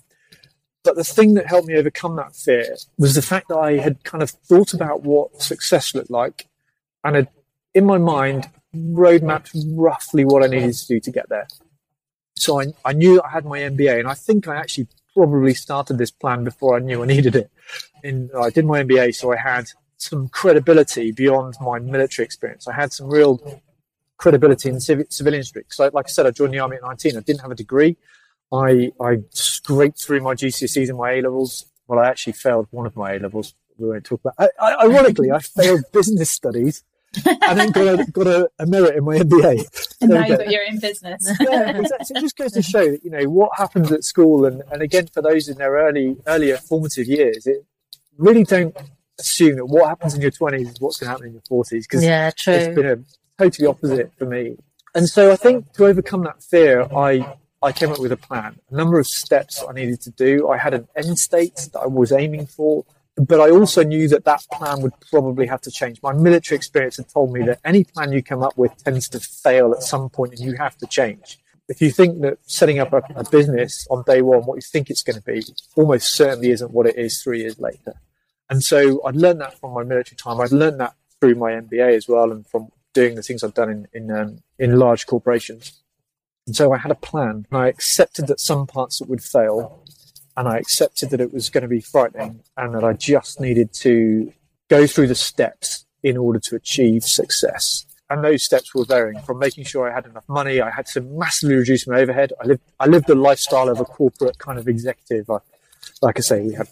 But 0.82 0.96
the 0.96 1.04
thing 1.04 1.34
that 1.34 1.46
helped 1.46 1.68
me 1.68 1.74
overcome 1.76 2.16
that 2.16 2.34
fear 2.34 2.76
was 2.96 3.14
the 3.14 3.22
fact 3.22 3.48
that 3.48 3.58
I 3.58 3.76
had 3.76 4.02
kind 4.02 4.22
of 4.22 4.30
thought 4.30 4.72
about 4.72 5.02
what 5.02 5.42
success 5.42 5.94
looked 5.94 6.10
like, 6.10 6.48
and 7.04 7.14
had, 7.14 7.28
in 7.74 7.84
my 7.84 7.98
mind, 7.98 8.48
roadmapped 8.74 9.50
roughly 9.76 10.24
what 10.24 10.42
I 10.42 10.46
needed 10.46 10.74
to 10.74 10.86
do 10.86 11.00
to 11.00 11.10
get 11.10 11.28
there. 11.28 11.46
So 12.40 12.60
I, 12.60 12.66
I 12.84 12.92
knew 12.92 13.20
I 13.22 13.30
had 13.30 13.44
my 13.44 13.58
MBA, 13.58 14.00
and 14.00 14.08
I 14.08 14.14
think 14.14 14.48
I 14.48 14.56
actually 14.56 14.88
probably 15.14 15.54
started 15.54 15.98
this 15.98 16.10
plan 16.10 16.44
before 16.44 16.76
I 16.76 16.80
knew 16.80 17.02
I 17.02 17.06
needed 17.06 17.36
it. 17.36 17.50
In, 18.02 18.30
I 18.38 18.50
did 18.50 18.64
my 18.64 18.82
MBA, 18.82 19.14
so 19.14 19.32
I 19.32 19.36
had 19.36 19.66
some 19.98 20.28
credibility 20.28 21.12
beyond 21.12 21.54
my 21.60 21.78
military 21.78 22.24
experience. 22.24 22.66
I 22.66 22.72
had 22.72 22.92
some 22.92 23.08
real 23.08 23.62
credibility 24.16 24.70
in 24.70 24.80
civ- 24.80 25.06
civilian 25.10 25.44
street. 25.44 25.66
So, 25.68 25.90
like 25.92 26.06
I 26.06 26.10
said, 26.10 26.26
I 26.26 26.30
joined 26.30 26.54
the 26.54 26.60
army 26.60 26.76
at 26.76 26.82
19. 26.82 27.16
I 27.16 27.20
didn't 27.20 27.40
have 27.40 27.50
a 27.50 27.54
degree. 27.54 27.96
I 28.52 28.90
I 29.00 29.18
scraped 29.30 30.00
through 30.00 30.20
my 30.22 30.34
GCSEs 30.34 30.88
and 30.88 30.98
my 30.98 31.12
A 31.12 31.22
levels. 31.22 31.66
Well, 31.86 31.98
I 31.98 32.08
actually 32.08 32.32
failed 32.32 32.68
one 32.70 32.86
of 32.86 32.96
my 32.96 33.14
A 33.14 33.18
levels. 33.18 33.54
We 33.78 33.88
won't 33.88 34.04
talk 34.04 34.20
about. 34.20 34.34
I, 34.38 34.48
I, 34.60 34.84
ironically, 34.86 35.30
I 35.30 35.40
failed 35.40 35.84
business 35.92 36.30
studies 36.30 36.84
and 37.24 37.58
then 37.58 37.70
got 37.70 38.00
a, 38.00 38.10
got 38.10 38.26
a, 38.26 38.50
a 38.58 38.66
merit 38.66 38.96
in 38.96 39.04
my 39.04 39.18
MBA. 39.18 39.64
And 40.02 40.10
now 40.12 40.26
you're 40.26 40.64
in 40.64 40.78
business. 40.80 41.22
yeah, 41.40 41.76
exactly. 41.76 42.16
It 42.16 42.20
just 42.20 42.36
goes 42.36 42.52
to 42.52 42.62
show 42.62 42.90
that 42.90 43.04
you 43.04 43.10
know 43.10 43.24
what 43.24 43.50
happens 43.54 43.92
at 43.92 44.02
school, 44.02 44.46
and, 44.46 44.62
and 44.72 44.80
again 44.80 45.08
for 45.08 45.20
those 45.20 45.48
in 45.48 45.58
their 45.58 45.72
early 45.72 46.16
earlier 46.26 46.56
formative 46.56 47.06
years, 47.06 47.46
it 47.46 47.66
really 48.16 48.44
don't 48.44 48.74
assume 49.18 49.56
that 49.56 49.66
what 49.66 49.88
happens 49.88 50.14
in 50.14 50.22
your 50.22 50.30
twenties 50.30 50.70
is 50.70 50.80
what's 50.80 50.96
going 50.96 51.08
to 51.08 51.10
happen 51.10 51.26
in 51.26 51.32
your 51.34 51.42
forties. 51.46 51.86
Because 51.86 52.02
yeah, 52.02 52.30
true. 52.30 52.54
It's 52.54 52.74
been 52.74 52.86
a 52.86 52.98
totally 53.38 53.68
opposite 53.68 54.10
for 54.16 54.24
me. 54.24 54.56
And 54.94 55.06
so 55.06 55.30
I 55.30 55.36
think 55.36 55.70
to 55.74 55.84
overcome 55.84 56.22
that 56.22 56.42
fear, 56.42 56.86
I 56.96 57.36
I 57.62 57.72
came 57.72 57.90
up 57.90 57.98
with 57.98 58.12
a 58.12 58.16
plan, 58.16 58.58
a 58.70 58.74
number 58.74 58.98
of 58.98 59.06
steps 59.06 59.62
I 59.68 59.72
needed 59.72 60.00
to 60.02 60.10
do. 60.10 60.48
I 60.48 60.56
had 60.56 60.72
an 60.72 60.88
end 60.96 61.18
state 61.18 61.68
that 61.72 61.80
I 61.80 61.86
was 61.86 62.10
aiming 62.10 62.46
for 62.46 62.86
but 63.26 63.40
I 63.40 63.50
also 63.50 63.82
knew 63.82 64.08
that 64.08 64.24
that 64.24 64.46
plan 64.52 64.80
would 64.82 64.92
probably 65.10 65.46
have 65.46 65.60
to 65.62 65.70
change. 65.70 66.00
My 66.02 66.12
military 66.12 66.56
experience 66.56 66.96
had 66.96 67.08
told 67.08 67.32
me 67.32 67.42
that 67.44 67.60
any 67.64 67.84
plan 67.84 68.12
you 68.12 68.22
come 68.22 68.42
up 68.42 68.56
with 68.56 68.76
tends 68.82 69.08
to 69.10 69.20
fail 69.20 69.72
at 69.72 69.82
some 69.82 70.08
point 70.08 70.32
and 70.32 70.40
you 70.40 70.56
have 70.56 70.76
to 70.78 70.86
change. 70.86 71.38
If 71.68 71.80
you 71.80 71.90
think 71.90 72.20
that 72.22 72.38
setting 72.42 72.78
up 72.78 72.92
a, 72.92 73.02
a 73.14 73.28
business 73.28 73.86
on 73.90 74.02
day 74.04 74.22
one, 74.22 74.42
what 74.42 74.56
you 74.56 74.62
think 74.62 74.90
it's 74.90 75.02
going 75.02 75.16
to 75.16 75.22
be, 75.22 75.42
almost 75.76 76.14
certainly 76.14 76.50
isn't 76.50 76.72
what 76.72 76.86
it 76.86 76.96
is 76.96 77.22
three 77.22 77.40
years 77.40 77.58
later. 77.58 77.94
And 78.48 78.64
so 78.64 79.00
I'd 79.06 79.16
learned 79.16 79.40
that 79.40 79.58
from 79.58 79.74
my 79.74 79.84
military 79.84 80.16
time. 80.16 80.40
I'd 80.40 80.50
learned 80.50 80.80
that 80.80 80.94
through 81.20 81.36
my 81.36 81.52
MBA 81.52 81.96
as 81.96 82.08
well 82.08 82.32
and 82.32 82.46
from 82.46 82.70
doing 82.92 83.14
the 83.14 83.22
things 83.22 83.44
I've 83.44 83.54
done 83.54 83.70
in, 83.70 83.88
in, 83.92 84.10
um, 84.10 84.38
in 84.58 84.78
large 84.78 85.06
corporations. 85.06 85.80
And 86.46 86.56
so 86.56 86.72
I 86.72 86.78
had 86.78 86.90
a 86.90 86.96
plan 86.96 87.46
and 87.50 87.60
I 87.60 87.68
accepted 87.68 88.26
that 88.26 88.40
some 88.40 88.66
parts 88.66 89.00
would 89.00 89.22
fail 89.22 89.79
and 90.40 90.48
I 90.48 90.56
accepted 90.56 91.10
that 91.10 91.20
it 91.20 91.34
was 91.34 91.50
going 91.50 91.64
to 91.64 91.68
be 91.68 91.82
frightening 91.82 92.42
and 92.56 92.74
that 92.74 92.82
I 92.82 92.94
just 92.94 93.42
needed 93.42 93.74
to 93.74 94.32
go 94.70 94.86
through 94.86 95.08
the 95.08 95.14
steps 95.14 95.84
in 96.02 96.16
order 96.16 96.38
to 96.38 96.56
achieve 96.56 97.04
success. 97.04 97.84
And 98.08 98.24
those 98.24 98.42
steps 98.42 98.74
were 98.74 98.86
varying 98.86 99.20
from 99.20 99.38
making 99.38 99.64
sure 99.64 99.86
I 99.86 99.94
had 99.94 100.06
enough 100.06 100.26
money. 100.30 100.62
I 100.62 100.70
had 100.70 100.86
to 100.94 101.02
massively 101.02 101.56
reduce 101.56 101.86
my 101.86 102.00
overhead. 102.00 102.32
I 102.40 102.46
lived, 102.46 102.62
I 102.80 102.86
lived 102.86 103.06
the 103.06 103.16
lifestyle 103.16 103.68
of 103.68 103.80
a 103.80 103.84
corporate 103.84 104.38
kind 104.38 104.58
of 104.58 104.66
executive. 104.66 105.28
I, 105.28 105.40
like 106.00 106.18
I 106.18 106.22
say, 106.22 106.40
we 106.40 106.54
had 106.54 106.68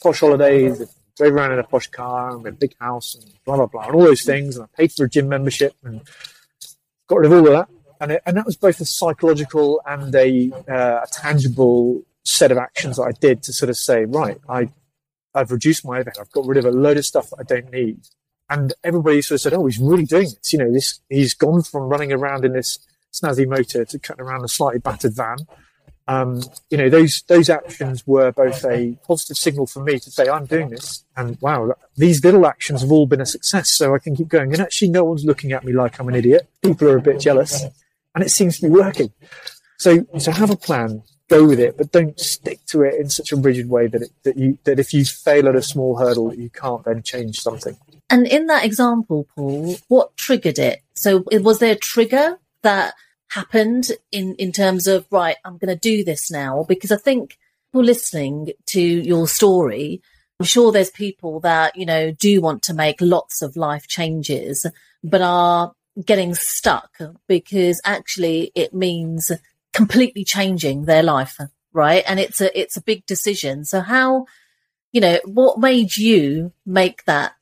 posh 0.00 0.20
holidays, 0.20 0.80
drove 1.16 1.32
around 1.32 1.50
in 1.50 1.58
a 1.58 1.64
posh 1.64 1.88
car, 1.88 2.30
and 2.30 2.44
we 2.44 2.50
had 2.50 2.54
a 2.54 2.58
big 2.58 2.76
house, 2.78 3.16
and 3.16 3.24
blah 3.44 3.56
blah 3.56 3.66
blah, 3.66 3.86
and 3.86 3.96
all 3.96 4.04
those 4.04 4.22
things. 4.22 4.56
And 4.56 4.64
I 4.64 4.68
paid 4.76 4.92
for 4.92 5.06
a 5.06 5.10
gym 5.10 5.28
membership 5.28 5.74
and 5.82 6.02
got 7.08 7.18
rid 7.18 7.32
of 7.32 7.36
all 7.36 7.48
of 7.48 7.52
that. 7.52 7.68
And, 8.00 8.12
it, 8.12 8.22
and 8.26 8.36
that 8.36 8.46
was 8.46 8.56
both 8.56 8.80
a 8.80 8.84
psychological 8.84 9.82
and 9.84 10.14
a, 10.14 10.52
uh, 10.68 11.00
a 11.02 11.06
tangible 11.12 12.04
set 12.24 12.52
of 12.52 12.58
actions 12.58 12.96
that 12.96 13.02
I 13.04 13.12
did 13.12 13.42
to 13.44 13.52
sort 13.52 13.70
of 13.70 13.76
say, 13.76 14.04
right, 14.04 14.38
I, 14.48 14.70
I've 15.34 15.50
reduced 15.50 15.84
my 15.84 15.98
overhead. 15.98 16.18
I've 16.20 16.32
got 16.32 16.46
rid 16.46 16.58
of 16.58 16.64
a 16.64 16.70
load 16.70 16.96
of 16.96 17.06
stuff 17.06 17.30
that 17.30 17.38
I 17.40 17.42
don't 17.42 17.72
need. 17.72 18.00
And 18.50 18.72
everybody 18.82 19.20
sort 19.22 19.36
of 19.36 19.42
said, 19.42 19.54
oh, 19.54 19.66
he's 19.66 19.78
really 19.78 20.04
doing 20.04 20.24
this. 20.24 20.52
You 20.52 20.58
know, 20.58 20.72
this, 20.72 21.00
he's 21.08 21.34
gone 21.34 21.62
from 21.62 21.84
running 21.84 22.12
around 22.12 22.44
in 22.44 22.52
this 22.52 22.78
snazzy 23.12 23.46
motor 23.46 23.84
to 23.84 23.98
cutting 23.98 24.24
around 24.24 24.44
a 24.44 24.48
slightly 24.48 24.80
battered 24.80 25.14
van. 25.14 25.38
Um, 26.06 26.40
you 26.70 26.78
know, 26.78 26.88
those, 26.88 27.22
those 27.28 27.50
actions 27.50 28.06
were 28.06 28.32
both 28.32 28.64
a 28.64 28.98
positive 29.06 29.36
signal 29.36 29.66
for 29.66 29.84
me 29.84 29.98
to 29.98 30.10
say, 30.10 30.26
I'm 30.26 30.46
doing 30.46 30.70
this. 30.70 31.04
And 31.14 31.36
wow, 31.42 31.74
these 31.96 32.24
little 32.24 32.46
actions 32.46 32.80
have 32.80 32.90
all 32.90 33.06
been 33.06 33.20
a 33.20 33.26
success. 33.26 33.76
So 33.76 33.94
I 33.94 33.98
can 33.98 34.16
keep 34.16 34.28
going. 34.28 34.52
And 34.52 34.62
actually, 34.62 34.88
no 34.88 35.04
one's 35.04 35.26
looking 35.26 35.52
at 35.52 35.64
me 35.64 35.72
like 35.72 36.00
I'm 36.00 36.08
an 36.08 36.14
idiot. 36.14 36.48
People 36.62 36.88
are 36.88 36.96
a 36.96 37.02
bit 37.02 37.20
jealous 37.20 37.64
and 38.14 38.24
it 38.24 38.30
seems 38.30 38.58
to 38.58 38.62
be 38.62 38.70
working. 38.70 39.12
So, 39.78 40.06
so 40.18 40.32
have 40.32 40.50
a 40.50 40.56
plan, 40.56 41.02
go 41.28 41.46
with 41.46 41.60
it, 41.60 41.76
but 41.76 41.92
don't 41.92 42.18
stick 42.18 42.64
to 42.66 42.82
it 42.82 42.94
in 42.94 43.10
such 43.10 43.32
a 43.32 43.36
rigid 43.36 43.68
way 43.68 43.86
that 43.86 44.02
it, 44.02 44.10
that 44.24 44.36
you 44.36 44.58
that 44.64 44.78
if 44.78 44.92
you 44.92 45.04
fail 45.04 45.48
at 45.48 45.56
a 45.56 45.62
small 45.62 45.96
hurdle, 45.96 46.34
you 46.34 46.50
can't 46.50 46.84
then 46.84 47.02
change 47.02 47.40
something. 47.40 47.76
And 48.10 48.26
in 48.26 48.46
that 48.46 48.64
example, 48.64 49.26
Paul, 49.34 49.76
what 49.88 50.16
triggered 50.16 50.58
it? 50.58 50.82
So 50.94 51.24
was 51.30 51.58
there 51.58 51.72
a 51.72 51.76
trigger 51.76 52.38
that 52.62 52.94
happened 53.30 53.92
in 54.10 54.34
in 54.36 54.52
terms 54.52 54.86
of 54.86 55.06
right? 55.10 55.36
I'm 55.44 55.58
going 55.58 55.74
to 55.74 55.76
do 55.76 56.04
this 56.04 56.30
now 56.30 56.64
because 56.66 56.90
I 56.90 56.96
think 56.96 57.38
people 57.68 57.84
listening 57.84 58.52
to 58.66 58.80
your 58.80 59.28
story. 59.28 60.02
I'm 60.40 60.46
sure 60.46 60.70
there's 60.70 60.90
people 60.90 61.40
that, 61.40 61.76
you 61.76 61.84
know, 61.84 62.12
do 62.12 62.40
want 62.40 62.62
to 62.64 62.74
make 62.74 63.00
lots 63.00 63.42
of 63.42 63.56
life 63.56 63.88
changes, 63.88 64.64
but 65.02 65.20
are 65.20 65.72
getting 66.04 66.34
stuck 66.34 66.96
because 67.26 67.80
actually 67.84 68.52
it 68.54 68.72
means 68.72 69.32
completely 69.78 70.24
changing 70.24 70.86
their 70.86 71.04
life, 71.04 71.38
right? 71.72 72.02
And 72.04 72.18
it's 72.18 72.40
a 72.40 72.48
it's 72.58 72.76
a 72.76 72.82
big 72.82 73.06
decision. 73.06 73.64
So 73.64 73.80
how, 73.80 74.26
you 74.90 75.00
know, 75.00 75.20
what 75.24 75.60
made 75.60 75.96
you 75.96 76.52
make 76.66 77.04
that 77.04 77.34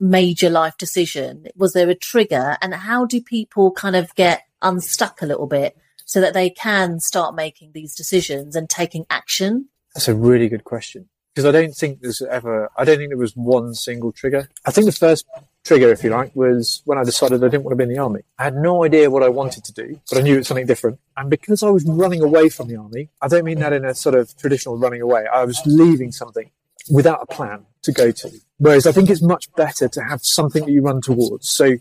major 0.00 0.50
life 0.50 0.76
decision? 0.78 1.46
Was 1.54 1.72
there 1.72 1.88
a 1.88 1.94
trigger? 1.94 2.56
And 2.60 2.74
how 2.74 3.04
do 3.04 3.22
people 3.22 3.70
kind 3.70 3.94
of 3.94 4.12
get 4.16 4.42
unstuck 4.60 5.22
a 5.22 5.26
little 5.26 5.46
bit 5.46 5.76
so 6.04 6.20
that 6.20 6.34
they 6.34 6.50
can 6.50 6.98
start 6.98 7.36
making 7.36 7.70
these 7.72 7.94
decisions 7.94 8.56
and 8.56 8.68
taking 8.68 9.06
action? 9.08 9.68
That's 9.94 10.08
a 10.08 10.14
really 10.14 10.48
good 10.48 10.64
question. 10.64 11.08
Because 11.34 11.46
I 11.46 11.52
don't 11.52 11.74
think 11.74 12.00
there's 12.00 12.22
ever, 12.22 12.70
I 12.76 12.84
don't 12.84 12.98
think 12.98 13.10
there 13.10 13.18
was 13.18 13.36
one 13.36 13.74
single 13.74 14.12
trigger. 14.12 14.48
I 14.66 14.70
think 14.70 14.86
the 14.86 14.92
first 14.92 15.26
trigger, 15.64 15.90
if 15.90 16.02
you 16.02 16.10
like, 16.10 16.34
was 16.34 16.82
when 16.84 16.98
I 16.98 17.04
decided 17.04 17.44
I 17.44 17.48
didn't 17.48 17.64
want 17.64 17.72
to 17.72 17.76
be 17.76 17.84
in 17.84 17.90
the 17.90 17.98
army. 17.98 18.22
I 18.38 18.44
had 18.44 18.56
no 18.56 18.84
idea 18.84 19.10
what 19.10 19.22
I 19.22 19.28
wanted 19.28 19.64
to 19.64 19.72
do, 19.72 20.00
but 20.08 20.18
I 20.18 20.22
knew 20.22 20.34
it 20.34 20.38
was 20.38 20.48
something 20.48 20.66
different. 20.66 20.98
And 21.16 21.30
because 21.30 21.62
I 21.62 21.70
was 21.70 21.84
running 21.84 22.22
away 22.22 22.48
from 22.48 22.68
the 22.68 22.76
army, 22.76 23.10
I 23.22 23.28
don't 23.28 23.44
mean 23.44 23.60
that 23.60 23.72
in 23.72 23.84
a 23.84 23.94
sort 23.94 24.14
of 24.14 24.36
traditional 24.36 24.76
running 24.76 25.02
away. 25.02 25.26
I 25.32 25.44
was 25.44 25.60
leaving 25.66 26.12
something 26.12 26.50
without 26.90 27.20
a 27.22 27.26
plan 27.26 27.66
to 27.82 27.92
go 27.92 28.10
to. 28.10 28.30
Whereas 28.58 28.86
I 28.86 28.92
think 28.92 29.10
it's 29.10 29.22
much 29.22 29.52
better 29.54 29.88
to 29.88 30.02
have 30.02 30.20
something 30.22 30.64
that 30.64 30.72
you 30.72 30.82
run 30.82 31.00
towards. 31.00 31.48
So 31.48 31.76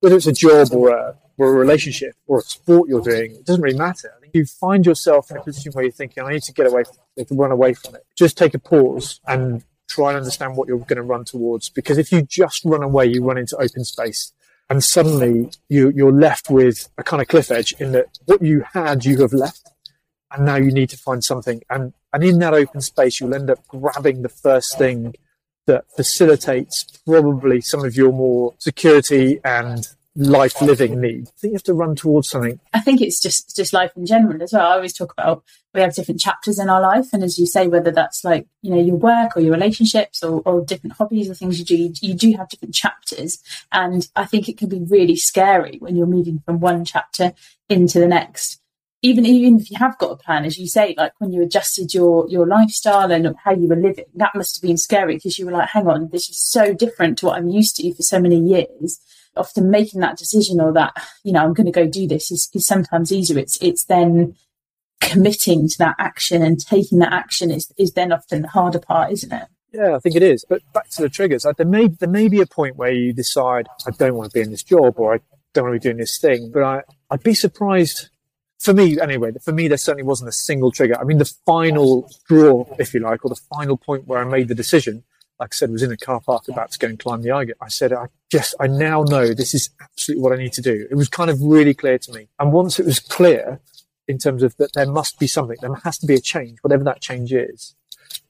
whether 0.00 0.16
it's 0.16 0.26
a 0.26 0.32
job 0.32 0.68
or 0.72 0.90
a, 0.90 1.16
or 1.38 1.48
a 1.48 1.52
relationship 1.52 2.14
or 2.26 2.40
a 2.40 2.42
sport 2.42 2.88
you're 2.88 3.00
doing, 3.00 3.32
it 3.32 3.46
doesn't 3.46 3.62
really 3.62 3.78
matter. 3.78 4.12
You 4.32 4.44
find 4.44 4.86
yourself 4.86 5.30
in 5.30 5.38
a 5.38 5.42
position 5.42 5.72
where 5.72 5.84
you're 5.84 5.92
thinking, 5.92 6.22
I 6.22 6.32
need 6.32 6.42
to 6.44 6.52
get 6.52 6.66
away, 6.66 6.84
from 6.84 6.94
it, 7.20 7.28
to 7.28 7.34
run 7.34 7.52
away 7.52 7.74
from 7.74 7.94
it. 7.94 8.04
Just 8.16 8.36
take 8.36 8.54
a 8.54 8.58
pause 8.58 9.20
and 9.26 9.62
try 9.88 10.10
and 10.10 10.18
understand 10.18 10.56
what 10.56 10.68
you're 10.68 10.78
going 10.78 10.96
to 10.96 11.02
run 11.02 11.24
towards. 11.24 11.68
Because 11.68 11.98
if 11.98 12.12
you 12.12 12.22
just 12.22 12.64
run 12.64 12.82
away, 12.82 13.06
you 13.06 13.24
run 13.24 13.38
into 13.38 13.56
open 13.56 13.84
space. 13.84 14.32
And 14.68 14.84
suddenly 14.84 15.50
you, 15.68 15.90
you're 15.90 16.12
left 16.12 16.48
with 16.48 16.88
a 16.96 17.02
kind 17.02 17.20
of 17.20 17.28
cliff 17.28 17.50
edge 17.50 17.72
in 17.80 17.92
that 17.92 18.06
what 18.26 18.40
you 18.40 18.64
had, 18.72 19.04
you 19.04 19.20
have 19.20 19.32
left. 19.32 19.68
And 20.32 20.46
now 20.46 20.56
you 20.56 20.70
need 20.70 20.90
to 20.90 20.96
find 20.96 21.24
something. 21.24 21.60
And, 21.68 21.92
and 22.12 22.22
in 22.22 22.38
that 22.38 22.54
open 22.54 22.80
space, 22.80 23.20
you'll 23.20 23.34
end 23.34 23.50
up 23.50 23.66
grabbing 23.66 24.22
the 24.22 24.28
first 24.28 24.78
thing 24.78 25.14
that 25.66 25.84
facilitates 25.96 26.84
probably 27.04 27.60
some 27.60 27.84
of 27.84 27.96
your 27.96 28.12
more 28.12 28.54
security 28.58 29.40
and 29.44 29.88
life 30.16 30.60
living 30.60 31.00
need. 31.00 31.28
I 31.28 31.32
think 31.38 31.52
you 31.52 31.56
have 31.56 31.62
to 31.64 31.74
run 31.74 31.94
towards 31.94 32.28
something. 32.28 32.58
I 32.72 32.80
think 32.80 33.00
it's 33.00 33.20
just 33.20 33.54
just 33.54 33.72
life 33.72 33.92
in 33.96 34.06
general 34.06 34.42
as 34.42 34.52
well. 34.52 34.66
I 34.66 34.74
always 34.74 34.92
talk 34.92 35.12
about 35.12 35.44
we 35.72 35.80
have 35.80 35.94
different 35.94 36.20
chapters 36.20 36.58
in 36.58 36.68
our 36.68 36.80
life, 36.80 37.12
and 37.12 37.22
as 37.22 37.38
you 37.38 37.46
say, 37.46 37.68
whether 37.68 37.90
that's 37.90 38.24
like 38.24 38.46
you 38.62 38.70
know 38.70 38.80
your 38.80 38.96
work 38.96 39.36
or 39.36 39.40
your 39.40 39.52
relationships 39.52 40.22
or, 40.22 40.42
or 40.44 40.64
different 40.64 40.96
hobbies 40.96 41.30
or 41.30 41.34
things 41.34 41.58
you 41.58 41.64
do, 41.64 41.92
you 42.00 42.14
do 42.14 42.32
have 42.36 42.48
different 42.48 42.74
chapters, 42.74 43.38
and 43.72 44.08
I 44.16 44.24
think 44.24 44.48
it 44.48 44.58
can 44.58 44.68
be 44.68 44.80
really 44.80 45.16
scary 45.16 45.78
when 45.78 45.96
you're 45.96 46.06
moving 46.06 46.42
from 46.44 46.60
one 46.60 46.84
chapter 46.84 47.32
into 47.68 48.00
the 48.00 48.08
next 48.08 48.60
even 49.02 49.24
even 49.24 49.58
if 49.58 49.70
you 49.70 49.78
have 49.78 49.96
got 49.98 50.10
a 50.10 50.16
plan, 50.16 50.44
as 50.44 50.58
you 50.58 50.66
say, 50.66 50.94
like 50.96 51.12
when 51.18 51.32
you 51.32 51.42
adjusted 51.42 51.94
your 51.94 52.28
your 52.28 52.46
lifestyle 52.46 53.10
and 53.10 53.34
how 53.42 53.52
you 53.52 53.68
were 53.68 53.76
living, 53.76 54.04
that 54.14 54.34
must 54.34 54.56
have 54.56 54.62
been 54.62 54.76
scary 54.76 55.14
because 55.14 55.38
you 55.38 55.46
were 55.46 55.52
like, 55.52 55.70
hang 55.70 55.86
on, 55.86 56.10
this 56.10 56.28
is 56.28 56.38
so 56.38 56.74
different 56.74 57.18
to 57.18 57.26
what 57.26 57.38
I'm 57.38 57.48
used 57.48 57.76
to 57.76 57.94
for 57.94 58.02
so 58.02 58.20
many 58.20 58.38
years. 58.38 59.00
Often 59.36 59.70
making 59.70 60.00
that 60.00 60.18
decision 60.18 60.60
or 60.60 60.72
that, 60.72 60.92
you 61.22 61.32
know, 61.32 61.44
I'm 61.44 61.54
going 61.54 61.66
to 61.66 61.72
go 61.72 61.86
do 61.86 62.06
this 62.06 62.30
is, 62.30 62.48
is 62.52 62.66
sometimes 62.66 63.12
easier. 63.12 63.38
It's 63.38 63.56
it's 63.62 63.84
then 63.84 64.34
committing 65.00 65.68
to 65.68 65.78
that 65.78 65.96
action 65.98 66.42
and 66.42 66.58
taking 66.60 66.98
that 66.98 67.12
action 67.12 67.50
is 67.50 67.72
is 67.78 67.92
then 67.92 68.12
often 68.12 68.42
the 68.42 68.48
harder 68.48 68.80
part, 68.80 69.12
isn't 69.12 69.32
it? 69.32 69.46
Yeah, 69.72 69.94
I 69.94 69.98
think 70.00 70.16
it 70.16 70.22
is. 70.22 70.44
But 70.48 70.62
back 70.72 70.90
to 70.90 71.02
the 71.02 71.08
triggers, 71.08 71.44
like 71.44 71.56
there 71.56 71.66
may 71.66 71.88
there 71.88 72.08
may 72.08 72.28
be 72.28 72.40
a 72.40 72.46
point 72.46 72.76
where 72.76 72.92
you 72.92 73.12
decide 73.12 73.68
I 73.86 73.90
don't 73.92 74.14
want 74.14 74.30
to 74.30 74.34
be 74.34 74.42
in 74.42 74.50
this 74.50 74.64
job 74.64 74.94
or 74.98 75.14
I 75.14 75.20
don't 75.54 75.64
want 75.64 75.74
to 75.74 75.80
be 75.80 75.90
doing 75.90 75.98
this 75.98 76.18
thing, 76.18 76.50
but 76.52 76.62
I 76.62 76.82
I'd 77.10 77.22
be 77.22 77.34
surprised 77.34 78.10
for 78.60 78.74
me, 78.74 79.00
anyway, 79.00 79.32
for 79.42 79.52
me, 79.52 79.68
there 79.68 79.78
certainly 79.78 80.02
wasn't 80.02 80.28
a 80.28 80.32
single 80.32 80.70
trigger. 80.70 81.00
I 81.00 81.04
mean, 81.04 81.16
the 81.16 81.32
final 81.46 82.06
straw, 82.10 82.66
if 82.78 82.92
you 82.92 83.00
like, 83.00 83.24
or 83.24 83.30
the 83.30 83.40
final 83.54 83.78
point 83.78 84.06
where 84.06 84.20
I 84.20 84.24
made 84.24 84.48
the 84.48 84.54
decision, 84.54 85.02
like 85.40 85.54
I 85.54 85.56
said, 85.56 85.70
was 85.70 85.82
in 85.82 85.90
a 85.90 85.96
car 85.96 86.20
park 86.20 86.46
about 86.48 86.70
to 86.72 86.78
go 86.78 86.86
and 86.86 86.98
climb 86.98 87.22
the 87.22 87.30
Eiger. 87.30 87.54
I 87.60 87.68
said, 87.68 87.92
I 87.92 88.08
just, 88.30 88.54
I 88.60 88.66
now 88.66 89.02
know 89.02 89.32
this 89.32 89.54
is 89.54 89.70
absolutely 89.80 90.22
what 90.22 90.32
I 90.32 90.36
need 90.36 90.52
to 90.52 90.62
do. 90.62 90.86
It 90.90 90.94
was 90.94 91.08
kind 91.08 91.30
of 91.30 91.40
really 91.40 91.74
clear 91.74 91.98
to 91.98 92.12
me. 92.12 92.28
And 92.38 92.52
once 92.52 92.78
it 92.78 92.86
was 92.86 92.98
clear 92.98 93.60
in 94.06 94.18
terms 94.18 94.42
of 94.42 94.56
that 94.58 94.74
there 94.74 94.86
must 94.86 95.18
be 95.18 95.26
something, 95.26 95.56
there 95.60 95.74
has 95.74 95.98
to 95.98 96.06
be 96.06 96.14
a 96.14 96.20
change, 96.20 96.58
whatever 96.60 96.84
that 96.84 97.00
change 97.00 97.32
is, 97.32 97.74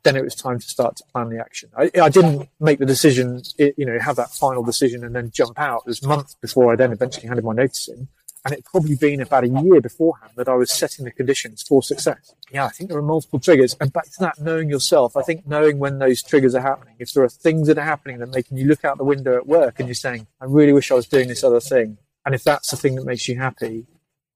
then 0.03 0.17
it 0.17 0.23
was 0.23 0.35
time 0.35 0.61
to 0.61 0.67
start 0.67 0.97
to 0.97 1.05
plan 1.13 1.29
the 1.29 1.41
action. 1.41 1.71
I, 1.77 1.91
I 2.01 2.09
didn't 2.09 2.49
make 2.61 2.79
the 2.79 2.87
decision, 2.87 3.43
you 3.59 3.85
know, 3.85 3.99
have 3.99 4.17
that 4.17 4.31
final 4.31 4.63
decision 4.63 5.05
and 5.05 5.15
then 5.15 5.31
jump 5.31 5.59
out. 5.59 5.83
It 5.85 5.89
was 5.89 6.03
months 6.03 6.37
before 6.41 6.73
I 6.73 6.77
then 6.77 6.93
eventually 6.93 7.27
handed 7.27 7.45
my 7.45 7.53
notice 7.53 7.89
in. 7.89 8.09
And 8.45 8.55
it'd 8.55 8.65
probably 8.65 8.97
been 8.97 9.21
about 9.21 9.45
a 9.45 9.49
year 9.49 9.83
beforehand 9.83 10.33
that 10.37 10.49
I 10.49 10.55
was 10.55 10.73
setting 10.73 11.05
the 11.05 11.11
conditions 11.11 11.63
for 11.63 11.83
success. 11.83 12.35
Yeah, 12.51 12.65
I 12.65 12.71
think 12.71 12.89
there 12.89 12.99
are 12.99 13.03
multiple 13.03 13.39
triggers. 13.39 13.77
And 13.81 13.93
back 13.93 14.05
to 14.05 14.21
that, 14.21 14.41
knowing 14.41 14.71
yourself, 14.71 15.15
I 15.15 15.23
think 15.23 15.47
knowing 15.47 15.79
when 15.79 15.99
those 15.99 16.23
triggers 16.23 16.55
are 16.55 16.63
happening, 16.63 16.95
if 16.99 17.13
there 17.13 17.23
are 17.23 17.29
things 17.29 17.69
that 17.69 17.77
are 17.77 17.85
happening 17.85 18.19
that 18.19 18.31
making 18.31 18.57
you 18.57 18.67
look 18.67 18.85
out 18.85 18.97
the 18.97 19.05
window 19.05 19.37
at 19.37 19.47
work 19.47 19.79
and 19.79 19.89
you're 19.89 19.95
saying, 19.95 20.27
I 20.41 20.47
really 20.47 20.73
wish 20.73 20.91
I 20.91 20.95
was 20.95 21.07
doing 21.07 21.29
this 21.29 21.45
other 21.45 21.61
thing. 21.61 21.99
And 22.25 22.35
if 22.35 22.43
that's 22.43 22.71
the 22.71 22.77
thing 22.79 22.95
that 22.95 23.05
makes 23.05 23.29
you 23.29 23.37
happy, 23.37 23.87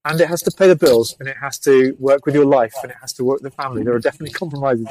and 0.04 0.20
it 0.20 0.28
has 0.28 0.42
to 0.42 0.50
pay 0.50 0.68
the 0.68 0.76
bills 0.76 1.16
and 1.18 1.28
it 1.28 1.36
has 1.40 1.58
to 1.60 1.96
work 1.98 2.26
with 2.26 2.34
your 2.34 2.44
life 2.44 2.74
and 2.82 2.90
it 2.90 2.98
has 3.00 3.14
to 3.14 3.24
work 3.24 3.40
with 3.42 3.52
the 3.52 3.62
family, 3.62 3.82
there 3.82 3.94
are 3.94 4.00
definitely 4.00 4.34
compromises. 4.34 4.88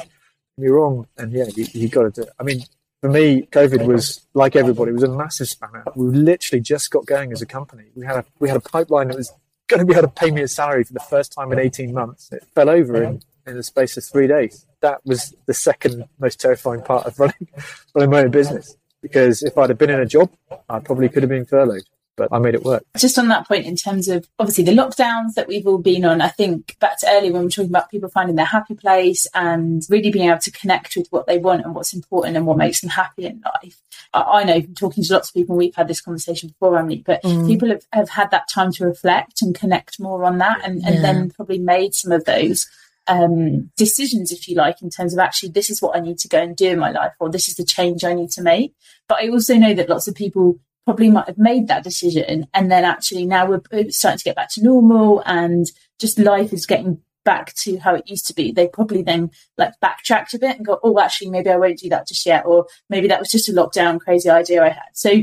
You're 0.56 0.74
wrong, 0.74 1.06
and 1.16 1.32
yeah, 1.32 1.46
you, 1.54 1.66
you 1.72 1.88
got 1.88 2.02
to 2.02 2.10
do 2.10 2.22
it. 2.22 2.32
I 2.38 2.42
mean, 2.42 2.60
for 3.00 3.10
me, 3.10 3.42
COVID 3.52 3.86
was 3.86 4.26
like 4.34 4.56
everybody. 4.56 4.90
It 4.90 4.94
was 4.94 5.02
a 5.02 5.08
massive 5.08 5.48
spanner. 5.48 5.84
We 5.94 6.06
literally 6.06 6.60
just 6.60 6.90
got 6.90 7.06
going 7.06 7.32
as 7.32 7.42
a 7.42 7.46
company. 7.46 7.84
We 7.94 8.06
had 8.06 8.16
a 8.16 8.24
we 8.38 8.48
had 8.48 8.56
a 8.56 8.60
pipeline 8.60 9.08
that 9.08 9.16
was 9.16 9.32
going 9.68 9.80
to 9.80 9.86
be 9.86 9.92
able 9.92 10.08
to 10.08 10.14
pay 10.14 10.30
me 10.30 10.42
a 10.42 10.48
salary 10.48 10.84
for 10.84 10.92
the 10.92 11.00
first 11.00 11.32
time 11.32 11.52
in 11.52 11.58
18 11.58 11.92
months. 11.92 12.30
It 12.32 12.44
fell 12.54 12.68
over 12.68 13.02
in, 13.02 13.22
in 13.46 13.56
the 13.56 13.62
space 13.62 13.96
of 13.96 14.04
three 14.04 14.26
days. 14.26 14.66
That 14.80 15.04
was 15.04 15.34
the 15.46 15.54
second 15.54 16.04
most 16.18 16.40
terrifying 16.40 16.82
part 16.82 17.06
of 17.06 17.18
running 17.18 17.48
running 17.94 18.10
my 18.10 18.20
own 18.20 18.30
business. 18.30 18.76
Because 19.02 19.42
if 19.42 19.58
I'd 19.58 19.68
have 19.68 19.78
been 19.78 19.90
in 19.90 20.00
a 20.00 20.06
job, 20.06 20.30
I 20.68 20.78
probably 20.78 21.10
could 21.10 21.22
have 21.22 21.30
been 21.30 21.44
furloughed 21.44 21.84
but 22.16 22.28
I 22.32 22.38
made 22.38 22.54
it 22.54 22.64
work. 22.64 22.84
Just 22.96 23.18
on 23.18 23.28
that 23.28 23.48
point, 23.48 23.66
in 23.66 23.76
terms 23.76 24.08
of 24.08 24.28
obviously 24.38 24.64
the 24.64 24.72
lockdowns 24.72 25.34
that 25.34 25.48
we've 25.48 25.66
all 25.66 25.78
been 25.78 26.04
on, 26.04 26.20
I 26.20 26.28
think 26.28 26.78
back 26.78 26.98
to 27.00 27.08
earlier 27.08 27.32
when 27.32 27.42
we 27.42 27.46
are 27.48 27.50
talking 27.50 27.70
about 27.70 27.90
people 27.90 28.08
finding 28.08 28.36
their 28.36 28.44
happy 28.44 28.74
place 28.74 29.26
and 29.34 29.82
really 29.88 30.10
being 30.10 30.28
able 30.28 30.38
to 30.38 30.50
connect 30.50 30.96
with 30.96 31.08
what 31.10 31.26
they 31.26 31.38
want 31.38 31.64
and 31.64 31.74
what's 31.74 31.92
important 31.92 32.36
and 32.36 32.46
what 32.46 32.56
makes 32.56 32.80
them 32.80 32.90
happy 32.90 33.26
in 33.26 33.42
life. 33.44 33.80
I, 34.12 34.20
I 34.20 34.44
know 34.44 34.60
from 34.60 34.74
talking 34.74 35.04
to 35.04 35.12
lots 35.12 35.30
of 35.30 35.34
people, 35.34 35.56
we've 35.56 35.74
had 35.74 35.88
this 35.88 36.00
conversation 36.00 36.50
before, 36.50 36.78
Emily, 36.78 37.02
but 37.04 37.22
mm. 37.22 37.46
people 37.46 37.68
have, 37.70 37.84
have 37.92 38.10
had 38.10 38.30
that 38.30 38.48
time 38.48 38.72
to 38.72 38.84
reflect 38.84 39.42
and 39.42 39.54
connect 39.54 39.98
more 39.98 40.24
on 40.24 40.38
that 40.38 40.60
and, 40.64 40.84
and 40.84 40.96
yeah. 40.96 41.02
then 41.02 41.30
probably 41.30 41.58
made 41.58 41.94
some 41.94 42.12
of 42.12 42.24
those 42.24 42.68
um, 43.06 43.70
decisions, 43.76 44.32
if 44.32 44.48
you 44.48 44.56
like, 44.56 44.82
in 44.82 44.90
terms 44.90 45.12
of 45.12 45.18
actually, 45.18 45.50
this 45.50 45.70
is 45.70 45.82
what 45.82 45.96
I 45.96 46.00
need 46.00 46.18
to 46.18 46.28
go 46.28 46.40
and 46.40 46.56
do 46.56 46.70
in 46.70 46.78
my 46.78 46.90
life, 46.90 47.12
or 47.20 47.28
this 47.28 47.48
is 47.48 47.56
the 47.56 47.64
change 47.64 48.04
I 48.04 48.14
need 48.14 48.30
to 48.30 48.42
make. 48.42 48.74
But 49.08 49.22
I 49.22 49.28
also 49.28 49.56
know 49.56 49.74
that 49.74 49.88
lots 49.88 50.08
of 50.08 50.14
people 50.14 50.58
probably 50.84 51.10
might 51.10 51.26
have 51.26 51.38
made 51.38 51.68
that 51.68 51.84
decision 51.84 52.46
and 52.52 52.70
then 52.70 52.84
actually 52.84 53.24
now 53.24 53.46
we're 53.46 53.90
starting 53.90 54.18
to 54.18 54.24
get 54.24 54.36
back 54.36 54.50
to 54.50 54.62
normal 54.62 55.22
and 55.24 55.66
just 55.98 56.18
life 56.18 56.52
is 56.52 56.66
getting 56.66 57.00
back 57.24 57.54
to 57.54 57.78
how 57.78 57.94
it 57.94 58.08
used 58.08 58.26
to 58.26 58.34
be. 58.34 58.52
They 58.52 58.68
probably 58.68 59.02
then 59.02 59.30
like 59.56 59.72
backtracked 59.80 60.34
a 60.34 60.38
bit 60.38 60.56
and 60.56 60.66
go 60.66 60.78
oh 60.82 61.00
actually 61.00 61.30
maybe 61.30 61.48
i 61.48 61.56
won't 61.56 61.78
do 61.78 61.88
that 61.88 62.06
just 62.06 62.26
yet 62.26 62.44
or 62.44 62.66
maybe 62.90 63.08
that 63.08 63.18
was 63.18 63.30
just 63.30 63.48
a 63.48 63.52
lockdown 63.52 63.98
crazy 63.98 64.28
idea 64.28 64.62
i 64.62 64.68
had. 64.68 64.90
So 64.92 65.22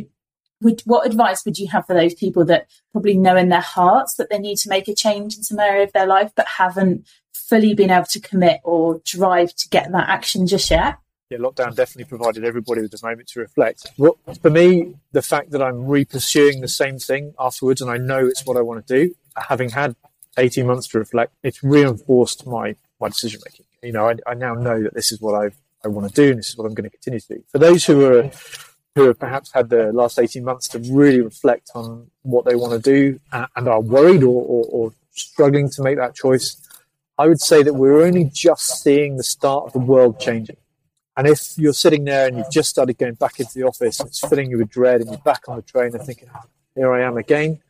would, 0.61 0.81
what 0.85 1.05
advice 1.05 1.43
would 1.45 1.57
you 1.57 1.67
have 1.69 1.85
for 1.87 1.95
those 1.95 2.13
people 2.13 2.45
that 2.45 2.67
probably 2.91 3.17
know 3.17 3.35
in 3.35 3.49
their 3.49 3.61
hearts 3.61 4.15
that 4.15 4.29
they 4.29 4.39
need 4.39 4.57
to 4.57 4.69
make 4.69 4.87
a 4.87 4.95
change 4.95 5.35
in 5.35 5.43
some 5.43 5.59
area 5.59 5.83
of 5.83 5.93
their 5.93 6.05
life 6.05 6.31
but 6.35 6.47
haven't 6.47 7.07
fully 7.33 7.73
been 7.73 7.89
able 7.89 8.05
to 8.05 8.19
commit 8.19 8.61
or 8.63 9.01
drive 9.05 9.53
to 9.55 9.69
get 9.69 9.91
that 9.91 10.09
action 10.09 10.47
just 10.47 10.71
yet 10.71 10.97
yeah, 11.31 11.37
lockdown 11.37 11.75
definitely 11.75 12.05
provided 12.05 12.43
everybody 12.43 12.81
with 12.81 12.93
a 12.93 13.05
moment 13.05 13.27
to 13.29 13.39
reflect. 13.39 13.87
Well, 13.97 14.17
for 14.41 14.49
me, 14.49 14.95
the 15.11 15.21
fact 15.21 15.51
that 15.51 15.61
I'm 15.61 15.87
re-pursuing 15.87 16.61
the 16.61 16.67
same 16.67 16.99
thing 16.99 17.33
afterwards 17.39 17.81
and 17.81 17.89
I 17.89 17.97
know 17.97 18.25
it's 18.27 18.45
what 18.45 18.57
I 18.57 18.61
want 18.61 18.85
to 18.85 19.05
do, 19.05 19.15
having 19.35 19.69
had 19.69 19.95
18 20.37 20.67
months 20.67 20.87
to 20.89 20.99
reflect, 20.99 21.33
it's 21.41 21.63
reinforced 21.63 22.45
my, 22.45 22.75
my 22.99 23.09
decision 23.09 23.41
making. 23.45 23.65
You 23.81 23.93
know, 23.93 24.09
I, 24.09 24.15
I 24.27 24.33
now 24.35 24.53
know 24.53 24.83
that 24.83 24.93
this 24.93 25.11
is 25.11 25.19
what 25.19 25.33
I 25.33 25.51
I 25.83 25.87
want 25.87 26.07
to 26.07 26.13
do 26.13 26.29
and 26.29 26.39
this 26.39 26.49
is 26.49 26.57
what 26.57 26.65
I'm 26.65 26.73
going 26.73 26.89
to 26.89 26.95
continue 26.95 27.19
to 27.19 27.27
do. 27.35 27.43
For 27.51 27.57
those 27.57 27.85
who 27.85 28.05
are 28.05 28.29
who 28.95 29.07
have 29.07 29.19
perhaps 29.19 29.51
had 29.53 29.69
the 29.69 29.91
last 29.93 30.19
18 30.19 30.43
months 30.43 30.67
to 30.69 30.79
really 30.79 31.21
reflect 31.21 31.71
on 31.73 32.11
what 32.23 32.43
they 32.43 32.55
want 32.55 32.73
to 32.73 32.79
do 32.79 33.19
uh, 33.31 33.47
and 33.55 33.69
are 33.69 33.79
worried 33.79 34.21
or, 34.21 34.43
or, 34.43 34.65
or 34.69 34.93
struggling 35.11 35.69
to 35.69 35.81
make 35.81 35.95
that 35.95 36.13
choice, 36.13 36.57
I 37.17 37.27
would 37.27 37.39
say 37.39 37.63
that 37.63 37.73
we're 37.73 38.01
only 38.01 38.29
just 38.33 38.83
seeing 38.83 39.15
the 39.15 39.23
start 39.23 39.65
of 39.67 39.73
the 39.73 39.79
world 39.79 40.19
changing. 40.19 40.57
And 41.17 41.27
if 41.27 41.57
you're 41.57 41.73
sitting 41.73 42.05
there 42.05 42.27
and 42.27 42.37
you've 42.37 42.51
just 42.51 42.69
started 42.69 42.97
going 42.97 43.15
back 43.15 43.39
into 43.39 43.53
the 43.53 43.63
office, 43.63 43.99
and 43.99 44.07
it's 44.07 44.19
filling 44.19 44.49
you 44.49 44.57
with 44.57 44.69
dread, 44.69 45.01
and 45.01 45.09
you're 45.09 45.19
back 45.19 45.47
on 45.47 45.57
the 45.57 45.61
train 45.61 45.93
and 45.93 46.03
thinking, 46.03 46.29
oh, 46.33 46.47
"Here 46.75 46.91
I 46.91 47.01
am 47.01 47.17
again," 47.17 47.61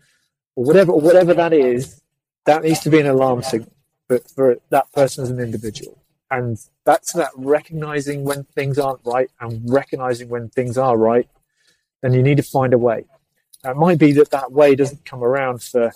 or 0.56 0.64
whatever, 0.64 0.92
or 0.92 1.02
whatever 1.02 1.34
that 1.34 1.54
is, 1.54 2.02
that 2.46 2.64
needs 2.64 2.80
to 2.82 2.90
be 2.90 3.00
an 3.00 3.08
alarm 3.08 3.42
signal 3.42 3.72
for, 4.08 4.20
for 4.20 4.58
that 4.70 4.92
person 4.92 5.24
as 5.24 5.30
an 5.30 5.40
individual. 5.40 5.98
And 6.30 6.58
that's 6.86 7.14
that 7.14 7.32
recognizing 7.36 8.24
when 8.24 8.46
things 8.56 8.80
aren't 8.80 9.02
right 9.06 9.30
and 9.40 9.62
recognizing 9.70 10.30
when 10.30 10.50
things 10.50 10.78
are 10.78 10.98
right. 10.98 11.28
Then 12.02 12.14
you 12.14 12.24
need 12.24 12.38
to 12.38 12.44
find 12.44 12.74
a 12.74 12.78
way. 12.78 13.06
It 13.64 13.76
might 13.76 14.00
be 14.00 14.12
that 14.14 14.32
that 14.32 14.52
way 14.52 14.76
doesn't 14.76 15.06
come 15.06 15.24
around 15.24 15.62
for 15.62 15.92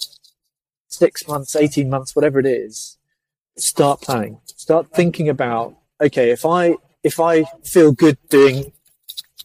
six 0.87 1.27
months, 1.27 1.55
18 1.55 1.89
months, 1.89 2.15
whatever 2.15 2.39
it 2.39 2.45
is. 2.45 2.97
Start 3.57 4.01
planning. 4.01 4.39
Start 4.45 4.91
thinking 4.91 5.29
about, 5.29 5.75
okay, 6.01 6.29
if 6.29 6.45
I 6.45 6.75
if 7.05 7.19
I 7.19 7.43
feel 7.63 7.91
good 7.91 8.17
doing 8.29 8.73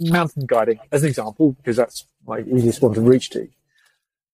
mountain 0.00 0.46
guiding, 0.46 0.80
as 0.90 1.02
an 1.02 1.10
example, 1.10 1.52
because 1.52 1.76
that's 1.76 2.06
my 2.26 2.40
easiest 2.40 2.80
one 2.80 2.94
to 2.94 3.02
reach 3.02 3.28
to, 3.30 3.46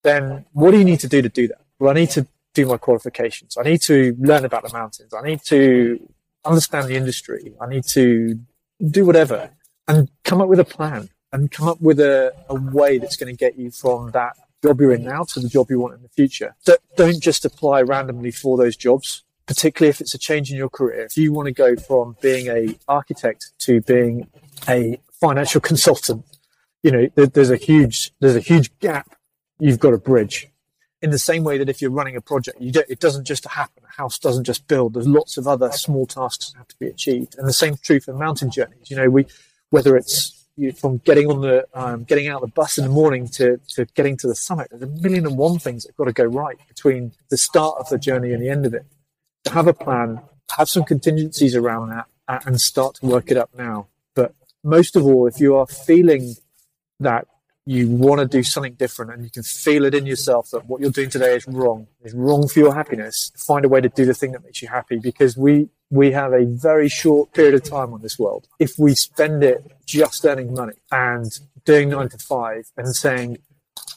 then 0.04 0.46
what 0.52 0.70
do 0.70 0.78
you 0.78 0.84
need 0.84 1.00
to 1.00 1.08
do 1.08 1.20
to 1.20 1.28
do 1.28 1.48
that? 1.48 1.60
Well, 1.80 1.90
I 1.90 1.94
need 1.94 2.10
to 2.10 2.26
do 2.54 2.66
my 2.66 2.76
qualifications. 2.76 3.56
I 3.58 3.64
need 3.64 3.82
to 3.82 4.16
learn 4.20 4.44
about 4.44 4.62
the 4.62 4.72
mountains. 4.72 5.12
I 5.12 5.22
need 5.22 5.40
to 5.46 6.00
understand 6.44 6.86
the 6.88 6.94
industry. 6.94 7.52
I 7.60 7.66
need 7.66 7.84
to 7.88 8.38
do 8.90 9.04
whatever 9.04 9.50
and 9.88 10.08
come 10.22 10.40
up 10.40 10.48
with 10.48 10.60
a 10.60 10.64
plan 10.64 11.08
and 11.32 11.50
come 11.50 11.66
up 11.66 11.80
with 11.80 11.98
a, 11.98 12.32
a 12.48 12.54
way 12.54 12.98
that's 12.98 13.16
going 13.16 13.34
to 13.34 13.36
get 13.36 13.58
you 13.58 13.72
from 13.72 14.12
that 14.12 14.34
job 14.62 14.80
you're 14.80 14.94
in 14.94 15.02
now 15.02 15.24
to 15.24 15.40
the 15.40 15.48
job 15.48 15.68
you 15.68 15.80
want 15.80 15.94
in 15.94 16.02
the 16.02 16.08
future. 16.08 16.54
Don't 16.96 17.20
just 17.20 17.44
apply 17.44 17.82
randomly 17.82 18.30
for 18.30 18.56
those 18.56 18.76
jobs, 18.76 19.24
particularly 19.46 19.90
if 19.90 20.00
it's 20.00 20.14
a 20.14 20.18
change 20.18 20.50
in 20.50 20.56
your 20.56 20.68
career. 20.68 21.04
If 21.04 21.16
you 21.16 21.32
want 21.32 21.46
to 21.46 21.52
go 21.52 21.76
from 21.76 22.16
being 22.20 22.48
a 22.48 22.76
architect 22.88 23.52
to 23.60 23.80
being 23.80 24.28
a 24.68 24.98
financial 25.20 25.60
consultant, 25.60 26.24
you 26.82 26.90
know, 26.90 27.08
there's 27.14 27.50
a 27.50 27.56
huge, 27.56 28.12
there's 28.20 28.36
a 28.36 28.40
huge 28.40 28.76
gap 28.78 29.16
you've 29.58 29.78
got 29.78 29.90
to 29.90 29.98
bridge. 29.98 30.48
In 31.02 31.10
the 31.10 31.18
same 31.18 31.44
way 31.44 31.58
that 31.58 31.68
if 31.68 31.80
you're 31.80 31.90
running 31.90 32.16
a 32.16 32.20
project, 32.20 32.60
you 32.60 32.72
don't, 32.72 32.88
it 32.88 33.00
doesn't 33.00 33.24
just 33.24 33.44
happen. 33.46 33.82
A 33.84 34.02
house 34.02 34.18
doesn't 34.18 34.44
just 34.44 34.66
build. 34.66 34.94
There's 34.94 35.06
lots 35.06 35.36
of 35.36 35.46
other 35.46 35.70
small 35.72 36.06
tasks 36.06 36.50
that 36.50 36.58
have 36.58 36.68
to 36.68 36.78
be 36.78 36.86
achieved. 36.86 37.36
And 37.38 37.46
the 37.46 37.52
same 37.52 37.76
true 37.76 38.00
for 38.00 38.14
mountain 38.14 38.50
journeys. 38.50 38.90
You 38.90 38.96
know, 38.96 39.10
we, 39.10 39.26
whether 39.70 39.96
it's 39.96 40.44
you, 40.56 40.72
from 40.72 40.98
getting 40.98 41.30
on 41.30 41.42
the 41.42 41.66
um, 41.74 42.04
getting 42.04 42.28
out 42.28 42.42
of 42.42 42.48
the 42.48 42.54
bus 42.54 42.78
in 42.78 42.84
the 42.84 42.90
morning 42.90 43.28
to, 43.28 43.60
to 43.68 43.84
getting 43.94 44.16
to 44.18 44.26
the 44.26 44.34
summit. 44.34 44.68
There's 44.70 44.82
a 44.82 44.86
million 44.86 45.26
and 45.26 45.36
one 45.36 45.58
things 45.58 45.82
that 45.82 45.90
have 45.90 45.96
got 45.96 46.04
to 46.04 46.12
go 46.12 46.24
right 46.24 46.56
between 46.66 47.12
the 47.28 47.36
start 47.36 47.76
of 47.78 47.88
the 47.88 47.98
journey 47.98 48.32
and 48.32 48.42
the 48.42 48.48
end 48.48 48.64
of 48.64 48.74
it. 48.74 48.86
Have 49.52 49.66
a 49.66 49.74
plan, 49.74 50.20
have 50.56 50.68
some 50.68 50.84
contingencies 50.84 51.54
around 51.54 51.90
that, 51.90 52.06
uh, 52.28 52.40
and 52.46 52.60
start 52.60 52.96
to 52.96 53.06
work 53.06 53.30
it 53.30 53.36
up 53.36 53.50
now. 53.56 53.88
But 54.14 54.34
most 54.64 54.96
of 54.96 55.04
all, 55.04 55.26
if 55.26 55.40
you 55.40 55.56
are 55.56 55.66
feeling 55.66 56.34
that 57.00 57.26
you 57.68 57.88
want 57.88 58.20
to 58.20 58.26
do 58.26 58.44
something 58.44 58.74
different 58.74 59.12
and 59.12 59.24
you 59.24 59.30
can 59.30 59.42
feel 59.42 59.84
it 59.84 59.94
in 59.94 60.06
yourself 60.06 60.50
that 60.50 60.66
what 60.66 60.80
you're 60.80 60.90
doing 60.90 61.10
today 61.10 61.34
is 61.34 61.46
wrong, 61.48 61.88
is 62.04 62.14
wrong 62.14 62.46
for 62.46 62.60
your 62.60 62.72
happiness, 62.72 63.32
find 63.36 63.64
a 63.64 63.68
way 63.68 63.80
to 63.80 63.88
do 63.88 64.04
the 64.04 64.14
thing 64.14 64.32
that 64.32 64.44
makes 64.44 64.62
you 64.62 64.68
happy 64.68 64.98
because 64.98 65.36
we 65.36 65.68
we 65.90 66.10
have 66.12 66.32
a 66.32 66.44
very 66.44 66.88
short 66.88 67.32
period 67.32 67.54
of 67.54 67.62
time 67.62 67.92
on 67.92 68.02
this 68.02 68.18
world. 68.18 68.48
If 68.58 68.78
we 68.78 68.94
spend 68.94 69.44
it 69.44 69.64
just 69.84 70.24
earning 70.24 70.52
money 70.52 70.74
and 70.90 71.30
doing 71.64 71.90
nine 71.90 72.08
to 72.08 72.18
five 72.18 72.72
and 72.76 72.94
saying, 72.94 73.38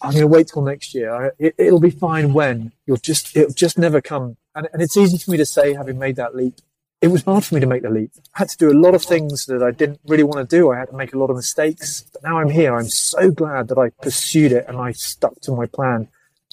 I'm 0.02 0.12
going 0.12 0.22
to 0.22 0.28
wait 0.28 0.48
till 0.48 0.62
next 0.62 0.94
year. 0.94 1.34
It, 1.40 1.56
will 1.58 1.80
be 1.80 1.90
fine 1.90 2.34
when 2.34 2.72
you'll 2.86 2.98
just, 2.98 3.36
it'll 3.36 3.54
just 3.54 3.78
never 3.78 4.02
come. 4.02 4.38
And, 4.60 4.68
and 4.74 4.82
it's 4.82 4.98
easy 4.98 5.18
for 5.18 5.32
me 5.32 5.38
to 5.38 5.46
say, 5.46 5.74
having 5.74 5.98
made 5.98 6.18
that 6.18 6.36
leap. 6.36 6.56
It 7.02 7.08
was 7.08 7.24
hard 7.24 7.46
for 7.46 7.56
me 7.56 7.62
to 7.62 7.68
make 7.68 7.82
the 7.82 7.90
leap. 7.90 8.12
I 8.36 8.40
had 8.40 8.50
to 8.50 8.58
do 8.58 8.70
a 8.70 8.78
lot 8.78 8.94
of 8.94 9.02
things 9.02 9.46
that 9.46 9.64
I 9.64 9.72
didn't 9.72 10.02
really 10.06 10.24
want 10.24 10.48
to 10.48 10.56
do. 10.56 10.70
I 10.70 10.80
had 10.80 10.90
to 10.90 10.96
make 10.96 11.14
a 11.14 11.18
lot 11.18 11.30
of 11.30 11.38
mistakes. 11.38 12.06
But 12.12 12.24
now 12.24 12.40
I'm 12.40 12.50
here. 12.50 12.76
I'm 12.76 12.90
so 12.90 13.32
glad 13.32 13.70
that 13.70 13.78
I 13.78 13.90
pursued 14.02 14.52
it 14.52 14.66
and 14.68 14.78
I 14.78 14.92
stuck 14.92 15.40
to 15.42 15.54
my 15.54 15.66
plan 15.66 16.10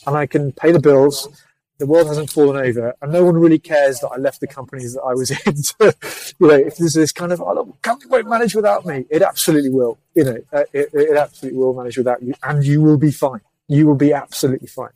and 0.06 0.16
I 0.16 0.26
can 0.26 0.52
pay 0.52 0.70
the 0.70 0.78
bills 0.78 1.28
the 1.78 1.86
world 1.86 2.06
hasn't 2.06 2.30
fallen 2.30 2.56
over, 2.56 2.94
and 3.02 3.12
no 3.12 3.24
one 3.24 3.36
really 3.36 3.58
cares 3.58 4.00
that 4.00 4.08
I 4.08 4.16
left 4.16 4.40
the 4.40 4.46
companies 4.46 4.94
that 4.94 5.02
I 5.02 5.12
was 5.12 5.30
in. 5.46 5.56
So, 5.56 5.92
you 6.38 6.48
know, 6.48 6.54
if 6.54 6.76
there's 6.76 6.94
this 6.94 7.12
kind 7.12 7.32
of, 7.32 7.40
oh, 7.40 7.76
company 7.82 8.10
won't 8.10 8.28
manage 8.28 8.54
without 8.54 8.86
me, 8.86 9.04
it 9.10 9.22
absolutely 9.22 9.70
will. 9.70 9.98
You 10.14 10.24
know, 10.24 10.38
uh, 10.52 10.64
it, 10.72 10.90
it 10.92 11.16
absolutely 11.16 11.58
will 11.58 11.74
manage 11.74 11.98
without 11.98 12.22
you, 12.22 12.34
and 12.42 12.64
you 12.64 12.82
will 12.82 12.96
be 12.96 13.10
fine. 13.10 13.40
You 13.68 13.86
will 13.86 13.96
be 13.96 14.12
absolutely 14.12 14.68
fine. 14.68 14.90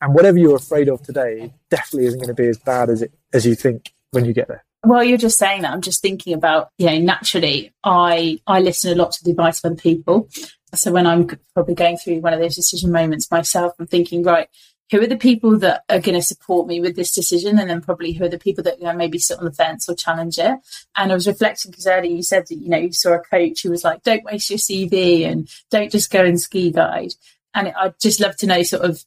And 0.00 0.14
whatever 0.14 0.38
you're 0.38 0.56
afraid 0.56 0.88
of 0.88 1.02
today 1.02 1.52
definitely 1.70 2.06
isn't 2.06 2.20
going 2.20 2.34
to 2.34 2.42
be 2.42 2.48
as 2.48 2.58
bad 2.58 2.88
as 2.88 3.02
it 3.02 3.12
as 3.32 3.46
you 3.46 3.54
think 3.54 3.92
when 4.12 4.24
you 4.24 4.32
get 4.32 4.48
there. 4.48 4.64
Well, 4.84 5.04
you're 5.04 5.18
just 5.18 5.38
saying 5.38 5.62
that. 5.62 5.72
I'm 5.72 5.82
just 5.82 6.00
thinking 6.00 6.32
about, 6.32 6.70
you 6.78 6.86
know, 6.86 6.98
naturally, 6.98 7.72
I 7.84 8.40
I 8.46 8.60
listen 8.60 8.92
a 8.92 8.94
lot 8.94 9.12
to 9.12 9.24
the 9.24 9.32
advice 9.32 9.62
of 9.62 9.72
other 9.72 9.80
people. 9.80 10.28
So 10.74 10.92
when 10.92 11.06
I'm 11.06 11.28
probably 11.54 11.74
going 11.74 11.98
through 11.98 12.20
one 12.20 12.32
of 12.32 12.40
those 12.40 12.56
decision 12.56 12.92
moments 12.92 13.30
myself, 13.30 13.74
I'm 13.78 13.88
thinking, 13.88 14.22
right, 14.22 14.48
who 14.90 15.00
are 15.00 15.06
the 15.06 15.16
people 15.16 15.58
that 15.58 15.84
are 15.88 16.00
going 16.00 16.18
to 16.18 16.22
support 16.22 16.66
me 16.66 16.80
with 16.80 16.96
this 16.96 17.14
decision 17.14 17.58
and 17.58 17.70
then 17.70 17.80
probably 17.80 18.12
who 18.12 18.24
are 18.24 18.28
the 18.28 18.38
people 18.38 18.64
that 18.64 18.78
you 18.78 18.84
know, 18.84 18.92
maybe 18.92 19.18
sit 19.18 19.38
on 19.38 19.44
the 19.44 19.52
fence 19.52 19.88
or 19.88 19.94
challenge 19.94 20.38
it 20.38 20.58
and 20.96 21.12
i 21.12 21.14
was 21.14 21.26
reflecting 21.26 21.70
because 21.70 21.86
earlier 21.86 22.10
you 22.10 22.22
said 22.22 22.44
that 22.48 22.56
you 22.56 22.68
know 22.68 22.78
you 22.78 22.92
saw 22.92 23.12
a 23.12 23.20
coach 23.20 23.62
who 23.62 23.70
was 23.70 23.84
like 23.84 24.02
don't 24.02 24.24
waste 24.24 24.50
your 24.50 24.58
cv 24.58 25.24
and 25.24 25.48
don't 25.70 25.92
just 25.92 26.10
go 26.10 26.24
and 26.24 26.40
ski 26.40 26.70
guide 26.70 27.12
and 27.54 27.72
i'd 27.78 27.98
just 28.00 28.20
love 28.20 28.36
to 28.36 28.46
know 28.46 28.62
sort 28.62 28.82
of 28.82 29.04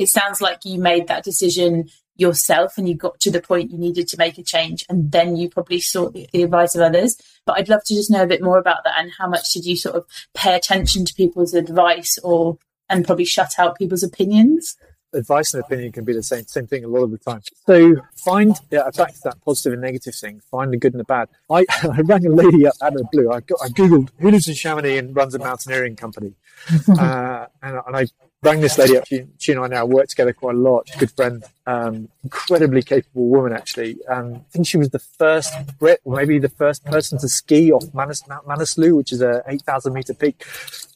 it 0.00 0.08
sounds 0.08 0.40
like 0.40 0.64
you 0.64 0.80
made 0.80 1.06
that 1.06 1.22
decision 1.22 1.88
yourself 2.16 2.76
and 2.76 2.88
you 2.88 2.94
got 2.94 3.18
to 3.20 3.30
the 3.30 3.40
point 3.40 3.70
you 3.70 3.78
needed 3.78 4.08
to 4.08 4.16
make 4.16 4.38
a 4.38 4.42
change 4.42 4.84
and 4.88 5.12
then 5.12 5.36
you 5.36 5.48
probably 5.48 5.80
sought 5.80 6.12
the, 6.12 6.28
the, 6.32 6.42
advice 6.42 6.74
of 6.74 6.82
others 6.82 7.16
but 7.46 7.56
i'd 7.56 7.68
love 7.68 7.82
to 7.84 7.94
just 7.94 8.10
know 8.10 8.22
a 8.22 8.26
bit 8.26 8.42
more 8.42 8.58
about 8.58 8.84
that 8.84 8.98
and 8.98 9.12
how 9.18 9.28
much 9.28 9.52
did 9.52 9.64
you 9.64 9.76
sort 9.76 9.94
of 9.94 10.04
pay 10.34 10.54
attention 10.54 11.04
to 11.04 11.14
people's 11.14 11.54
advice 11.54 12.18
or 12.22 12.58
and 12.88 13.06
probably 13.06 13.24
shut 13.24 13.58
out 13.58 13.78
people's 13.78 14.02
opinions 14.02 14.76
advice 15.12 15.54
and 15.54 15.62
opinion 15.64 15.92
can 15.92 16.04
be 16.04 16.12
the 16.12 16.22
same 16.22 16.46
same 16.46 16.66
thing 16.66 16.84
a 16.84 16.88
lot 16.88 17.02
of 17.02 17.10
the 17.10 17.18
time. 17.18 17.40
So 17.66 17.96
find 18.16 18.56
yeah, 18.70 18.88
back 18.96 19.12
to 19.12 19.20
that 19.24 19.40
positive 19.44 19.72
and 19.72 19.82
negative 19.82 20.14
thing. 20.14 20.40
Find 20.50 20.72
the 20.72 20.76
good 20.76 20.92
and 20.92 21.00
the 21.00 21.04
bad. 21.04 21.28
I, 21.50 21.64
I 21.82 22.00
rang 22.02 22.26
a 22.26 22.30
lady 22.30 22.66
up 22.66 22.74
out 22.80 22.92
of 22.92 22.98
the 22.98 23.08
blue. 23.12 23.30
I, 23.30 23.40
got, 23.40 23.58
I 23.62 23.68
googled 23.68 24.10
who 24.18 24.30
lives 24.30 24.48
in 24.48 24.54
Chamonix 24.54 24.98
and 24.98 25.14
runs 25.14 25.34
a 25.34 25.38
mountaineering 25.38 25.96
company, 25.96 26.34
uh, 26.88 27.46
and, 27.62 27.80
and 27.86 27.96
I 27.96 28.06
rang 28.42 28.60
this 28.60 28.78
lady 28.78 28.96
up. 28.96 29.06
She, 29.06 29.26
she, 29.38 29.52
and 29.52 29.60
I 29.60 29.66
now 29.68 29.84
work 29.84 30.08
together 30.08 30.32
quite 30.32 30.54
a 30.54 30.58
lot. 30.58 30.88
Good 30.98 31.10
friend, 31.10 31.44
um, 31.66 32.08
incredibly 32.24 32.82
capable 32.82 33.28
woman, 33.28 33.52
actually. 33.52 33.98
Um, 34.06 34.36
I 34.36 34.50
think 34.50 34.66
she 34.66 34.76
was 34.76 34.90
the 34.90 34.98
first 34.98 35.52
Brit, 35.78 36.00
or 36.04 36.16
maybe 36.16 36.38
the 36.38 36.48
first 36.48 36.84
person 36.84 37.18
to 37.18 37.28
ski 37.28 37.70
off 37.72 37.92
Manus, 37.92 38.26
Mount 38.28 38.46
Manaslu, 38.46 38.96
which 38.96 39.12
is 39.12 39.20
a 39.20 39.42
8,000 39.46 39.92
meter 39.92 40.14
peak. 40.14 40.44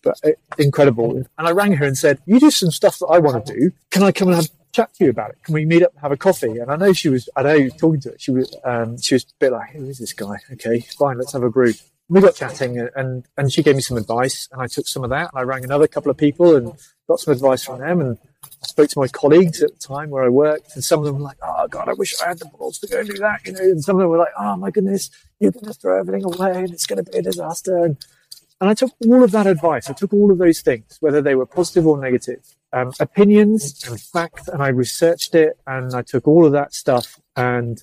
But 0.02 0.18
uh, 0.24 0.30
incredible. 0.58 1.16
And 1.16 1.48
I 1.48 1.50
rang 1.50 1.72
her 1.74 1.86
and 1.86 1.96
said, 1.96 2.18
You 2.26 2.40
do 2.40 2.50
some 2.50 2.70
stuff 2.70 2.98
that 2.98 3.06
I 3.06 3.18
want 3.18 3.46
to 3.46 3.54
do. 3.54 3.72
Can 3.90 4.02
I 4.02 4.12
come 4.12 4.28
and 4.28 4.36
have 4.36 4.50
chat 4.72 4.92
to 4.94 5.04
you 5.04 5.10
about 5.10 5.30
it? 5.30 5.38
Can 5.44 5.54
we 5.54 5.64
meet 5.64 5.82
up 5.82 5.92
and 5.92 6.00
have 6.00 6.12
a 6.12 6.16
coffee? 6.16 6.58
And 6.58 6.70
I 6.70 6.76
know 6.76 6.92
she 6.92 7.08
was, 7.08 7.28
I 7.36 7.42
know 7.42 7.68
talking 7.68 8.00
to 8.00 8.10
her, 8.10 8.16
she 8.18 8.32
was, 8.32 8.56
um, 8.64 8.98
she 9.00 9.14
was 9.14 9.24
a 9.24 9.26
bit 9.38 9.52
like, 9.52 9.70
who 9.70 9.84
is 9.86 9.98
this 9.98 10.12
guy? 10.12 10.36
Okay, 10.52 10.80
fine, 10.80 11.18
let's 11.18 11.32
have 11.32 11.42
a 11.42 11.50
brew 11.50 11.72
we 12.08 12.20
got 12.20 12.34
chatting 12.34 12.88
and, 12.94 13.26
and 13.36 13.52
she 13.52 13.62
gave 13.62 13.76
me 13.76 13.82
some 13.82 13.96
advice 13.96 14.48
and 14.52 14.60
I 14.60 14.66
took 14.66 14.86
some 14.86 15.04
of 15.04 15.10
that 15.10 15.30
and 15.32 15.40
I 15.40 15.42
rang 15.42 15.64
another 15.64 15.86
couple 15.86 16.10
of 16.10 16.16
people 16.16 16.54
and 16.54 16.72
got 17.08 17.20
some 17.20 17.32
advice 17.32 17.64
from 17.64 17.80
them 17.80 18.00
and 18.00 18.18
I 18.44 18.66
spoke 18.66 18.90
to 18.90 18.98
my 18.98 19.08
colleagues 19.08 19.62
at 19.62 19.72
the 19.72 19.78
time 19.78 20.10
where 20.10 20.22
I 20.22 20.28
worked 20.28 20.74
and 20.74 20.84
some 20.84 20.98
of 21.00 21.06
them 21.06 21.16
were 21.16 21.22
like, 21.22 21.38
oh 21.42 21.66
God, 21.68 21.88
I 21.88 21.94
wish 21.94 22.14
I 22.20 22.28
had 22.28 22.38
the 22.38 22.46
balls 22.46 22.78
to 22.80 22.86
go 22.86 23.00
and 23.00 23.08
do 23.08 23.16
that, 23.18 23.46
you 23.46 23.52
know, 23.52 23.60
and 23.60 23.82
some 23.82 23.96
of 23.96 24.00
them 24.00 24.10
were 24.10 24.18
like, 24.18 24.34
oh 24.38 24.56
my 24.56 24.70
goodness, 24.70 25.10
you're 25.40 25.50
going 25.50 25.64
to 25.64 25.72
throw 25.72 25.98
everything 25.98 26.24
away 26.24 26.52
and 26.52 26.70
it's 26.70 26.86
going 26.86 27.02
to 27.02 27.10
be 27.10 27.18
a 27.18 27.22
disaster. 27.22 27.84
And, 27.84 27.96
and 28.60 28.70
I 28.70 28.74
took 28.74 28.92
all 29.06 29.24
of 29.24 29.30
that 29.30 29.46
advice. 29.46 29.88
I 29.88 29.94
took 29.94 30.12
all 30.12 30.30
of 30.30 30.38
those 30.38 30.60
things, 30.60 30.98
whether 31.00 31.22
they 31.22 31.34
were 31.34 31.46
positive 31.46 31.86
or 31.86 31.98
negative, 31.98 32.54
um, 32.72 32.92
opinions 33.00 33.82
and 33.88 33.98
fact, 33.98 34.48
and 34.48 34.62
I 34.62 34.68
researched 34.68 35.34
it 35.34 35.58
and 35.66 35.94
I 35.94 36.02
took 36.02 36.28
all 36.28 36.44
of 36.44 36.52
that 36.52 36.74
stuff 36.74 37.18
and 37.34 37.82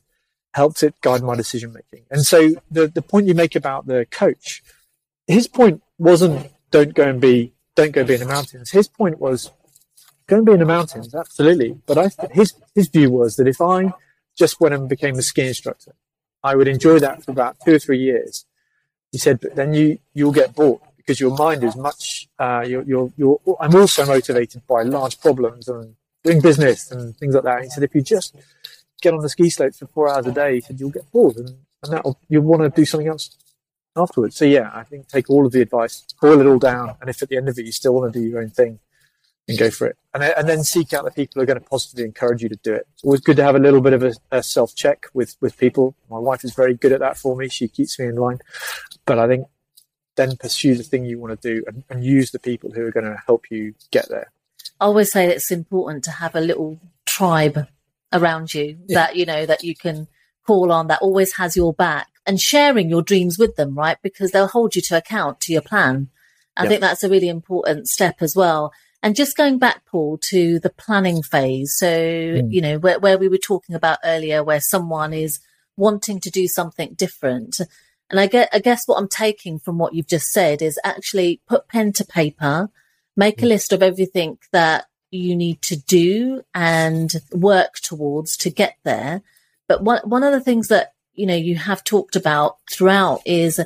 helped 0.54 0.84
it 0.84 1.00
guide 1.02 1.24
my 1.24 1.36
decision 1.36 1.74
making. 1.74 2.06
And 2.10 2.26
so 2.26 2.56
the, 2.70 2.88
the 2.88 3.02
point 3.02 3.28
you 3.28 3.36
make 3.36 3.56
about 3.56 3.88
the 3.88 4.06
coach, 4.12 4.64
his 5.28 5.48
point 5.48 5.82
wasn't 5.98 6.52
don't 6.72 6.94
go 6.94 7.08
and 7.08 7.22
be 7.22 7.54
don't 7.76 7.92
go 7.92 8.04
be 8.04 8.16
in 8.16 8.20
the 8.20 8.26
mountains. 8.26 8.72
His 8.72 8.88
point 8.88 9.20
was 9.20 9.52
go 10.28 10.38
and 10.38 10.46
be 10.46 10.54
in 10.54 10.60
the 10.60 10.66
mountains, 10.66 11.14
absolutely. 11.16 11.78
But 11.86 11.98
I 11.98 12.10
his 12.32 12.54
his 12.76 12.88
view 12.88 13.12
was 13.12 13.36
that 13.38 13.48
if 13.48 13.62
I 13.62 13.94
just 14.38 14.60
went 14.60 14.74
and 14.74 14.90
became 14.90 15.16
a 15.16 15.22
ski 15.22 15.48
instructor, 15.48 15.96
I 16.44 16.56
would 16.56 16.68
enjoy 16.68 17.00
that 17.00 17.24
for 17.24 17.32
about 17.32 17.58
two 17.64 17.76
or 17.76 17.80
three 17.80 18.00
years. 18.00 18.46
He 19.12 19.18
said, 19.18 19.40
but 19.42 19.56
then 19.56 19.74
you 19.74 20.00
you'll 20.14 20.32
get 20.32 20.56
bored 20.56 20.82
because 20.98 21.20
your 21.20 21.36
mind 21.36 21.64
is 21.64 21.76
much. 21.76 22.28
Uh, 22.40 22.64
you're, 22.66 22.84
you're, 22.84 23.12
you're, 23.18 23.40
I'm 23.60 23.76
also 23.76 24.06
motivated 24.06 24.66
by 24.68 24.84
large 24.84 25.20
problems 25.20 25.68
and 25.68 25.96
doing 26.24 26.42
business 26.42 26.92
and 26.92 27.18
things 27.18 27.34
like 27.34 27.44
that. 27.44 27.64
He 27.64 27.70
said, 27.70 27.84
if 27.84 27.94
you 27.96 28.02
just 28.02 28.36
get 29.02 29.14
on 29.14 29.22
the 29.22 29.30
ski 29.30 29.50
slopes 29.50 29.80
for 29.80 29.88
four 29.88 30.10
hours 30.10 30.26
a 30.28 30.32
day, 30.32 30.56
he 30.56 30.62
said 30.62 30.80
you'll 30.80 30.92
get 30.92 31.12
bored 31.12 31.36
and, 31.36 31.50
and 31.84 31.94
that 31.94 32.16
you'll 32.30 32.44
want 32.44 32.62
to 32.62 32.70
do 32.70 32.86
something 32.86 33.08
else 33.08 33.36
afterwards. 33.96 34.36
So 34.36 34.46
yeah, 34.46 34.72
I 34.74 34.84
think 34.84 35.08
take 35.08 35.30
all 35.30 35.46
of 35.46 35.52
the 35.52 35.62
advice, 35.62 36.06
boil 36.22 36.40
it 36.40 36.48
all 36.48 36.60
down, 36.60 36.96
and 37.02 37.10
if 37.10 37.22
at 37.22 37.30
the 37.30 37.38
end 37.38 37.50
of 37.50 37.58
it 37.58 37.66
you 37.66 37.72
still 37.72 37.94
want 37.94 38.14
to 38.14 38.20
do 38.20 38.26
your 38.26 38.42
own 38.42 38.50
thing, 38.50 38.80
and 39.48 39.58
go 39.58 39.70
for 39.70 39.88
it. 39.88 39.98
And, 40.14 40.24
and 40.24 40.48
then 40.48 40.64
seek 40.64 40.94
out 40.94 41.06
the 41.06 41.12
people 41.12 41.34
who 41.36 41.44
are 41.44 41.46
going 41.46 41.60
to 41.60 41.66
positively 41.66 42.06
encourage 42.06 42.44
you 42.44 42.50
to 42.50 42.56
do 42.58 42.74
it. 42.74 42.88
It's 42.94 43.04
always 43.04 43.22
good 43.22 43.38
to 43.38 43.44
have 43.44 43.56
a 43.56 43.60
little 43.60 43.82
bit 43.82 43.94
of 43.94 44.04
a, 44.04 44.14
a 44.32 44.44
self 44.44 44.76
check 44.76 45.08
with 45.14 45.36
with 45.42 45.58
people. 45.58 45.96
My 46.10 46.20
wife 46.20 46.44
is 46.44 46.54
very 46.54 46.74
good 46.74 46.92
at 46.92 47.00
that 47.00 47.18
for 47.18 47.36
me. 47.36 47.50
She 47.50 47.68
keeps 47.68 48.00
me 48.00 48.08
in 48.08 48.16
line. 48.16 48.40
But 49.06 49.20
I 49.20 49.28
think 49.28 49.48
then 50.16 50.36
pursue 50.36 50.76
the 50.76 50.84
thing 50.84 51.06
you 51.06 51.20
want 51.20 51.40
to 51.40 51.54
do 51.56 51.64
and, 51.68 51.84
and 51.90 52.04
use 52.04 52.32
the 52.32 52.40
people 52.40 52.72
who 52.72 52.86
are 52.86 52.92
going 52.92 53.06
to 53.06 53.22
help 53.26 53.46
you 53.50 53.74
get 53.92 54.10
there. 54.10 54.32
I 54.80 54.86
always 54.86 55.12
say 55.12 55.28
it's 55.28 55.52
important 55.52 56.04
to 56.06 56.12
have 56.12 56.36
a 56.36 56.42
little 56.42 56.80
tribe 57.06 57.68
around 58.14 58.54
you 58.54 58.78
yeah. 58.88 58.96
that, 58.96 59.16
you 59.16 59.26
know, 59.26 59.46
that 59.46 59.64
you 59.64 59.76
can 59.76 60.08
call 60.46 60.72
on 60.72 60.88
that 60.88 61.02
always 61.02 61.34
has 61.34 61.56
your 61.56 61.74
back 61.74 62.08
and 62.26 62.40
sharing 62.40 62.90
your 62.90 63.02
dreams 63.02 63.38
with 63.38 63.56
them, 63.56 63.76
right? 63.76 63.98
Because 64.02 64.32
they'll 64.32 64.48
hold 64.48 64.76
you 64.76 64.82
to 64.84 64.98
account 64.98 65.40
to 65.42 65.54
your 65.54 65.62
plan. 65.62 66.10
I 66.58 66.68
think 66.68 66.82
that's 66.82 67.04
a 67.04 67.10
really 67.10 67.30
important 67.30 67.88
step 67.88 68.18
as 68.22 68.36
well. 68.36 68.74
And 69.02 69.16
just 69.16 69.38
going 69.38 69.58
back, 69.58 69.86
Paul, 69.86 70.20
to 70.30 70.60
the 70.60 70.70
planning 70.70 71.24
phase. 71.24 71.76
So, 71.76 71.88
mm. 71.88 72.52
you 72.52 72.62
know, 72.62 72.78
where, 72.78 73.00
where 73.00 73.18
we 73.18 73.30
were 73.30 73.38
talking 73.38 73.74
about 73.74 74.00
earlier, 74.04 74.44
where 74.44 74.62
someone 74.62 75.14
is 75.14 75.40
wanting 75.76 76.20
to 76.20 76.30
do 76.30 76.48
something 76.48 76.94
different. 76.94 77.60
And 78.10 78.20
I 78.20 78.28
get, 78.28 78.50
I 78.54 78.60
guess 78.60 78.84
what 78.86 78.98
I'm 78.98 79.08
taking 79.08 79.58
from 79.58 79.78
what 79.78 79.94
you've 79.96 80.08
just 80.08 80.32
said 80.32 80.62
is 80.62 80.80
actually 80.84 81.42
put 81.48 81.68
pen 81.68 81.94
to 81.94 82.06
paper, 82.06 82.70
make 83.16 83.38
mm. 83.38 83.44
a 83.44 83.48
list 83.48 83.74
of 83.74 83.82
everything 83.82 84.38
that 84.52 84.86
you 85.12 85.36
need 85.36 85.62
to 85.64 85.76
do 85.76 86.42
and 86.54 87.14
work 87.32 87.76
towards 87.76 88.38
to 88.38 88.50
get 88.50 88.78
there. 88.84 89.22
But 89.68 89.84
one, 89.84 90.02
one 90.04 90.24
of 90.24 90.32
the 90.32 90.42
things 90.42 90.70
that, 90.70 90.94
you 91.14 91.26
know, 91.26 91.36
you 91.36 91.56
have 91.56 91.84
talked 91.84 92.16
about 92.16 92.58
throughout 92.72 93.22
is 93.26 93.60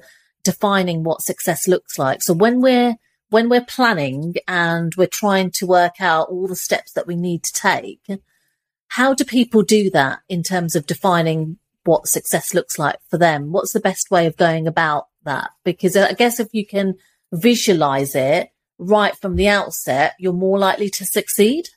defining 0.44 1.04
what 1.04 1.22
success 1.22 1.68
looks 1.68 1.98
like. 1.98 2.22
So 2.22 2.34
when 2.34 2.62
we're 2.62 2.96
when 3.30 3.50
we're 3.50 3.66
planning 3.66 4.36
and 4.48 4.94
we're 4.96 5.08
trying 5.08 5.52
to 5.52 5.66
work 5.66 6.00
out 6.00 6.30
all 6.30 6.48
the 6.48 6.56
steps 6.56 6.94
that 6.94 7.08
we 7.08 7.16
need 7.16 7.44
to 7.44 7.54
take, 7.54 8.08
how 8.90 9.14
do 9.14 9.26
people 9.26 9.64
do 9.64 9.90
that 9.90 10.20
in 10.30 10.44
terms 10.44 10.76
of 10.76 10.86
defining 10.86 11.58
what 11.84 12.08
success 12.08 12.54
looks 12.54 12.78
like 12.80 13.00
for 13.10 13.18
them? 13.18 13.52
What's 13.52 13.74
the 13.74 13.80
best 13.80 14.12
way 14.12 14.26
of 14.26 14.38
going 14.38 14.68
about 14.68 15.08
that? 15.24 15.52
Because 15.64 15.98
I 15.98 16.14
guess 16.14 16.40
if 16.40 16.50
you 16.54 16.66
can 16.66 16.96
visualize 17.34 18.16
it 18.16 18.50
right 18.78 19.16
from 19.16 19.36
the 19.36 19.48
outset, 19.48 20.14
you're 20.20 20.34
more 20.34 20.60
likely 20.60 20.90
to 20.90 21.06
succeed. 21.06 21.70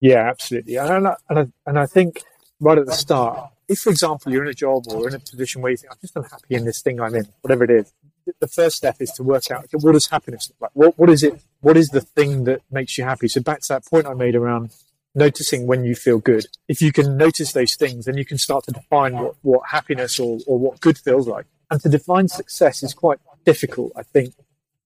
Yeah, 0.00 0.28
absolutely. 0.28 0.76
And 0.76 1.08
I, 1.08 1.16
and 1.28 1.38
I, 1.38 1.46
and 1.66 1.78
I 1.78 1.86
think 1.86 2.22
right 2.60 2.78
at 2.78 2.86
the 2.86 2.92
start, 2.92 3.50
if, 3.68 3.78
for 3.78 3.90
example, 3.90 4.32
you're 4.32 4.44
in 4.44 4.50
a 4.50 4.54
job 4.54 4.84
or 4.88 5.08
in 5.08 5.14
a 5.14 5.18
position 5.18 5.62
where 5.62 5.70
you 5.70 5.76
think, 5.76 5.92
I'm 5.92 5.98
just 6.00 6.16
unhappy 6.16 6.54
in 6.54 6.64
this 6.64 6.82
thing 6.82 7.00
I'm 7.00 7.14
in, 7.14 7.26
whatever 7.40 7.64
it 7.64 7.70
is, 7.70 7.92
the 8.40 8.48
first 8.48 8.76
step 8.76 8.96
is 9.00 9.10
to 9.12 9.22
work 9.22 9.50
out 9.50 9.64
okay, 9.64 9.78
what 9.80 9.92
does 9.92 10.08
happiness 10.08 10.50
look 10.50 10.60
like? 10.60 10.70
What, 10.74 10.98
what 10.98 11.10
is 11.10 11.22
it? 11.22 11.40
What 11.60 11.76
is 11.76 11.90
the 11.90 12.00
thing 12.00 12.44
that 12.44 12.62
makes 12.70 12.96
you 12.96 13.04
happy? 13.04 13.28
So 13.28 13.40
back 13.40 13.60
to 13.60 13.68
that 13.68 13.84
point 13.86 14.06
I 14.06 14.14
made 14.14 14.34
around 14.34 14.70
noticing 15.14 15.66
when 15.66 15.84
you 15.84 15.94
feel 15.94 16.18
good. 16.18 16.46
If 16.68 16.82
you 16.82 16.92
can 16.92 17.16
notice 17.16 17.52
those 17.52 17.74
things, 17.74 18.06
then 18.06 18.16
you 18.16 18.24
can 18.24 18.38
start 18.38 18.64
to 18.64 18.72
define 18.72 19.16
what, 19.16 19.36
what 19.42 19.68
happiness 19.68 20.18
or, 20.18 20.40
or 20.46 20.58
what 20.58 20.80
good 20.80 20.98
feels 20.98 21.28
like. 21.28 21.46
And 21.70 21.80
to 21.82 21.88
define 21.88 22.28
success 22.28 22.82
is 22.82 22.94
quite 22.94 23.18
difficult, 23.44 23.92
I 23.96 24.02
think. 24.02 24.34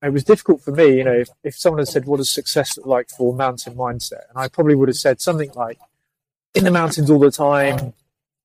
It 0.02 0.12
was 0.12 0.24
difficult 0.24 0.62
for 0.62 0.70
me, 0.70 0.98
you 0.98 1.04
know, 1.04 1.12
if, 1.12 1.28
if 1.42 1.56
someone 1.56 1.80
had 1.80 1.88
said, 1.88 2.04
what 2.04 2.18
does 2.18 2.30
success 2.30 2.76
look 2.76 2.86
like 2.86 3.10
for 3.10 3.34
mountain 3.34 3.74
mindset? 3.74 4.28
And 4.30 4.38
I 4.38 4.48
probably 4.48 4.76
would 4.76 4.88
have 4.88 4.96
said 4.96 5.20
something 5.20 5.50
like, 5.54 5.78
in 6.54 6.64
the 6.64 6.70
mountains 6.70 7.10
all 7.10 7.18
the 7.18 7.30
time, 7.30 7.94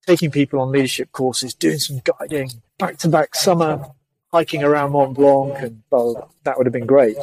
taking 0.08 0.32
people 0.32 0.60
on 0.60 0.72
leadership 0.72 1.12
courses, 1.12 1.54
doing 1.54 1.80
some 1.80 2.02
guiding, 2.04 2.50
back 2.78 2.98
to 2.98 3.08
back 3.08 3.36
summer 3.36 3.86
hiking 4.34 4.64
around 4.64 4.92
Mont 4.92 5.16
Blanc, 5.16 5.54
and 5.60 5.84
well, 5.92 6.34
that 6.44 6.58
would 6.58 6.66
have 6.66 6.74
been 6.74 6.88
great. 6.88 7.16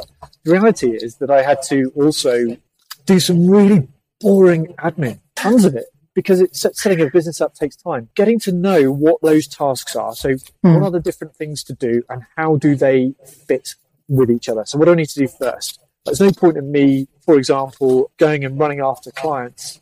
The 0.45 0.53
reality 0.53 0.93
is 0.93 1.17
that 1.17 1.29
I 1.29 1.43
had 1.43 1.61
to 1.65 1.93
also 1.97 2.57
do 3.05 3.19
some 3.19 3.51
really 3.51 3.89
boring 4.21 4.69
admin, 4.79 5.19
tons 5.35 5.65
of 5.65 5.75
it, 5.75 5.87
because 6.15 6.41
it's 6.41 6.61
setting 6.61 7.01
a 7.01 7.11
business 7.11 7.41
up 7.41 7.55
takes 7.55 7.75
time. 7.75 8.09
Getting 8.15 8.39
to 8.41 8.53
know 8.53 8.93
what 8.93 9.21
those 9.23 9.49
tasks 9.49 9.97
are. 9.97 10.15
So, 10.15 10.31
mm. 10.31 10.41
what 10.63 10.83
are 10.85 10.91
the 10.91 11.01
different 11.01 11.35
things 11.35 11.65
to 11.65 11.75
do, 11.75 12.05
and 12.09 12.23
how 12.37 12.57
do 12.57 12.77
they 12.77 13.15
fit 13.47 13.75
with 14.11 14.31
each 14.31 14.49
other? 14.49 14.65
So, 14.67 14.77
what 14.77 14.85
do 14.85 14.93
I 14.93 14.97
need 14.97 15.09
to 15.09 15.21
do 15.21 15.29
first? 15.29 15.81
There's 16.05 16.21
no 16.21 16.33
point 16.33 16.57
in 16.57 16.71
me, 16.71 17.09
for 17.25 17.39
example, 17.39 18.11
going 18.19 18.45
and 18.45 18.59
running 18.59 18.81
after 18.81 19.11
clients 19.11 19.81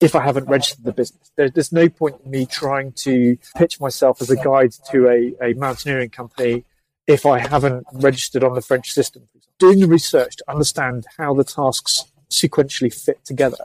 if 0.00 0.16
I 0.16 0.22
haven't 0.22 0.48
registered 0.48 0.84
the 0.84 0.92
business. 0.92 1.30
There, 1.36 1.48
there's 1.48 1.72
no 1.72 1.88
point 1.88 2.16
in 2.24 2.30
me 2.30 2.46
trying 2.46 2.92
to 3.04 3.36
pitch 3.56 3.80
myself 3.80 4.20
as 4.20 4.30
a 4.30 4.36
guide 4.36 4.72
to 4.90 5.08
a, 5.08 5.50
a 5.50 5.54
mountaineering 5.54 6.10
company 6.10 6.64
if 7.06 7.26
I 7.26 7.38
haven't 7.38 7.86
registered 7.92 8.42
on 8.42 8.54
the 8.54 8.60
French 8.60 8.92
system. 8.92 9.28
Doing 9.58 9.80
the 9.80 9.86
research 9.86 10.36
to 10.36 10.50
understand 10.50 11.06
how 11.18 11.34
the 11.34 11.44
tasks 11.44 12.04
sequentially 12.30 12.92
fit 12.92 13.24
together 13.24 13.64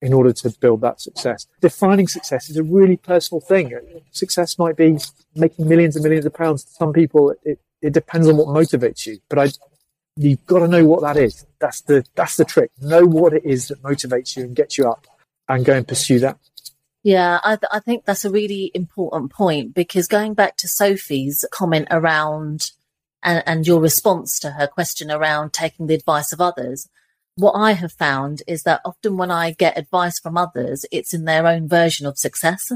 in 0.00 0.12
order 0.12 0.32
to 0.32 0.50
build 0.50 0.80
that 0.80 1.00
success. 1.00 1.46
Defining 1.60 2.08
success 2.08 2.50
is 2.50 2.56
a 2.56 2.62
really 2.62 2.96
personal 2.96 3.40
thing. 3.40 3.72
Success 4.10 4.58
might 4.58 4.76
be 4.76 4.98
making 5.34 5.68
millions 5.68 5.96
and 5.96 6.02
millions 6.02 6.26
of 6.26 6.34
pounds. 6.34 6.64
To 6.64 6.70
some 6.72 6.92
people, 6.92 7.34
it, 7.44 7.60
it 7.82 7.92
depends 7.92 8.28
on 8.28 8.36
what 8.36 8.48
motivates 8.48 9.06
you. 9.06 9.18
But 9.28 9.38
I, 9.38 9.48
you've 10.16 10.46
got 10.46 10.60
to 10.60 10.68
know 10.68 10.86
what 10.86 11.02
that 11.02 11.16
is. 11.16 11.44
That's 11.58 11.82
the 11.82 12.04
that's 12.14 12.36
the 12.36 12.44
trick. 12.44 12.70
Know 12.80 13.04
what 13.04 13.32
it 13.32 13.44
is 13.44 13.68
that 13.68 13.82
motivates 13.82 14.36
you 14.36 14.44
and 14.44 14.56
gets 14.56 14.78
you 14.78 14.88
up 14.88 15.06
and 15.48 15.64
go 15.64 15.74
and 15.74 15.86
pursue 15.86 16.20
that. 16.20 16.38
Yeah, 17.02 17.40
I, 17.42 17.56
th- 17.56 17.70
I 17.72 17.80
think 17.80 18.04
that's 18.04 18.24
a 18.24 18.30
really 18.30 18.70
important 18.74 19.32
point 19.32 19.74
because 19.74 20.06
going 20.06 20.34
back 20.34 20.56
to 20.58 20.68
Sophie's 20.68 21.44
comment 21.50 21.88
around 21.90 22.70
and, 23.24 23.42
and 23.44 23.66
your 23.66 23.80
response 23.80 24.38
to 24.38 24.52
her 24.52 24.68
question 24.68 25.10
around 25.10 25.52
taking 25.52 25.88
the 25.88 25.94
advice 25.94 26.32
of 26.32 26.40
others, 26.40 26.88
what 27.34 27.52
I 27.52 27.72
have 27.72 27.92
found 27.92 28.42
is 28.46 28.62
that 28.62 28.82
often 28.84 29.16
when 29.16 29.32
I 29.32 29.50
get 29.50 29.76
advice 29.76 30.20
from 30.20 30.36
others, 30.36 30.86
it's 30.92 31.12
in 31.12 31.24
their 31.24 31.46
own 31.48 31.66
version 31.68 32.06
of 32.06 32.18
success. 32.18 32.70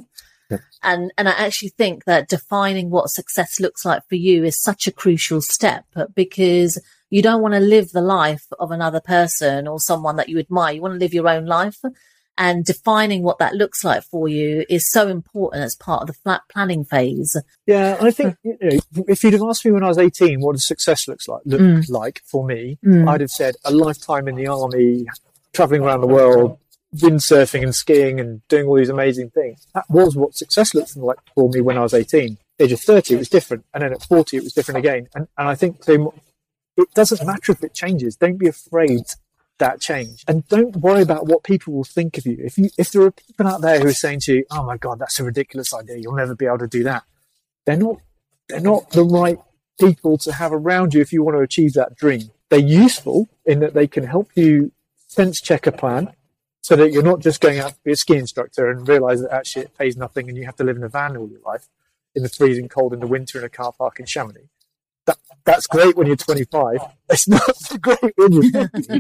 Yeah. 0.51 0.59
And 0.83 1.13
and 1.19 1.29
I 1.29 1.33
actually 1.33 1.71
think 1.71 2.05
that 2.05 2.29
defining 2.29 2.91
what 2.91 3.11
success 3.11 3.59
looks 3.59 3.85
like 3.85 4.03
for 4.09 4.15
you 4.15 4.45
is 4.45 4.61
such 4.61 4.87
a 4.87 4.93
crucial 4.93 5.41
step 5.41 5.85
because 6.15 6.81
you 7.11 7.23
don't 7.23 7.43
want 7.43 7.55
to 7.55 7.61
live 7.61 7.91
the 7.91 8.01
life 8.01 8.47
of 8.59 8.71
another 8.71 9.01
person 9.01 9.67
or 9.67 9.81
someone 9.81 10.17
that 10.17 10.29
you 10.29 10.39
admire. 10.39 10.75
You 10.75 10.83
want 10.83 10.95
to 10.95 11.01
live 11.01 11.15
your 11.15 11.29
own 11.29 11.47
life 11.47 11.79
and 12.39 12.65
defining 12.65 13.23
what 13.23 13.39
that 13.39 13.55
looks 13.55 13.83
like 13.83 14.03
for 14.03 14.29
you 14.29 14.65
is 14.69 14.91
so 14.91 15.09
important 15.09 15.65
as 15.65 15.75
part 15.75 16.03
of 16.03 16.09
the 16.09 16.13
flat 16.13 16.43
planning 16.51 16.85
phase. 16.85 17.37
Yeah, 17.67 17.97
I 18.01 18.11
think 18.11 18.37
you 18.45 18.59
know, 18.61 19.05
if 19.09 19.25
you'd 19.25 19.33
have 19.33 19.43
asked 19.43 19.65
me 19.65 19.73
when 19.73 19.83
I 19.83 19.89
was 19.89 19.99
18 19.99 20.41
what 20.41 20.53
does 20.53 20.67
success 20.67 21.09
looks 21.09 21.29
like 21.29 21.43
look 21.45 21.61
mm. 21.61 21.89
like 21.89 22.23
for 22.25 22.45
me, 22.45 22.79
mm. 22.85 23.09
I'd 23.09 23.21
have 23.21 23.31
said 23.31 23.55
a 23.65 23.73
lifetime 23.73 24.29
in 24.29 24.37
the 24.37 24.49
army, 24.49 25.07
traveling 25.53 25.83
around 25.83 26.03
the 26.03 26.07
world, 26.07 26.59
windsurfing 26.97 27.63
and 27.63 27.75
skiing 27.75 28.21
and 28.21 28.47
doing 28.49 28.67
all 28.67 28.77
these 28.77 28.89
amazing 28.89 29.31
things. 29.31 29.67
That 29.75 29.89
was 29.89 30.17
what 30.17 30.35
success 30.35 30.75
looked 30.75 30.97
like 30.97 31.19
for 31.35 31.49
me 31.49 31.61
when 31.61 31.79
I 31.79 31.83
was 31.83 31.95
18. 31.95 32.39
Age 32.59 32.73
of 32.73 32.81
30, 32.81 33.15
it 33.15 33.19
was 33.19 33.29
different. 33.29 33.65
And 33.75 33.83
then 33.83 33.93
at 33.93 34.03
40, 34.03 34.37
it 34.37 34.43
was 34.43 34.53
different 34.53 34.79
again. 34.79 35.09
And, 35.15 35.29
and 35.37 35.49
I 35.49 35.55
think 35.55 35.87
it 35.87 36.95
doesn't 36.95 37.27
matter 37.27 37.53
if 37.53 37.63
it 37.63 37.75
changes. 37.75 38.17
Don't 38.17 38.39
be 38.39 38.49
afraid 38.49 39.03
that 39.59 39.81
change. 39.81 40.25
And 40.29 40.47
don't 40.49 40.77
worry 40.77 41.03
about 41.03 41.27
what 41.27 41.43
people 41.43 41.73
will 41.73 41.85
think 41.85 42.19
of 42.19 42.27
you. 42.27 42.37
If 42.41 42.59
you 42.59 42.71
if 42.77 42.91
there 42.91 43.03
are 43.03 43.11
people 43.11 43.47
out 43.47 43.63
there 43.63 43.81
who 43.81 43.89
are 43.89 43.93
saying 43.93 44.21
to 44.21 44.35
you, 44.35 44.45
"Oh 44.51 44.63
my 44.65 44.77
god, 44.77 44.99
that's 44.99 45.19
a 45.19 45.25
ridiculous 45.25 45.73
idea. 45.73 45.97
You'll 45.97 46.15
never 46.15 46.35
be 46.35 46.47
able 46.47 46.59
to 46.59 46.67
do 46.67 46.83
that." 46.85 47.05
They're 47.65 47.77
not 47.77 47.97
they're 48.49 48.61
not 48.61 48.91
the 48.91 49.05
right 49.05 49.39
people 49.81 50.19
to 50.19 50.33
have 50.33 50.53
around 50.53 50.95
you 50.95 51.01
if 51.01 51.13
you 51.13 51.23
want 51.23 51.37
to 51.37 51.41
achieve 51.41 51.73
that 51.75 51.97
dream. 51.97 52.31
They're 52.49 52.59
useful 52.59 53.29
in 53.45 53.61
that 53.61 53.75
they 53.75 53.87
can 53.87 54.05
help 54.05 54.31
you 54.35 54.73
sense 55.09 55.41
check 55.41 55.67
a 55.67 55.73
plan 55.73 56.13
so 56.67 56.75
that 56.75 56.91
you're 56.91 57.11
not 57.13 57.21
just 57.21 57.41
going 57.41 57.61
out 57.61 57.71
to 57.71 57.81
be 57.85 57.93
a 57.93 57.97
ski 57.97 58.17
instructor 58.17 58.69
and 58.69 58.89
realize 58.89 59.23
that 59.23 59.33
actually 59.33 59.63
it 59.63 59.79
pays 59.79 59.97
nothing 59.97 60.29
and 60.29 60.37
you 60.37 60.45
have 60.45 60.57
to 60.57 60.65
live 60.65 60.77
in 60.77 60.83
a 60.83 60.89
van 60.89 61.17
all 61.17 61.29
your 61.29 61.41
life 61.47 61.69
in 62.17 62.25
the 62.25 62.29
freezing 62.29 62.69
cold 62.69 62.93
in 62.93 62.99
the 62.99 63.07
winter 63.07 63.39
in 63.39 63.45
a 63.45 63.49
car 63.49 63.73
park 63.79 64.01
in 64.01 64.07
Chamonix 64.07 64.49
that, 65.07 65.17
that's 65.45 65.69
great 65.69 65.97
when 65.97 66.09
you're 66.09 66.17
25. 66.17 66.79
It's 67.11 67.29
not 67.29 67.57
so 67.57 67.79
great 67.79 68.13
when 68.17 68.33
you're 68.33 68.51
50 68.51 68.95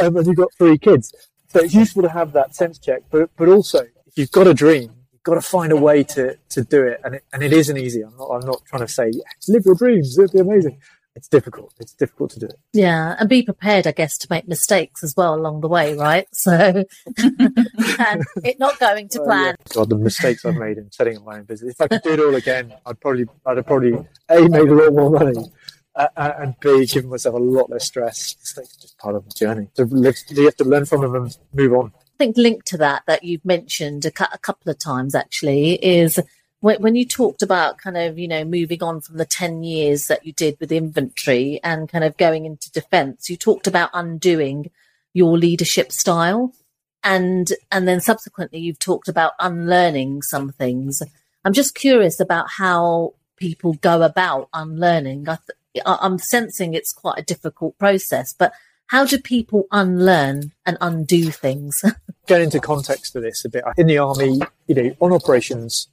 um, 0.00 0.16
and 0.16 0.26
you've 0.26 0.36
got 0.36 0.54
three 0.54 0.78
kids. 0.78 1.14
So 1.48 1.60
it's 1.60 1.74
useful 1.74 2.02
to 2.02 2.08
have 2.08 2.32
that 2.32 2.54
sense 2.54 2.78
check, 2.78 3.02
but 3.10 3.28
but 3.36 3.46
also 3.50 3.80
if 4.06 4.16
you've 4.16 4.32
got 4.32 4.46
a 4.46 4.54
dream, 4.54 4.90
you've 5.12 5.22
got 5.22 5.34
to 5.34 5.42
find 5.42 5.70
a 5.70 5.76
way 5.76 6.02
to 6.14 6.38
to 6.48 6.64
do 6.64 6.82
it, 6.86 6.98
and 7.04 7.16
it, 7.16 7.24
and 7.30 7.42
it 7.42 7.52
isn't 7.52 7.76
easy. 7.76 8.00
I'm 8.00 8.16
not 8.16 8.30
I'm 8.30 8.46
not 8.46 8.64
trying 8.64 8.86
to 8.86 8.92
say 8.98 9.10
yes, 9.12 9.48
live 9.48 9.66
your 9.66 9.74
dreams, 9.74 10.18
it'll 10.18 10.32
be 10.32 10.40
amazing 10.40 10.80
it's 11.14 11.28
difficult. 11.28 11.74
It's 11.78 11.92
difficult 11.92 12.30
to 12.32 12.40
do 12.40 12.46
it. 12.46 12.58
Yeah, 12.72 13.16
and 13.18 13.28
be 13.28 13.42
prepared, 13.42 13.86
I 13.86 13.92
guess, 13.92 14.16
to 14.18 14.26
make 14.30 14.48
mistakes 14.48 15.04
as 15.04 15.14
well 15.16 15.34
along 15.34 15.60
the 15.60 15.68
way, 15.68 15.94
right? 15.94 16.26
So, 16.32 16.52
and 17.18 18.24
it 18.42 18.58
not 18.58 18.78
going 18.78 19.08
to 19.10 19.20
plan. 19.20 19.54
yeah. 19.58 19.74
God, 19.74 19.90
the 19.90 19.96
mistakes 19.96 20.44
I've 20.44 20.56
made 20.56 20.78
in 20.78 20.90
setting 20.90 21.18
up 21.18 21.24
my 21.24 21.38
own 21.38 21.44
business. 21.44 21.74
If 21.74 21.80
I 21.80 21.88
could 21.88 22.02
do 22.02 22.12
it 22.12 22.20
all 22.20 22.34
again, 22.34 22.72
I'd 22.86 22.98
probably, 23.00 23.26
I'd 23.44 23.58
have 23.58 23.66
probably 23.66 23.92
a 24.28 24.48
made 24.48 24.68
a 24.68 24.74
lot 24.74 24.92
more 24.94 25.10
money, 25.10 25.52
uh, 25.94 26.08
uh 26.16 26.32
and 26.38 26.54
b 26.60 26.86
given 26.86 27.10
myself 27.10 27.34
a 27.34 27.38
lot 27.38 27.68
less 27.68 27.86
stress. 27.86 28.34
Mistakes 28.40 28.76
are 28.76 28.80
just 28.80 28.98
part 28.98 29.14
of 29.14 29.24
the 29.24 29.34
journey. 29.34 29.68
So 29.74 29.84
you 29.84 30.44
have 30.46 30.56
to 30.56 30.64
learn 30.64 30.86
from 30.86 31.02
them 31.02 31.14
and 31.14 31.38
move 31.52 31.74
on. 31.74 31.92
I 31.96 32.24
think 32.24 32.36
linked 32.38 32.66
to 32.68 32.78
that 32.78 33.02
that 33.06 33.24
you've 33.24 33.44
mentioned 33.44 34.06
a, 34.06 34.10
cu- 34.10 34.24
a 34.32 34.38
couple 34.38 34.70
of 34.70 34.78
times 34.78 35.14
actually 35.14 35.74
is 35.74 36.20
when 36.62 36.94
you 36.94 37.04
talked 37.04 37.42
about 37.42 37.78
kind 37.78 37.96
of, 37.96 38.18
you 38.18 38.28
know, 38.28 38.44
moving 38.44 38.82
on 38.84 39.00
from 39.00 39.16
the 39.16 39.26
10 39.26 39.64
years 39.64 40.06
that 40.06 40.24
you 40.24 40.32
did 40.32 40.56
with 40.60 40.70
infantry 40.70 41.58
and 41.64 41.88
kind 41.88 42.04
of 42.04 42.16
going 42.16 42.46
into 42.46 42.70
defense, 42.70 43.28
you 43.28 43.36
talked 43.36 43.66
about 43.66 43.90
undoing 43.92 44.70
your 45.12 45.36
leadership 45.36 45.90
style. 45.90 46.54
And, 47.02 47.52
and 47.72 47.88
then 47.88 48.00
subsequently 48.00 48.60
you've 48.60 48.78
talked 48.78 49.08
about 49.08 49.32
unlearning 49.40 50.22
some 50.22 50.52
things. 50.52 51.02
I'm 51.44 51.52
just 51.52 51.74
curious 51.74 52.20
about 52.20 52.48
how 52.48 53.14
people 53.36 53.74
go 53.74 54.02
about 54.02 54.48
unlearning. 54.54 55.28
I 55.28 55.38
th- 55.74 55.84
I'm 55.84 56.18
sensing 56.18 56.74
it's 56.74 56.92
quite 56.92 57.18
a 57.18 57.24
difficult 57.24 57.76
process, 57.76 58.32
but 58.32 58.52
how 58.86 59.04
do 59.04 59.18
people 59.18 59.64
unlearn 59.72 60.52
and 60.64 60.76
undo 60.80 61.30
things? 61.30 61.84
Get 62.28 62.40
into 62.40 62.60
context 62.60 63.14
to 63.14 63.20
this 63.20 63.44
a 63.44 63.48
bit. 63.48 63.64
In 63.76 63.88
the 63.88 63.98
army, 63.98 64.40
you 64.68 64.74
know, 64.76 64.94
on 65.00 65.12
operations, 65.12 65.88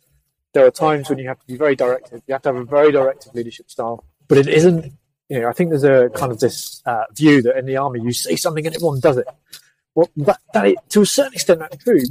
there 0.54 0.66
are 0.66 0.72
times 0.72 1.10
when 1.10 1.20
you 1.20 1.28
have 1.28 1.40
to 1.40 1.48
be 1.48 1.58
very 1.58 1.76
directive. 1.76 2.22
You 2.28 2.34
have 2.34 2.42
to 2.44 2.50
have 2.50 2.56
a 2.56 2.66
very 2.66 2.92
directive 2.92 3.34
leadership 3.36 3.70
style, 3.70 4.04
but 4.28 4.38
it 4.38 4.48
isn't. 4.48 4.94
You 5.30 5.42
know, 5.42 5.50
I 5.50 5.54
think 5.54 5.70
there's 5.70 5.84
a 5.84 6.10
kind 6.10 6.32
of 6.32 6.40
this 6.40 6.82
uh, 6.88 7.04
view 7.14 7.44
that 7.44 7.58
in 7.58 7.68
the 7.68 7.78
army 7.78 8.02
you 8.02 8.12
say 8.12 8.36
something 8.36 8.66
and 8.66 8.76
everyone 8.76 9.00
does 9.00 9.18
it. 9.18 9.28
Well, 9.94 10.10
that, 10.18 10.40
that 10.54 10.90
to 10.90 11.02
a 11.02 11.06
certain 11.06 11.34
extent 11.34 11.60
that's 11.60 11.84
true, 11.84 12.02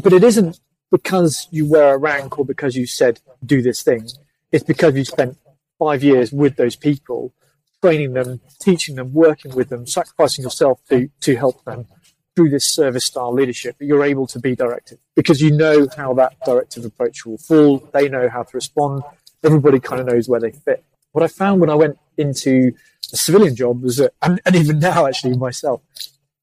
but 0.00 0.12
it 0.12 0.22
isn't 0.22 0.60
because 0.92 1.48
you 1.50 1.68
wear 1.68 1.94
a 1.94 1.98
rank 1.98 2.38
or 2.38 2.44
because 2.44 2.76
you 2.76 2.86
said 2.86 3.20
do 3.44 3.62
this 3.62 3.82
thing. 3.82 4.06
It's 4.52 4.62
because 4.62 4.94
you 4.94 5.04
spent 5.04 5.38
five 5.78 6.04
years 6.04 6.32
with 6.32 6.54
those 6.54 6.76
people, 6.76 7.34
training 7.82 8.12
them, 8.12 8.40
teaching 8.60 8.94
them, 8.94 9.12
working 9.12 9.52
with 9.54 9.68
them, 9.68 9.86
sacrificing 9.86 10.44
yourself 10.44 10.80
to 10.88 11.10
to 11.22 11.34
help 11.34 11.64
them 11.64 11.88
through 12.36 12.50
this 12.50 12.72
service 12.72 13.06
style 13.06 13.32
leadership, 13.32 13.76
you're 13.80 14.04
able 14.04 14.26
to 14.28 14.38
be 14.38 14.54
directive 14.54 14.98
because 15.16 15.40
you 15.40 15.50
know 15.50 15.88
how 15.96 16.12
that 16.14 16.34
directive 16.44 16.84
approach 16.84 17.24
will 17.24 17.38
fall. 17.38 17.78
They 17.92 18.08
know 18.08 18.28
how 18.28 18.42
to 18.42 18.50
respond. 18.52 19.02
Everybody 19.42 19.80
kind 19.80 20.00
of 20.00 20.06
knows 20.06 20.28
where 20.28 20.38
they 20.38 20.52
fit. 20.52 20.84
what 21.12 21.24
I 21.24 21.28
found 21.28 21.60
when 21.60 21.70
I 21.70 21.74
went 21.74 21.98
into 22.18 22.72
a 23.12 23.16
civilian 23.16 23.56
job 23.56 23.82
was 23.82 23.96
that, 23.96 24.12
and, 24.22 24.40
and 24.44 24.54
even 24.54 24.78
now 24.78 25.06
actually 25.06 25.36
myself, 25.36 25.80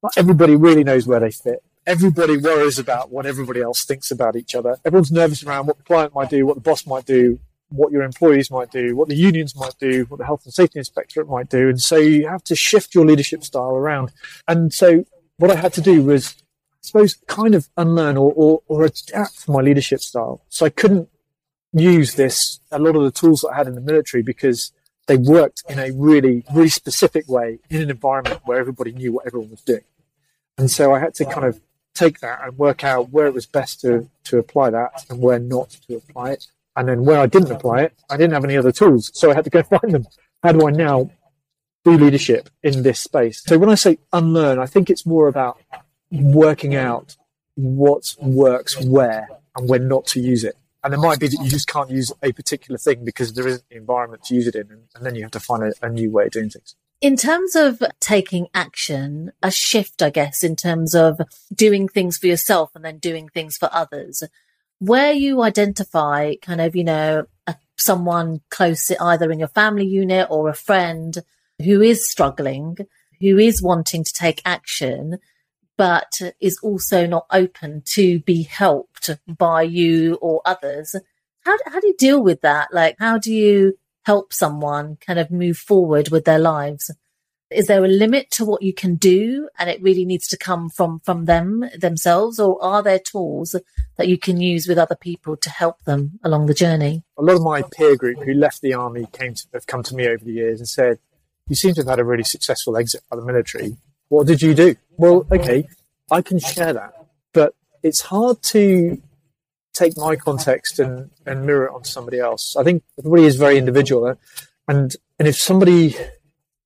not 0.01 0.17
everybody 0.17 0.55
really 0.55 0.83
knows 0.83 1.05
where 1.05 1.19
they 1.19 1.31
fit. 1.31 1.63
Everybody 1.85 2.37
worries 2.37 2.79
about 2.79 3.11
what 3.11 3.25
everybody 3.25 3.61
else 3.61 3.85
thinks 3.85 4.09
about 4.09 4.35
each 4.35 4.55
other. 4.55 4.77
Everyone's 4.85 5.11
nervous 5.11 5.43
around 5.43 5.67
what 5.67 5.77
the 5.77 5.83
client 5.83 6.15
might 6.15 6.29
do, 6.29 6.45
what 6.45 6.55
the 6.55 6.61
boss 6.61 6.87
might 6.87 7.05
do, 7.05 7.39
what 7.69 7.91
your 7.91 8.03
employees 8.03 8.49
might 8.49 8.71
do, 8.71 8.95
what 8.95 9.09
the 9.09 9.15
unions 9.15 9.55
might 9.55 9.77
do, 9.79 10.05
what 10.05 10.17
the 10.17 10.25
health 10.25 10.45
and 10.45 10.53
safety 10.53 10.79
inspectorate 10.79 11.27
might 11.27 11.49
do. 11.49 11.69
And 11.69 11.79
so 11.79 11.97
you 11.97 12.27
have 12.27 12.43
to 12.45 12.55
shift 12.55 12.95
your 12.95 13.05
leadership 13.05 13.43
style 13.43 13.75
around. 13.75 14.11
And 14.47 14.73
so 14.73 15.05
what 15.37 15.51
I 15.51 15.55
had 15.55 15.73
to 15.73 15.81
do 15.81 16.03
was, 16.03 16.35
I 16.39 16.77
suppose, 16.81 17.15
kind 17.27 17.55
of 17.55 17.69
unlearn 17.77 18.17
or, 18.17 18.31
or, 18.33 18.61
or 18.67 18.83
adapt 18.83 19.47
my 19.47 19.61
leadership 19.61 20.01
style. 20.01 20.41
So 20.49 20.65
I 20.65 20.69
couldn't 20.69 21.09
use 21.73 22.15
this, 22.15 22.59
a 22.71 22.79
lot 22.79 22.95
of 22.95 23.03
the 23.03 23.11
tools 23.11 23.41
that 23.41 23.49
I 23.49 23.57
had 23.57 23.67
in 23.67 23.75
the 23.75 23.81
military 23.81 24.23
because 24.23 24.71
they 25.07 25.17
worked 25.17 25.63
in 25.67 25.79
a 25.79 25.91
really, 25.91 26.45
really 26.53 26.69
specific 26.69 27.27
way 27.27 27.59
in 27.69 27.81
an 27.81 27.89
environment 27.89 28.41
where 28.45 28.59
everybody 28.59 28.91
knew 28.91 29.11
what 29.11 29.27
everyone 29.27 29.49
was 29.49 29.61
doing. 29.61 29.83
And 30.57 30.69
so 30.69 30.93
I 30.93 30.99
had 30.99 31.13
to 31.15 31.25
kind 31.25 31.45
of 31.45 31.59
take 31.93 32.19
that 32.19 32.39
and 32.43 32.57
work 32.57 32.83
out 32.83 33.09
where 33.09 33.27
it 33.27 33.33
was 33.33 33.45
best 33.45 33.81
to, 33.81 34.09
to 34.25 34.37
apply 34.37 34.69
that 34.71 35.05
and 35.09 35.19
where 35.19 35.39
not 35.39 35.71
to 35.87 35.97
apply 35.97 36.31
it. 36.31 36.47
And 36.75 36.87
then 36.87 37.05
where 37.05 37.19
I 37.19 37.27
didn't 37.27 37.51
apply 37.51 37.83
it, 37.83 37.93
I 38.09 38.17
didn't 38.17 38.33
have 38.33 38.45
any 38.45 38.57
other 38.57 38.71
tools. 38.71 39.11
So 39.13 39.31
I 39.31 39.35
had 39.35 39.43
to 39.43 39.49
go 39.49 39.63
find 39.63 39.93
them. 39.93 40.05
How 40.41 40.51
do 40.51 40.67
I 40.67 40.71
now 40.71 41.09
do 41.83 41.97
leadership 41.97 42.49
in 42.61 42.83
this 42.83 42.99
space? 42.99 43.43
So 43.45 43.57
when 43.57 43.69
I 43.69 43.75
say 43.75 43.99
unlearn, 44.11 44.59
I 44.59 44.65
think 44.65 44.89
it's 44.89 45.05
more 45.05 45.27
about 45.27 45.59
working 46.11 46.75
out 46.75 47.15
what 47.55 48.15
works 48.19 48.79
where 48.81 49.29
and 49.55 49.69
when 49.69 49.87
not 49.87 50.05
to 50.07 50.19
use 50.19 50.43
it. 50.43 50.55
And 50.83 50.93
it 50.93 50.97
might 50.97 51.19
be 51.19 51.27
that 51.27 51.39
you 51.41 51.49
just 51.49 51.67
can't 51.67 51.89
use 51.89 52.11
a 52.21 52.33
particular 52.33 52.77
thing 52.77 53.05
because 53.05 53.33
there 53.33 53.47
isn't 53.47 53.63
the 53.69 53.77
environment 53.77 54.23
to 54.25 54.35
use 54.35 54.47
it 54.47 54.55
in. 54.55 54.69
And, 54.69 54.81
and 54.95 55.05
then 55.05 55.15
you 55.15 55.21
have 55.21 55.31
to 55.31 55.39
find 55.39 55.63
a, 55.63 55.73
a 55.81 55.89
new 55.89 56.11
way 56.11 56.25
of 56.25 56.31
doing 56.31 56.49
things. 56.49 56.75
In 56.99 57.15
terms 57.15 57.55
of 57.55 57.81
taking 57.99 58.47
action, 58.53 59.31
a 59.41 59.51
shift, 59.51 60.01
I 60.01 60.09
guess, 60.09 60.43
in 60.43 60.55
terms 60.55 60.93
of 60.93 61.21
doing 61.53 61.87
things 61.87 62.17
for 62.17 62.27
yourself 62.27 62.71
and 62.75 62.83
then 62.83 62.97
doing 62.97 63.29
things 63.29 63.55
for 63.55 63.69
others, 63.71 64.23
where 64.79 65.13
you 65.13 65.41
identify 65.41 66.35
kind 66.41 66.59
of, 66.59 66.75
you 66.75 66.83
know, 66.83 67.25
a, 67.47 67.55
someone 67.77 68.41
close, 68.49 68.91
either 68.99 69.31
in 69.31 69.39
your 69.39 69.47
family 69.47 69.85
unit 69.85 70.27
or 70.29 70.49
a 70.49 70.53
friend 70.53 71.19
who 71.63 71.81
is 71.81 72.09
struggling, 72.09 72.77
who 73.19 73.37
is 73.37 73.61
wanting 73.61 74.03
to 74.03 74.13
take 74.13 74.41
action, 74.45 75.17
but 75.77 76.11
is 76.39 76.59
also 76.61 77.07
not 77.07 77.25
open 77.31 77.81
to 77.85 78.19
be 78.19 78.43
helped 78.43 79.09
by 79.27 79.63
you 79.63 80.15
or 80.15 80.41
others. 80.45 80.95
How, 81.45 81.57
how 81.65 81.79
do 81.79 81.87
you 81.87 81.95
deal 81.97 82.23
with 82.23 82.41
that? 82.41 82.73
Like, 82.73 82.95
how 82.99 83.17
do 83.17 83.33
you 83.33 83.77
help 84.03 84.33
someone 84.33 84.97
kind 85.05 85.19
of 85.19 85.31
move 85.31 85.57
forward 85.57 86.09
with 86.09 86.25
their 86.25 86.39
lives? 86.39 86.91
Is 87.49 87.67
there 87.67 87.83
a 87.83 87.87
limit 87.87 88.31
to 88.31 88.45
what 88.45 88.63
you 88.63 88.73
can 88.73 88.95
do 88.95 89.47
and 89.59 89.69
it 89.69 89.81
really 89.81 90.05
needs 90.05 90.27
to 90.29 90.37
come 90.37 90.69
from, 90.69 90.99
from 90.99 91.25
them 91.25 91.65
themselves? 91.77 92.39
Or 92.39 92.61
are 92.63 92.81
there 92.81 92.99
tools 92.99 93.55
that 93.97 94.07
you 94.07 94.17
can 94.17 94.41
use 94.41 94.67
with 94.67 94.77
other 94.77 94.95
people 94.95 95.37
to 95.37 95.49
help 95.49 95.83
them 95.83 96.19
along 96.23 96.47
the 96.47 96.53
journey? 96.53 97.03
A 97.17 97.21
lot 97.21 97.35
of 97.35 97.43
my 97.43 97.61
peer 97.61 97.95
group 97.95 98.23
who 98.23 98.33
left 98.33 98.61
the 98.61 98.73
army 98.73 99.07
came 99.11 99.35
to, 99.35 99.45
have 99.53 99.67
come 99.67 99.83
to 99.83 99.95
me 99.95 100.07
over 100.07 100.23
the 100.23 100.33
years 100.33 100.59
and 100.59 100.67
said, 100.67 100.99
you 101.47 101.55
seem 101.55 101.73
to 101.75 101.81
have 101.81 101.89
had 101.89 101.99
a 101.99 102.03
really 102.03 102.23
successful 102.23 102.77
exit 102.77 103.01
by 103.09 103.17
the 103.17 103.25
military. 103.25 103.77
What 104.09 104.27
did 104.27 104.41
you 104.41 104.53
do? 104.53 104.75
Well, 104.97 105.25
okay, 105.31 105.67
I 106.11 106.21
can 106.21 106.39
share 106.39 106.73
that, 106.73 106.93
but 107.33 107.55
it's 107.81 108.01
hard 108.01 108.41
to 108.43 109.01
take 109.73 109.97
my 109.97 110.15
context 110.15 110.79
and, 110.79 111.09
and 111.25 111.45
mirror 111.45 111.65
it 111.65 111.73
onto 111.73 111.89
somebody 111.89 112.19
else. 112.19 112.55
I 112.55 112.63
think 112.63 112.83
everybody 112.97 113.23
is 113.23 113.35
very 113.35 113.57
individual, 113.57 114.05
uh, 114.05 114.15
and 114.67 114.95
and 115.19 115.27
if 115.27 115.37
somebody 115.37 115.95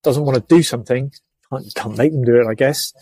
doesn't 0.03 0.23
want 0.23 0.35
to 0.35 0.55
do 0.55 0.61
something, 0.61 1.11
you 1.51 1.71
can't 1.75 1.97
make 1.97 2.11
them 2.11 2.23
do 2.23 2.39
it, 2.39 2.47
I 2.47 2.53
guess. 2.53 2.93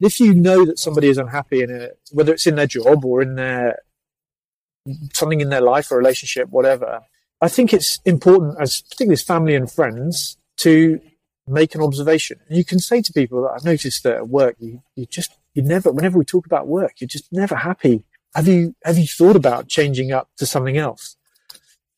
If 0.00 0.18
you 0.18 0.34
know 0.34 0.64
that 0.64 0.78
somebody 0.78 1.08
is 1.08 1.18
unhappy 1.18 1.62
in 1.62 1.70
it, 1.70 1.98
whether 2.12 2.32
it's 2.32 2.46
in 2.46 2.54
their 2.54 2.66
job 2.66 3.04
or 3.04 3.20
in 3.20 3.34
their 3.34 3.78
something 5.12 5.40
in 5.40 5.50
their 5.50 5.60
life 5.60 5.90
or 5.90 5.98
relationship, 5.98 6.48
whatever, 6.48 7.02
I 7.40 7.48
think 7.48 7.74
it's 7.74 7.98
important 8.04 8.56
as 8.60 8.82
particularly 8.82 9.14
as 9.14 9.22
family 9.22 9.54
and 9.54 9.70
friends 9.70 10.38
to 10.58 11.00
make 11.46 11.74
an 11.74 11.80
observation. 11.80 12.40
And 12.48 12.56
you 12.56 12.64
can 12.64 12.78
say 12.78 13.02
to 13.02 13.12
people 13.12 13.42
that 13.42 13.52
I've 13.56 13.64
noticed 13.64 14.02
that 14.04 14.16
at 14.16 14.28
work, 14.28 14.56
you, 14.58 14.82
you 14.94 15.06
just, 15.06 15.36
you 15.54 15.62
never, 15.62 15.90
whenever 15.90 16.18
we 16.18 16.24
talk 16.24 16.46
about 16.46 16.68
work, 16.68 16.94
you're 17.00 17.08
just 17.08 17.32
never 17.32 17.56
happy. 17.56 18.04
Have 18.34 18.46
you, 18.46 18.74
have 18.84 18.98
you 18.98 19.06
thought 19.06 19.36
about 19.36 19.68
changing 19.68 20.12
up 20.12 20.28
to 20.36 20.46
something 20.46 20.76
else? 20.76 21.16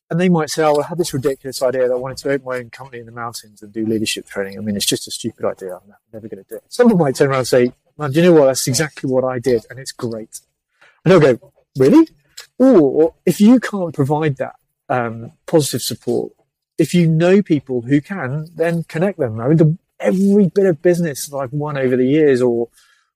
And 0.09 0.19
they 0.19 0.29
might 0.29 0.49
say, 0.49 0.63
oh, 0.63 0.79
I 0.79 0.87
had 0.87 0.97
this 0.97 1.13
ridiculous 1.13 1.61
idea 1.63 1.87
that 1.87 1.93
I 1.93 1.97
wanted 1.97 2.17
to 2.17 2.29
open 2.31 2.45
my 2.45 2.57
own 2.57 2.69
company 2.69 2.99
in 2.99 3.05
the 3.05 3.11
mountains 3.11 3.61
and 3.61 3.73
do 3.73 3.85
leadership 3.85 4.27
training. 4.27 4.57
I 4.57 4.61
mean, 4.61 4.75
it's 4.75 4.85
just 4.85 5.07
a 5.07 5.11
stupid 5.11 5.45
idea. 5.45 5.75
I'm 5.75 5.93
never 6.11 6.27
going 6.27 6.43
to 6.43 6.49
do 6.49 6.55
it. 6.55 6.63
Someone 6.69 6.97
might 6.97 7.15
turn 7.15 7.29
around 7.29 7.39
and 7.39 7.47
say, 7.47 7.73
man, 7.97 8.11
do 8.11 8.21
you 8.21 8.25
know 8.25 8.39
what? 8.39 8.45
That's 8.47 8.67
exactly 8.67 9.09
what 9.09 9.23
I 9.23 9.39
did. 9.39 9.65
And 9.69 9.79
it's 9.79 9.91
great. 9.91 10.41
And 11.03 11.11
they'll 11.11 11.19
go, 11.19 11.53
really? 11.77 12.07
Or 12.59 13.15
if 13.25 13.41
you 13.41 13.59
can't 13.59 13.93
provide 13.93 14.37
that 14.37 14.55
um, 14.89 15.31
positive 15.47 15.81
support, 15.81 16.33
if 16.77 16.93
you 16.93 17.07
know 17.07 17.41
people 17.41 17.81
who 17.81 18.01
can, 18.01 18.47
then 18.55 18.83
connect 18.83 19.19
them. 19.19 19.39
I 19.39 19.47
mean, 19.47 19.57
the, 19.57 19.77
every 19.99 20.47
bit 20.47 20.65
of 20.65 20.81
business 20.81 21.27
that 21.27 21.37
I've 21.37 21.53
won 21.53 21.77
over 21.77 21.95
the 21.95 22.07
years 22.07 22.41
or 22.41 22.69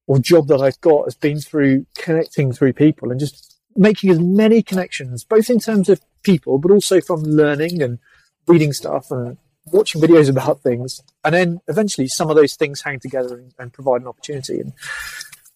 or 0.07 0.19
job 0.19 0.47
that 0.47 0.61
I've 0.61 0.79
got 0.79 1.03
has 1.03 1.15
been 1.15 1.39
through 1.39 1.85
connecting 1.97 2.53
through 2.53 2.73
people 2.73 3.11
and 3.11 3.19
just 3.19 3.57
making 3.75 4.09
as 4.09 4.19
many 4.19 4.63
connections, 4.63 5.23
both 5.23 5.49
in 5.49 5.59
terms 5.59 5.89
of 5.89 6.01
people, 6.23 6.57
but 6.57 6.71
also 6.71 7.01
from 7.01 7.23
learning 7.23 7.81
and 7.81 7.99
reading 8.47 8.71
stuff 8.71 9.11
and 9.11 9.37
watching 9.65 10.01
videos 10.01 10.29
about 10.29 10.61
things. 10.61 11.01
And 11.23 11.35
then 11.35 11.59
eventually 11.67 12.07
some 12.07 12.29
of 12.29 12.37
those 12.37 12.55
things 12.55 12.81
hang 12.81 12.99
together 12.99 13.37
and, 13.37 13.53
and 13.59 13.73
provide 13.73 14.01
an 14.01 14.07
opportunity. 14.07 14.61
And, 14.61 14.73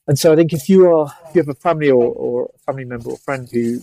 and 0.06 0.20
so 0.20 0.34
I 0.34 0.36
think 0.36 0.52
if 0.52 0.68
you 0.68 0.94
are, 0.94 1.14
if 1.30 1.36
you 1.36 1.42
have 1.42 1.50
a 1.50 1.56
family 1.56 1.90
or, 1.90 2.04
or 2.04 2.52
a 2.54 2.60
family 2.60 2.86
member 2.86 3.12
or 3.12 3.18
friend 3.18 3.48
who, 3.50 3.80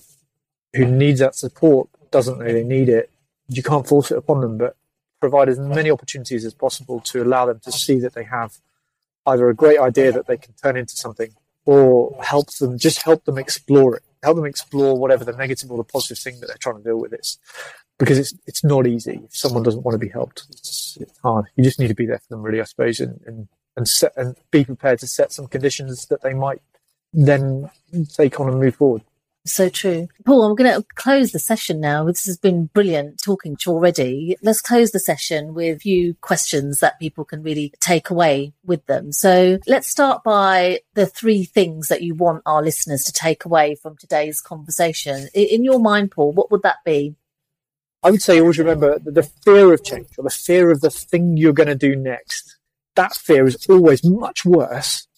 who 0.75 0.85
needs 0.85 1.21
that 1.21 1.35
support, 1.35 1.89
doesn't 2.11 2.39
know 2.39 2.45
they 2.45 2.65
need 2.65 2.91
it, 2.91 3.11
you 3.49 3.63
can't 3.63 3.87
force 3.87 4.11
it 4.11 4.19
upon 4.19 4.41
them, 4.41 4.59
but 4.59 4.77
provide 5.21 5.49
as 5.49 5.59
many 5.59 5.91
opportunities 5.91 6.45
as 6.45 6.55
possible 6.55 7.01
to 7.01 7.23
allow 7.23 7.47
them 7.47 7.61
to 7.61 7.73
see 7.73 7.99
that 7.99 8.15
they 8.15 8.25
have 8.25 8.59
either 9.27 9.49
a 9.49 9.55
great 9.55 9.79
idea 9.79 10.13
that 10.13 10.27
they 10.27 10.37
can 10.37 10.55
turn 10.55 10.77
into 10.77 10.97
something 10.97 11.35
or 11.65 12.23
help 12.23 12.51
them 12.55 12.79
just 12.79 13.03
help 13.03 13.25
them 13.25 13.37
explore 13.37 13.97
it. 13.97 14.03
Help 14.23 14.37
them 14.37 14.47
explore 14.47 14.99
whatever 14.99 15.25
the 15.25 15.33
negative 15.33 15.71
or 15.71 15.77
the 15.77 15.85
positive 15.85 16.19
thing 16.19 16.41
that 16.41 16.47
they're 16.47 16.57
trying 16.57 16.77
to 16.77 16.83
deal 16.83 16.99
with 16.99 17.13
is. 17.13 17.39
Because 17.99 18.19
it's 18.19 18.35
it's 18.47 18.65
not 18.65 18.87
easy. 18.87 19.23
If 19.25 19.37
someone 19.37 19.65
doesn't 19.65 19.83
want 19.83 19.95
to 19.95 19.99
be 19.99 20.09
helped 20.09 20.45
it's, 20.51 20.97
it's 21.01 21.19
hard. 21.19 21.47
You 21.57 21.65
just 21.65 21.81
need 21.81 21.89
to 21.89 21.95
be 21.95 22.07
there 22.07 22.19
for 22.19 22.29
them 22.31 22.43
really 22.43 22.61
i 22.61 22.65
suppose 22.65 23.01
and 23.01 23.21
and 23.27 23.49
and 23.77 23.89
set 23.89 24.13
and 24.17 24.37
be 24.51 24.65
prepared 24.65 24.99
to 25.01 25.07
set 25.07 25.33
some 25.33 25.47
conditions 25.47 26.07
that 26.07 26.23
they 26.23 26.35
might 26.35 26.61
then 27.13 27.71
take 28.15 28.39
on 28.39 28.49
and 28.49 28.61
move 28.61 28.77
forward 28.77 29.03
so 29.47 29.69
true. 29.69 30.09
Paul, 30.25 30.45
I'm 30.45 30.55
going 30.55 30.73
to 30.73 30.87
close 30.95 31.33
the 31.33 31.39
session 31.39 31.81
now. 31.81 32.05
This 32.05 32.27
has 32.27 32.37
been 32.37 32.67
brilliant 32.67 33.23
talking 33.23 33.57
to 33.57 33.71
you 33.71 33.75
already. 33.75 34.37
Let's 34.43 34.61
close 34.61 34.91
the 34.91 35.01
session 35.01 35.55
with 35.55 35.77
a 35.77 35.81
few 35.81 36.15
questions 36.21 36.81
that 36.81 36.99
people 36.99 37.25
can 37.25 37.43
really 37.43 37.73
take 37.81 38.11
away 38.11 38.53
with 38.65 38.85
them. 38.87 39.13
So 39.13 39.59
let's 39.67 39.89
start 39.89 40.23
by 40.23 40.81
the 40.95 41.07
three 41.07 41.45
things 41.45 41.89
that 41.89 42.03
you 42.03 42.15
want 42.15 42.43
our 42.47 42.63
listeners 42.63 43.05
to 43.05 43.13
take 43.13 43.45
away 43.45 43.75
from 43.75 43.97
today's 43.97 44.41
conversation. 44.41 45.29
In 45.35 45.65
your 45.65 45.81
mind, 45.81 46.11
Paul, 46.11 46.33
what 46.33 46.51
would 46.51 46.63
that 46.63 46.85
be? 46.85 47.15
I 48.03 48.11
would 48.11 48.23
say 48.23 48.41
always 48.41 48.59
remember 48.59 48.99
the 48.99 49.25
fear 49.45 49.73
of 49.73 49.83
change 49.83 50.09
or 50.17 50.25
the 50.25 50.31
fear 50.31 50.71
of 50.71 50.81
the 50.81 50.91
thing 50.91 51.37
you're 51.37 51.53
going 51.53 51.69
to 51.69 51.75
do 51.75 51.97
next. 51.97 52.57
That 52.95 53.15
fear 53.15 53.47
is 53.47 53.67
always 53.69 54.05
much 54.05 54.45
worse 54.45 55.09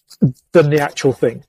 than 0.53 0.71
the 0.71 0.81
actual 0.81 1.12
thing. 1.12 1.45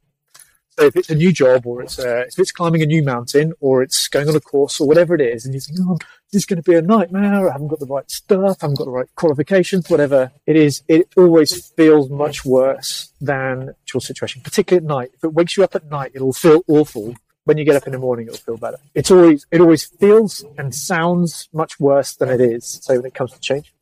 So 0.77 0.85
if 0.85 0.95
it's 0.95 1.09
a 1.09 1.15
new 1.15 1.33
job 1.33 1.67
or 1.67 1.81
it's 1.81 1.99
uh, 1.99 2.23
if 2.27 2.39
it's 2.39 2.51
climbing 2.51 2.81
a 2.81 2.85
new 2.85 3.03
mountain 3.03 3.53
or 3.59 3.83
it's 3.83 4.07
going 4.07 4.29
on 4.29 4.35
a 4.35 4.39
course 4.39 4.79
or 4.79 4.87
whatever 4.87 5.13
it 5.13 5.21
is, 5.21 5.45
and 5.45 5.53
you 5.53 5.59
think, 5.59 5.79
oh, 5.81 5.97
this 6.31 6.41
is 6.41 6.45
going 6.45 6.61
to 6.61 6.69
be 6.69 6.77
a 6.77 6.81
nightmare. 6.81 7.49
I 7.49 7.51
haven't 7.51 7.67
got 7.67 7.79
the 7.79 7.85
right 7.85 8.09
stuff. 8.09 8.57
I 8.61 8.65
haven't 8.65 8.77
got 8.77 8.85
the 8.85 8.91
right 8.91 9.09
qualifications, 9.15 9.89
whatever 9.89 10.31
it 10.45 10.55
is. 10.55 10.81
It 10.87 11.09
always 11.17 11.67
feels 11.71 12.09
much 12.09 12.45
worse 12.45 13.11
than 13.19 13.75
your 13.93 13.99
situation, 13.99 14.41
particularly 14.41 14.85
at 14.85 14.87
night. 14.87 15.11
If 15.13 15.25
it 15.25 15.33
wakes 15.33 15.57
you 15.57 15.63
up 15.63 15.75
at 15.75 15.89
night, 15.89 16.11
it'll 16.13 16.33
feel 16.33 16.63
awful. 16.67 17.15
When 17.43 17.57
you 17.57 17.65
get 17.65 17.75
up 17.75 17.87
in 17.87 17.91
the 17.91 17.99
morning, 17.99 18.27
it'll 18.27 18.37
feel 18.37 18.57
better. 18.57 18.77
It's 18.93 19.11
always, 19.11 19.45
it 19.51 19.59
always 19.59 19.83
feels 19.83 20.45
and 20.57 20.73
sounds 20.73 21.49
much 21.51 21.79
worse 21.79 22.15
than 22.15 22.29
it 22.29 22.39
is. 22.39 22.79
So 22.81 22.95
when 22.95 23.05
it 23.05 23.15
comes 23.15 23.33
to 23.33 23.39
change. 23.39 23.73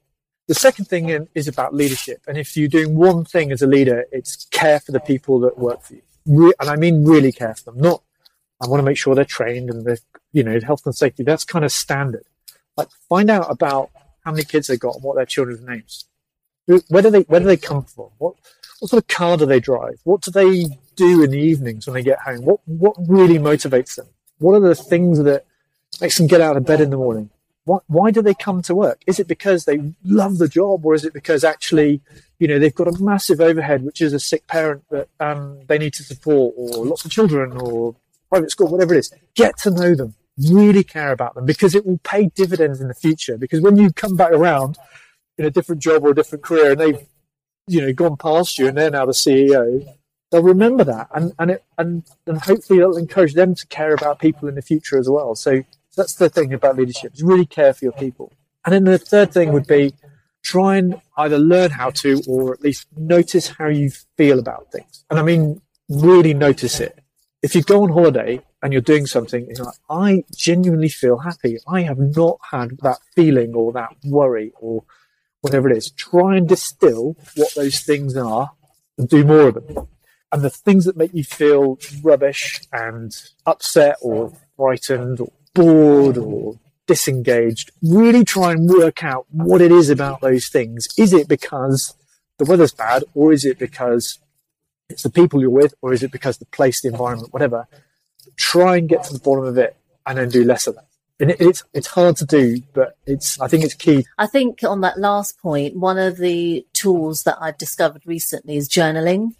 The 0.48 0.56
second 0.56 0.86
thing 0.86 1.28
is 1.36 1.48
about 1.48 1.76
leadership. 1.76 2.22
And 2.26 2.38
if 2.38 2.58
you're 2.58 2.70
doing 2.70 2.96
one 2.96 3.26
thing 3.26 3.52
as 3.52 3.62
a 3.62 3.68
leader, 3.68 4.06
it's 4.12 4.46
care 4.46 4.80
for 4.80 4.92
the 4.92 5.00
people 5.00 5.40
that 5.42 5.60
work 5.60 5.84
for 5.84 5.96
you 5.96 6.02
re- 6.30 6.53
and 6.59 6.69
I 6.69 6.75
mean 6.75 7.03
really 7.03 7.32
care 7.32 7.55
for 7.55 7.71
them. 7.71 7.80
Not, 7.80 8.01
I 8.61 8.67
want 8.67 8.80
to 8.80 8.86
make 8.86 8.97
sure 8.97 9.15
they're 9.15 9.25
trained 9.25 9.69
and 9.69 9.86
they're, 9.86 9.97
you 10.32 10.43
know, 10.43 10.59
health 10.59 10.86
and 10.86 10.95
safety. 10.95 11.23
That's 11.23 11.43
kind 11.43 11.65
of 11.65 11.71
standard. 11.71 12.25
Like 12.77 12.89
find 13.09 13.30
out 13.30 13.47
about 13.49 13.89
how 14.23 14.32
many 14.32 14.43
kids 14.43 14.67
they 14.67 14.77
got 14.77 14.95
and 14.95 15.03
what 15.03 15.15
their 15.15 15.25
children's 15.25 15.61
names. 15.61 16.05
Where 16.88 17.01
do 17.01 17.09
they, 17.09 17.21
where 17.21 17.39
do 17.39 17.47
they 17.47 17.57
come 17.57 17.84
from? 17.84 18.09
What, 18.19 18.36
what 18.80 18.89
sort 18.89 19.03
of 19.03 19.07
car 19.07 19.38
do 19.38 19.45
they 19.45 19.59
drive? 19.59 19.99
What 20.03 20.21
do 20.21 20.32
they 20.32 20.65
do 20.95 21.23
in 21.23 21.32
the 21.32 21.39
evenings 21.39 21.88
when 21.88 21.95
they 21.95 22.03
get 22.03 22.19
home? 22.19 22.45
What, 22.45 22.59
what 22.65 22.95
really 23.07 23.39
motivates 23.39 23.95
them? 23.95 24.07
What 24.38 24.53
are 24.53 24.59
the 24.59 24.75
things 24.75 25.23
that 25.23 25.45
makes 25.99 26.17
them 26.17 26.27
get 26.27 26.41
out 26.41 26.57
of 26.57 26.65
bed 26.65 26.80
in 26.80 26.91
the 26.91 26.97
morning? 26.97 27.32
why 27.88 28.11
do 28.11 28.21
they 28.21 28.34
come 28.34 28.61
to 28.63 28.73
work? 28.73 29.01
Is 29.05 29.19
it 29.19 29.27
because 29.27 29.65
they 29.65 29.93
love 30.03 30.38
the 30.38 30.47
job 30.47 30.86
or 30.86 30.95
is 30.95 31.05
it 31.05 31.13
because 31.13 31.43
actually, 31.43 32.01
you 32.40 32.48
know, 32.48 32.58
they've 32.58 32.74
got 32.74 32.88
a 32.88 33.04
massive 33.04 33.42
overhead, 33.42 33.84
which 33.84 34.02
is 34.02 34.14
a 34.14 34.20
sick 34.20 34.48
parent 34.48 34.84
that 34.90 35.10
um, 35.20 35.60
they 35.68 35.78
need 35.78 35.94
to 35.94 36.04
support 36.04 36.56
or 36.58 36.86
lots 36.86 37.04
of 37.04 37.12
children 37.12 37.52
or 37.58 37.96
private 38.30 38.50
school, 38.50 38.70
whatever 38.70 38.96
it 38.96 39.00
is. 39.00 39.14
Get 39.36 39.58
to 39.60 39.72
know 39.72 39.94
them, 39.94 40.16
really 40.50 40.84
care 40.84 41.12
about 41.12 41.36
them 41.36 41.46
because 41.46 41.76
it 41.76 41.86
will 41.86 42.00
pay 42.00 42.28
dividends 42.28 42.80
in 42.80 42.88
the 42.88 42.94
future. 42.94 43.38
Because 43.38 43.60
when 43.60 43.76
you 43.76 43.92
come 43.92 44.16
back 44.16 44.32
around 44.32 44.78
in 45.38 45.46
a 45.46 45.52
different 45.52 45.82
job 45.82 46.06
or 46.06 46.12
a 46.12 46.16
different 46.16 46.44
career 46.44 46.72
and 46.72 46.80
they've, 46.80 47.06
you 47.68 47.82
know, 47.82 47.92
gone 47.92 48.16
past 48.16 48.58
you 48.58 48.68
and 48.68 48.78
they're 48.78 48.90
now 48.90 49.06
the 49.06 49.12
CEO, 49.12 49.86
they'll 50.32 50.42
remember 50.42 50.86
that 50.86 51.10
and, 51.14 51.34
and 51.40 51.52
it, 51.52 51.64
and, 51.78 52.04
and 52.26 52.42
hopefully 52.42 52.80
it'll 52.80 52.98
encourage 52.98 53.34
them 53.34 53.54
to 53.54 53.68
care 53.68 53.94
about 53.94 54.20
people 54.20 54.48
in 54.48 54.56
the 54.56 54.62
future 54.62 54.98
as 54.98 55.10
well. 55.10 55.36
So 55.36 55.64
that's 55.98 56.16
the 56.16 56.30
thing 56.30 56.54
about 56.54 56.78
leadership 56.78 57.14
is 57.14 57.22
really 57.22 57.46
care 57.46 57.74
for 57.74 57.84
your 57.84 57.92
people. 57.92 58.32
And 58.66 58.74
then 58.74 58.84
the 58.86 58.98
third 58.98 59.34
thing 59.34 59.52
would 59.52 59.68
be 59.68 59.94
try 60.44 60.78
and 60.78 61.02
either 61.18 61.38
learn 61.38 61.72
how 61.72 61.90
to 61.90 62.22
or 62.28 62.54
at 62.54 62.62
least 62.62 62.88
notice 62.96 63.48
how 63.50 63.68
you 63.68 63.92
feel 64.18 64.40
about 64.40 64.72
things. 64.72 65.06
And 65.10 65.20
I 65.20 65.24
mean, 65.24 65.62
really 65.90 66.34
notice 66.34 66.80
it. 66.80 67.00
If 67.42 67.56
you 67.56 67.64
go 67.64 67.84
on 67.84 67.90
holiday 67.90 68.42
and 68.62 68.74
you're 68.74 68.82
doing 68.82 69.06
something 69.06 69.48
you're 69.48 69.66
like, 69.66 69.76
I 69.90 70.24
genuinely 70.36 70.90
feel 70.90 71.18
happy. 71.18 71.58
I 71.68 71.82
have 71.84 72.00
not 72.00 72.40
had 72.52 72.78
that 72.82 73.00
feeling 73.16 73.54
or 73.54 73.72
that 73.74 73.96
worry 74.04 74.52
or 74.60 74.84
whatever 75.42 75.70
it 75.70 75.78
is. 75.78 75.92
Try 75.92 76.38
and 76.38 76.48
distill 76.48 77.16
what 77.36 77.54
those 77.56 77.80
things 77.82 78.16
are 78.18 78.52
and 78.98 79.08
do 79.08 79.24
more 79.24 79.50
of 79.50 79.68
them. 79.68 79.88
And 80.32 80.42
the 80.44 80.50
things 80.50 80.86
that 80.86 80.98
make 80.98 81.14
you 81.14 81.24
feel 81.24 81.80
rubbish 82.04 82.62
and 82.72 83.12
upset 83.46 83.98
or 84.02 84.34
frightened 84.56 85.20
or 85.22 85.32
bored 85.56 86.18
or 86.18 86.60
disengaged, 86.90 87.70
really 87.84 88.26
try 88.26 88.52
and 88.52 88.68
work 88.68 89.04
out 89.04 89.28
what 89.30 89.62
it 89.62 89.72
is 89.72 89.92
about 89.92 90.22
those 90.22 90.48
things. 90.48 90.88
Is 90.98 91.14
it 91.14 91.28
because 91.28 91.94
the 92.40 92.46
weather's 92.46 92.74
bad, 92.74 93.04
or 93.14 93.32
is 93.32 93.46
it 93.46 93.60
because 93.60 94.18
it's 94.90 95.04
the 95.04 95.12
people 95.12 95.40
you're 95.40 95.52
with, 95.52 95.76
or 95.84 95.94
is 95.94 96.02
it 96.02 96.12
because 96.12 96.40
the 96.40 96.48
place, 96.48 96.82
the 96.82 96.88
environment, 96.88 97.32
whatever? 97.32 97.68
Try 98.38 98.78
and 98.78 98.90
get 98.90 99.04
to 99.04 99.14
the 99.14 99.20
bottom 99.20 99.46
of 99.46 99.56
it, 99.60 99.78
and 100.08 100.18
then 100.18 100.30
do 100.30 100.44
less 100.44 100.66
of 100.66 100.74
that. 100.76 100.88
And 101.20 101.30
it's 101.30 101.64
it's 101.76 101.86
hard 101.86 102.16
to 102.18 102.26
do, 102.26 102.60
but 102.74 102.98
it's 103.06 103.40
I 103.40 103.48
think 103.48 103.64
it's 103.64 103.76
key. 103.76 104.08
I 104.18 104.26
think 104.26 104.64
on 104.64 104.82
that 104.82 104.98
last 104.98 105.38
point, 105.38 105.76
one 105.76 106.00
of 106.00 106.18
the 106.18 106.66
tools 106.74 107.22
that 107.24 107.38
I've 107.40 107.60
discovered 107.60 108.02
recently 108.08 108.58
is 108.58 108.68
journaling, 108.68 109.36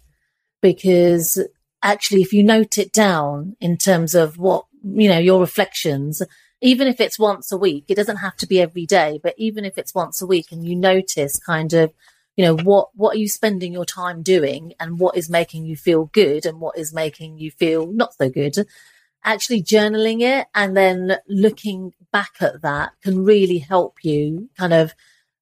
because 0.62 1.42
actually, 1.82 2.22
if 2.22 2.32
you 2.32 2.44
note 2.44 2.78
it 2.78 2.92
down 2.92 3.56
in 3.60 3.76
terms 3.76 4.14
of 4.14 4.38
what 4.38 4.66
you 4.84 5.08
know 5.08 5.18
your 5.18 5.40
reflections 5.40 6.22
even 6.60 6.88
if 6.88 7.00
it's 7.00 7.18
once 7.18 7.50
a 7.50 7.56
week, 7.56 7.84
it 7.88 7.94
doesn't 7.94 8.18
have 8.18 8.36
to 8.36 8.46
be 8.46 8.60
every 8.60 8.86
day, 8.86 9.18
but 9.22 9.34
even 9.38 9.64
if 9.64 9.78
it's 9.78 9.94
once 9.94 10.20
a 10.20 10.26
week 10.26 10.52
and 10.52 10.64
you 10.64 10.76
notice 10.76 11.38
kind 11.38 11.72
of, 11.72 11.92
you 12.36 12.44
know, 12.44 12.56
what, 12.56 12.88
what 12.94 13.16
are 13.16 13.18
you 13.18 13.28
spending 13.28 13.72
your 13.72 13.86
time 13.86 14.22
doing 14.22 14.74
and 14.78 14.98
what 14.98 15.16
is 15.16 15.30
making 15.30 15.64
you 15.64 15.76
feel 15.76 16.06
good 16.06 16.44
and 16.44 16.60
what 16.60 16.76
is 16.76 16.92
making 16.92 17.38
you 17.38 17.50
feel 17.50 17.86
not 17.86 18.14
so 18.14 18.28
good, 18.28 18.56
actually 19.24 19.62
journaling 19.62 20.20
it 20.20 20.46
and 20.54 20.76
then 20.76 21.16
looking 21.28 21.92
back 22.12 22.34
at 22.40 22.62
that 22.62 22.92
can 23.02 23.24
really 23.24 23.58
help 23.58 23.96
you 24.02 24.50
kind 24.56 24.72
of 24.72 24.94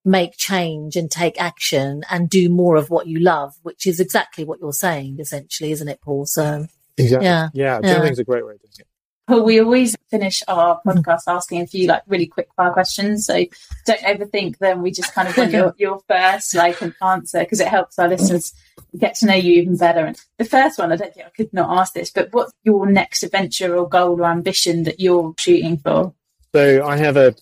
make 0.04 0.36
change 0.36 0.96
and 0.96 1.10
take 1.10 1.40
action 1.40 2.02
and 2.10 2.30
do 2.30 2.48
more 2.48 2.76
of 2.76 2.90
what 2.90 3.06
you 3.06 3.18
love, 3.18 3.54
which 3.62 3.86
is 3.86 4.00
exactly 4.00 4.44
what 4.44 4.60
you're 4.60 4.72
saying, 4.72 5.18
essentially, 5.18 5.72
isn't 5.72 5.88
it, 5.88 6.00
Paul? 6.00 6.26
So, 6.26 6.66
exactly. 6.96 7.26
Yeah. 7.26 7.48
Yeah. 7.52 7.80
Journaling's 7.80 8.18
yeah. 8.18 8.22
a 8.22 8.24
great 8.24 8.46
way 8.46 8.52
of 8.52 8.60
doing 8.60 8.72
it. 8.78 8.86
Well, 9.28 9.44
we 9.44 9.60
always 9.60 9.94
finish 10.10 10.42
our 10.48 10.76
hmm. 10.76 10.88
podcast 10.88 11.22
asking 11.28 11.60
a 11.60 11.66
few 11.66 11.86
like 11.86 12.02
really 12.06 12.26
quick 12.26 12.48
fire 12.56 12.72
questions. 12.72 13.26
So 13.26 13.44
don't 13.84 14.00
overthink 14.00 14.58
them. 14.58 14.82
We 14.82 14.90
just 14.90 15.14
kind 15.14 15.28
of 15.28 15.36
want 15.36 15.52
your, 15.52 15.74
your 15.78 16.00
first 16.08 16.54
like 16.54 16.80
an 16.80 16.94
answer 17.02 17.40
because 17.40 17.60
it 17.60 17.68
helps 17.68 17.98
our 17.98 18.08
listeners 18.08 18.54
get 18.96 19.16
to 19.16 19.26
know 19.26 19.34
you 19.34 19.60
even 19.60 19.76
better. 19.76 20.06
And 20.06 20.18
the 20.38 20.46
first 20.46 20.78
one, 20.78 20.92
I 20.92 20.96
don't 20.96 21.12
think 21.12 21.26
I 21.26 21.30
could 21.30 21.52
not 21.52 21.78
ask 21.78 21.92
this, 21.92 22.10
but 22.10 22.32
what's 22.32 22.52
your 22.64 22.86
next 22.86 23.22
adventure 23.22 23.76
or 23.76 23.86
goal 23.86 24.20
or 24.20 24.24
ambition 24.24 24.84
that 24.84 24.98
you're 24.98 25.34
shooting 25.38 25.76
for? 25.76 26.14
So 26.54 26.86
I 26.86 26.96
have 26.96 27.18
a, 27.18 27.34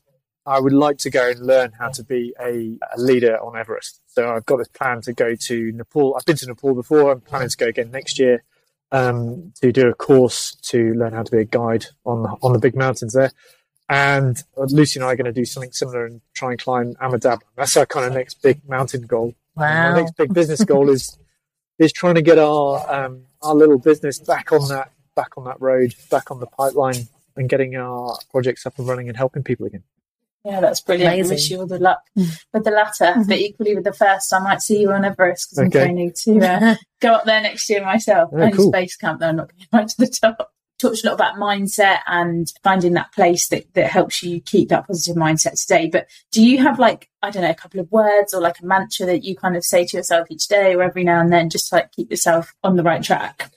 I 0.44 0.58
would 0.58 0.72
like 0.72 0.98
to 0.98 1.10
go 1.10 1.30
and 1.30 1.40
learn 1.40 1.72
how 1.78 1.90
to 1.90 2.02
be 2.02 2.34
a, 2.40 2.78
a 2.96 3.00
leader 3.00 3.38
on 3.38 3.56
Everest. 3.56 4.00
So 4.08 4.28
I've 4.28 4.46
got 4.46 4.56
this 4.56 4.68
plan 4.68 5.02
to 5.02 5.12
go 5.12 5.36
to 5.36 5.72
Nepal. 5.72 6.16
I've 6.16 6.24
been 6.24 6.36
to 6.36 6.46
Nepal 6.46 6.74
before. 6.74 7.12
I'm 7.12 7.20
planning 7.20 7.48
to 7.48 7.56
go 7.56 7.66
again 7.66 7.92
next 7.92 8.18
year 8.18 8.42
um, 8.92 9.52
to 9.60 9.72
do 9.72 9.88
a 9.88 9.94
course 9.94 10.54
to 10.62 10.94
learn 10.94 11.12
how 11.12 11.22
to 11.22 11.30
be 11.30 11.38
a 11.38 11.44
guide 11.44 11.86
on 12.04 12.22
the, 12.22 12.28
on 12.42 12.52
the 12.52 12.58
big 12.58 12.76
mountains 12.76 13.12
there. 13.12 13.32
And 13.88 14.42
Lucy 14.56 14.98
and 14.98 15.04
I 15.04 15.12
are 15.12 15.16
going 15.16 15.26
to 15.26 15.32
do 15.32 15.44
something 15.44 15.72
similar 15.72 16.06
and 16.06 16.20
try 16.34 16.50
and 16.50 16.60
climb 16.60 16.96
Ama 17.00 17.18
That's 17.18 17.76
our 17.76 17.86
kind 17.86 18.06
of 18.06 18.14
next 18.14 18.42
big 18.42 18.68
mountain 18.68 19.02
goal. 19.02 19.34
Wow. 19.54 19.90
Our 19.90 19.96
next 19.96 20.16
big 20.16 20.34
business 20.34 20.64
goal 20.64 20.90
is 20.90 21.18
is 21.78 21.92
trying 21.92 22.16
to 22.16 22.22
get 22.22 22.38
our 22.38 22.84
um, 22.92 23.26
our 23.42 23.54
little 23.54 23.78
business 23.78 24.18
back 24.18 24.50
on 24.50 24.68
that 24.68 24.90
back 25.14 25.38
on 25.38 25.44
that 25.44 25.60
road, 25.60 25.94
back 26.10 26.30
on 26.30 26.40
the 26.40 26.46
pipeline, 26.46 27.08
and 27.36 27.48
getting 27.48 27.76
our 27.76 28.18
projects 28.30 28.66
up 28.66 28.78
and 28.78 28.88
running 28.88 29.08
and 29.08 29.16
helping 29.16 29.42
people 29.44 29.66
again. 29.66 29.84
Yeah, 30.46 30.60
that's 30.60 30.80
brilliant. 30.80 31.12
Amazing. 31.12 31.32
I 31.32 31.34
wish 31.34 31.50
you 31.50 31.58
all 31.58 31.66
the 31.66 31.80
luck 31.80 32.02
with 32.14 32.62
the 32.64 32.70
latter, 32.70 33.06
mm-hmm. 33.06 33.28
but 33.28 33.38
equally 33.38 33.74
with 33.74 33.82
the 33.82 33.92
first, 33.92 34.32
I 34.32 34.38
might 34.38 34.62
see 34.62 34.80
you 34.80 34.92
on 34.92 35.04
Everest 35.04 35.50
because 35.50 35.66
okay. 35.66 35.80
I'm 35.80 35.86
training 35.86 36.12
to 36.22 36.38
uh, 36.38 36.74
go 37.00 37.14
up 37.14 37.24
there 37.24 37.40
next 37.40 37.68
year 37.68 37.84
myself. 37.84 38.30
Oh, 38.32 38.50
cool. 38.52 38.70
base 38.70 38.96
camp, 38.96 39.18
though 39.18 39.28
I'm 39.28 39.36
not 39.36 39.50
going 39.50 39.66
right 39.72 39.88
to 39.96 39.96
the 39.98 40.06
top. 40.06 40.52
Talked 40.78 41.02
a 41.02 41.06
lot 41.06 41.14
about 41.14 41.36
mindset 41.36 42.00
and 42.06 42.46
finding 42.62 42.92
that 42.92 43.12
place 43.12 43.48
that, 43.48 43.72
that 43.74 43.90
helps 43.90 44.22
you 44.22 44.40
keep 44.40 44.68
that 44.68 44.86
positive 44.86 45.16
mindset 45.16 45.60
today. 45.60 45.88
But 45.88 46.06
do 46.30 46.46
you 46.46 46.58
have 46.62 46.78
like, 46.78 47.08
I 47.22 47.30
don't 47.30 47.42
know, 47.42 47.50
a 47.50 47.54
couple 47.54 47.80
of 47.80 47.90
words 47.90 48.32
or 48.32 48.40
like 48.40 48.60
a 48.60 48.66
mantra 48.66 49.06
that 49.06 49.24
you 49.24 49.34
kind 49.34 49.56
of 49.56 49.64
say 49.64 49.86
to 49.86 49.96
yourself 49.96 50.28
each 50.30 50.46
day 50.48 50.74
or 50.74 50.82
every 50.82 51.02
now 51.02 51.20
and 51.20 51.32
then 51.32 51.48
just 51.48 51.70
to 51.70 51.76
like 51.76 51.92
keep 51.92 52.10
yourself 52.10 52.54
on 52.62 52.76
the 52.76 52.82
right 52.82 53.02
track? 53.02 53.50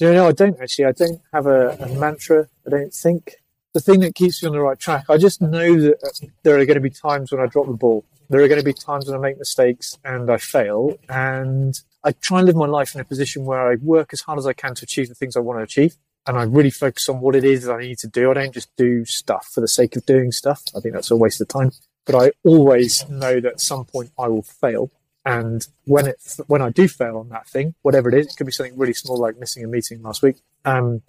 No, 0.00 0.12
no, 0.12 0.28
I 0.28 0.32
don't 0.32 0.58
actually. 0.60 0.86
I 0.86 0.92
don't 0.92 1.20
have 1.32 1.46
a, 1.46 1.76
a 1.78 1.88
mantra. 2.00 2.48
I 2.66 2.70
don't 2.70 2.92
think 2.92 3.36
the 3.72 3.80
thing 3.80 4.00
that 4.00 4.14
keeps 4.14 4.42
me 4.42 4.48
on 4.48 4.54
the 4.54 4.60
right 4.60 4.78
track. 4.78 5.06
I 5.08 5.16
just 5.16 5.40
know 5.40 5.80
that 5.80 6.28
there 6.42 6.58
are 6.58 6.66
going 6.66 6.74
to 6.74 6.80
be 6.80 6.90
times 6.90 7.32
when 7.32 7.40
I 7.40 7.46
drop 7.46 7.66
the 7.66 7.72
ball. 7.72 8.04
There 8.28 8.42
are 8.42 8.48
going 8.48 8.60
to 8.60 8.64
be 8.64 8.72
times 8.72 9.06
when 9.06 9.16
I 9.16 9.20
make 9.20 9.38
mistakes 9.38 9.98
and 10.04 10.30
I 10.30 10.38
fail. 10.38 10.96
And 11.08 11.78
I 12.04 12.12
try 12.12 12.38
and 12.38 12.46
live 12.46 12.56
my 12.56 12.66
life 12.66 12.94
in 12.94 13.00
a 13.00 13.04
position 13.04 13.44
where 13.44 13.72
I 13.72 13.76
work 13.76 14.12
as 14.12 14.22
hard 14.22 14.38
as 14.38 14.46
I 14.46 14.52
can 14.52 14.74
to 14.74 14.84
achieve 14.84 15.08
the 15.08 15.14
things 15.14 15.36
I 15.36 15.40
want 15.40 15.58
to 15.58 15.62
achieve. 15.62 15.96
And 16.26 16.38
I 16.38 16.44
really 16.44 16.70
focus 16.70 17.08
on 17.08 17.20
what 17.20 17.34
it 17.34 17.44
is 17.44 17.64
that 17.64 17.74
I 17.74 17.80
need 17.80 17.98
to 17.98 18.08
do. 18.08 18.30
I 18.30 18.34
don't 18.34 18.52
just 18.52 18.74
do 18.76 19.04
stuff 19.04 19.48
for 19.52 19.60
the 19.60 19.68
sake 19.68 19.96
of 19.96 20.06
doing 20.06 20.32
stuff. 20.32 20.62
I 20.76 20.80
think 20.80 20.94
that's 20.94 21.10
a 21.10 21.16
waste 21.16 21.40
of 21.40 21.48
time. 21.48 21.72
But 22.04 22.14
I 22.14 22.32
always 22.44 23.08
know 23.08 23.40
that 23.40 23.52
at 23.52 23.60
some 23.60 23.84
point 23.84 24.12
I 24.18 24.28
will 24.28 24.42
fail. 24.42 24.90
And 25.24 25.66
when 25.84 26.06
it 26.06 26.20
when 26.46 26.62
I 26.62 26.70
do 26.70 26.88
fail 26.88 27.18
on 27.18 27.28
that 27.28 27.48
thing, 27.48 27.74
whatever 27.82 28.08
it 28.08 28.14
is, 28.14 28.26
it 28.26 28.36
could 28.36 28.46
be 28.46 28.52
something 28.52 28.76
really 28.76 28.92
small 28.92 29.16
like 29.16 29.38
missing 29.38 29.64
a 29.64 29.68
meeting 29.68 30.02
last 30.02 30.22
week. 30.22 30.36
Um, 30.64 31.02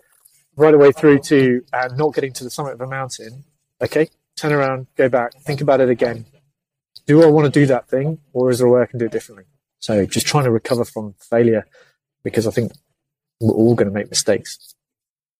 right 0.55 0.71
the 0.71 0.77
way 0.77 0.91
through 0.91 1.19
to 1.19 1.63
uh, 1.73 1.89
not 1.95 2.13
getting 2.13 2.33
to 2.33 2.43
the 2.43 2.49
summit 2.49 2.73
of 2.73 2.81
a 2.81 2.87
mountain, 2.87 3.43
okay, 3.81 4.09
turn 4.35 4.51
around, 4.51 4.87
go 4.95 5.09
back, 5.09 5.33
think 5.41 5.61
about 5.61 5.81
it 5.81 5.89
again. 5.89 6.25
Do 7.05 7.23
I 7.23 7.27
want 7.27 7.51
to 7.51 7.59
do 7.59 7.65
that 7.67 7.87
thing, 7.87 8.19
or 8.31 8.49
is 8.49 8.59
there 8.59 8.67
a 8.67 8.71
way 8.71 8.81
I 8.81 8.85
can 8.85 8.99
do 8.99 9.05
it 9.05 9.11
differently? 9.11 9.45
So 9.79 10.05
just 10.05 10.25
trying 10.25 10.45
to 10.45 10.51
recover 10.51 10.85
from 10.85 11.15
failure, 11.19 11.65
because 12.23 12.47
I 12.47 12.51
think 12.51 12.71
we're 13.41 13.53
all 13.53 13.75
going 13.75 13.89
to 13.89 13.93
make 13.93 14.09
mistakes. 14.09 14.75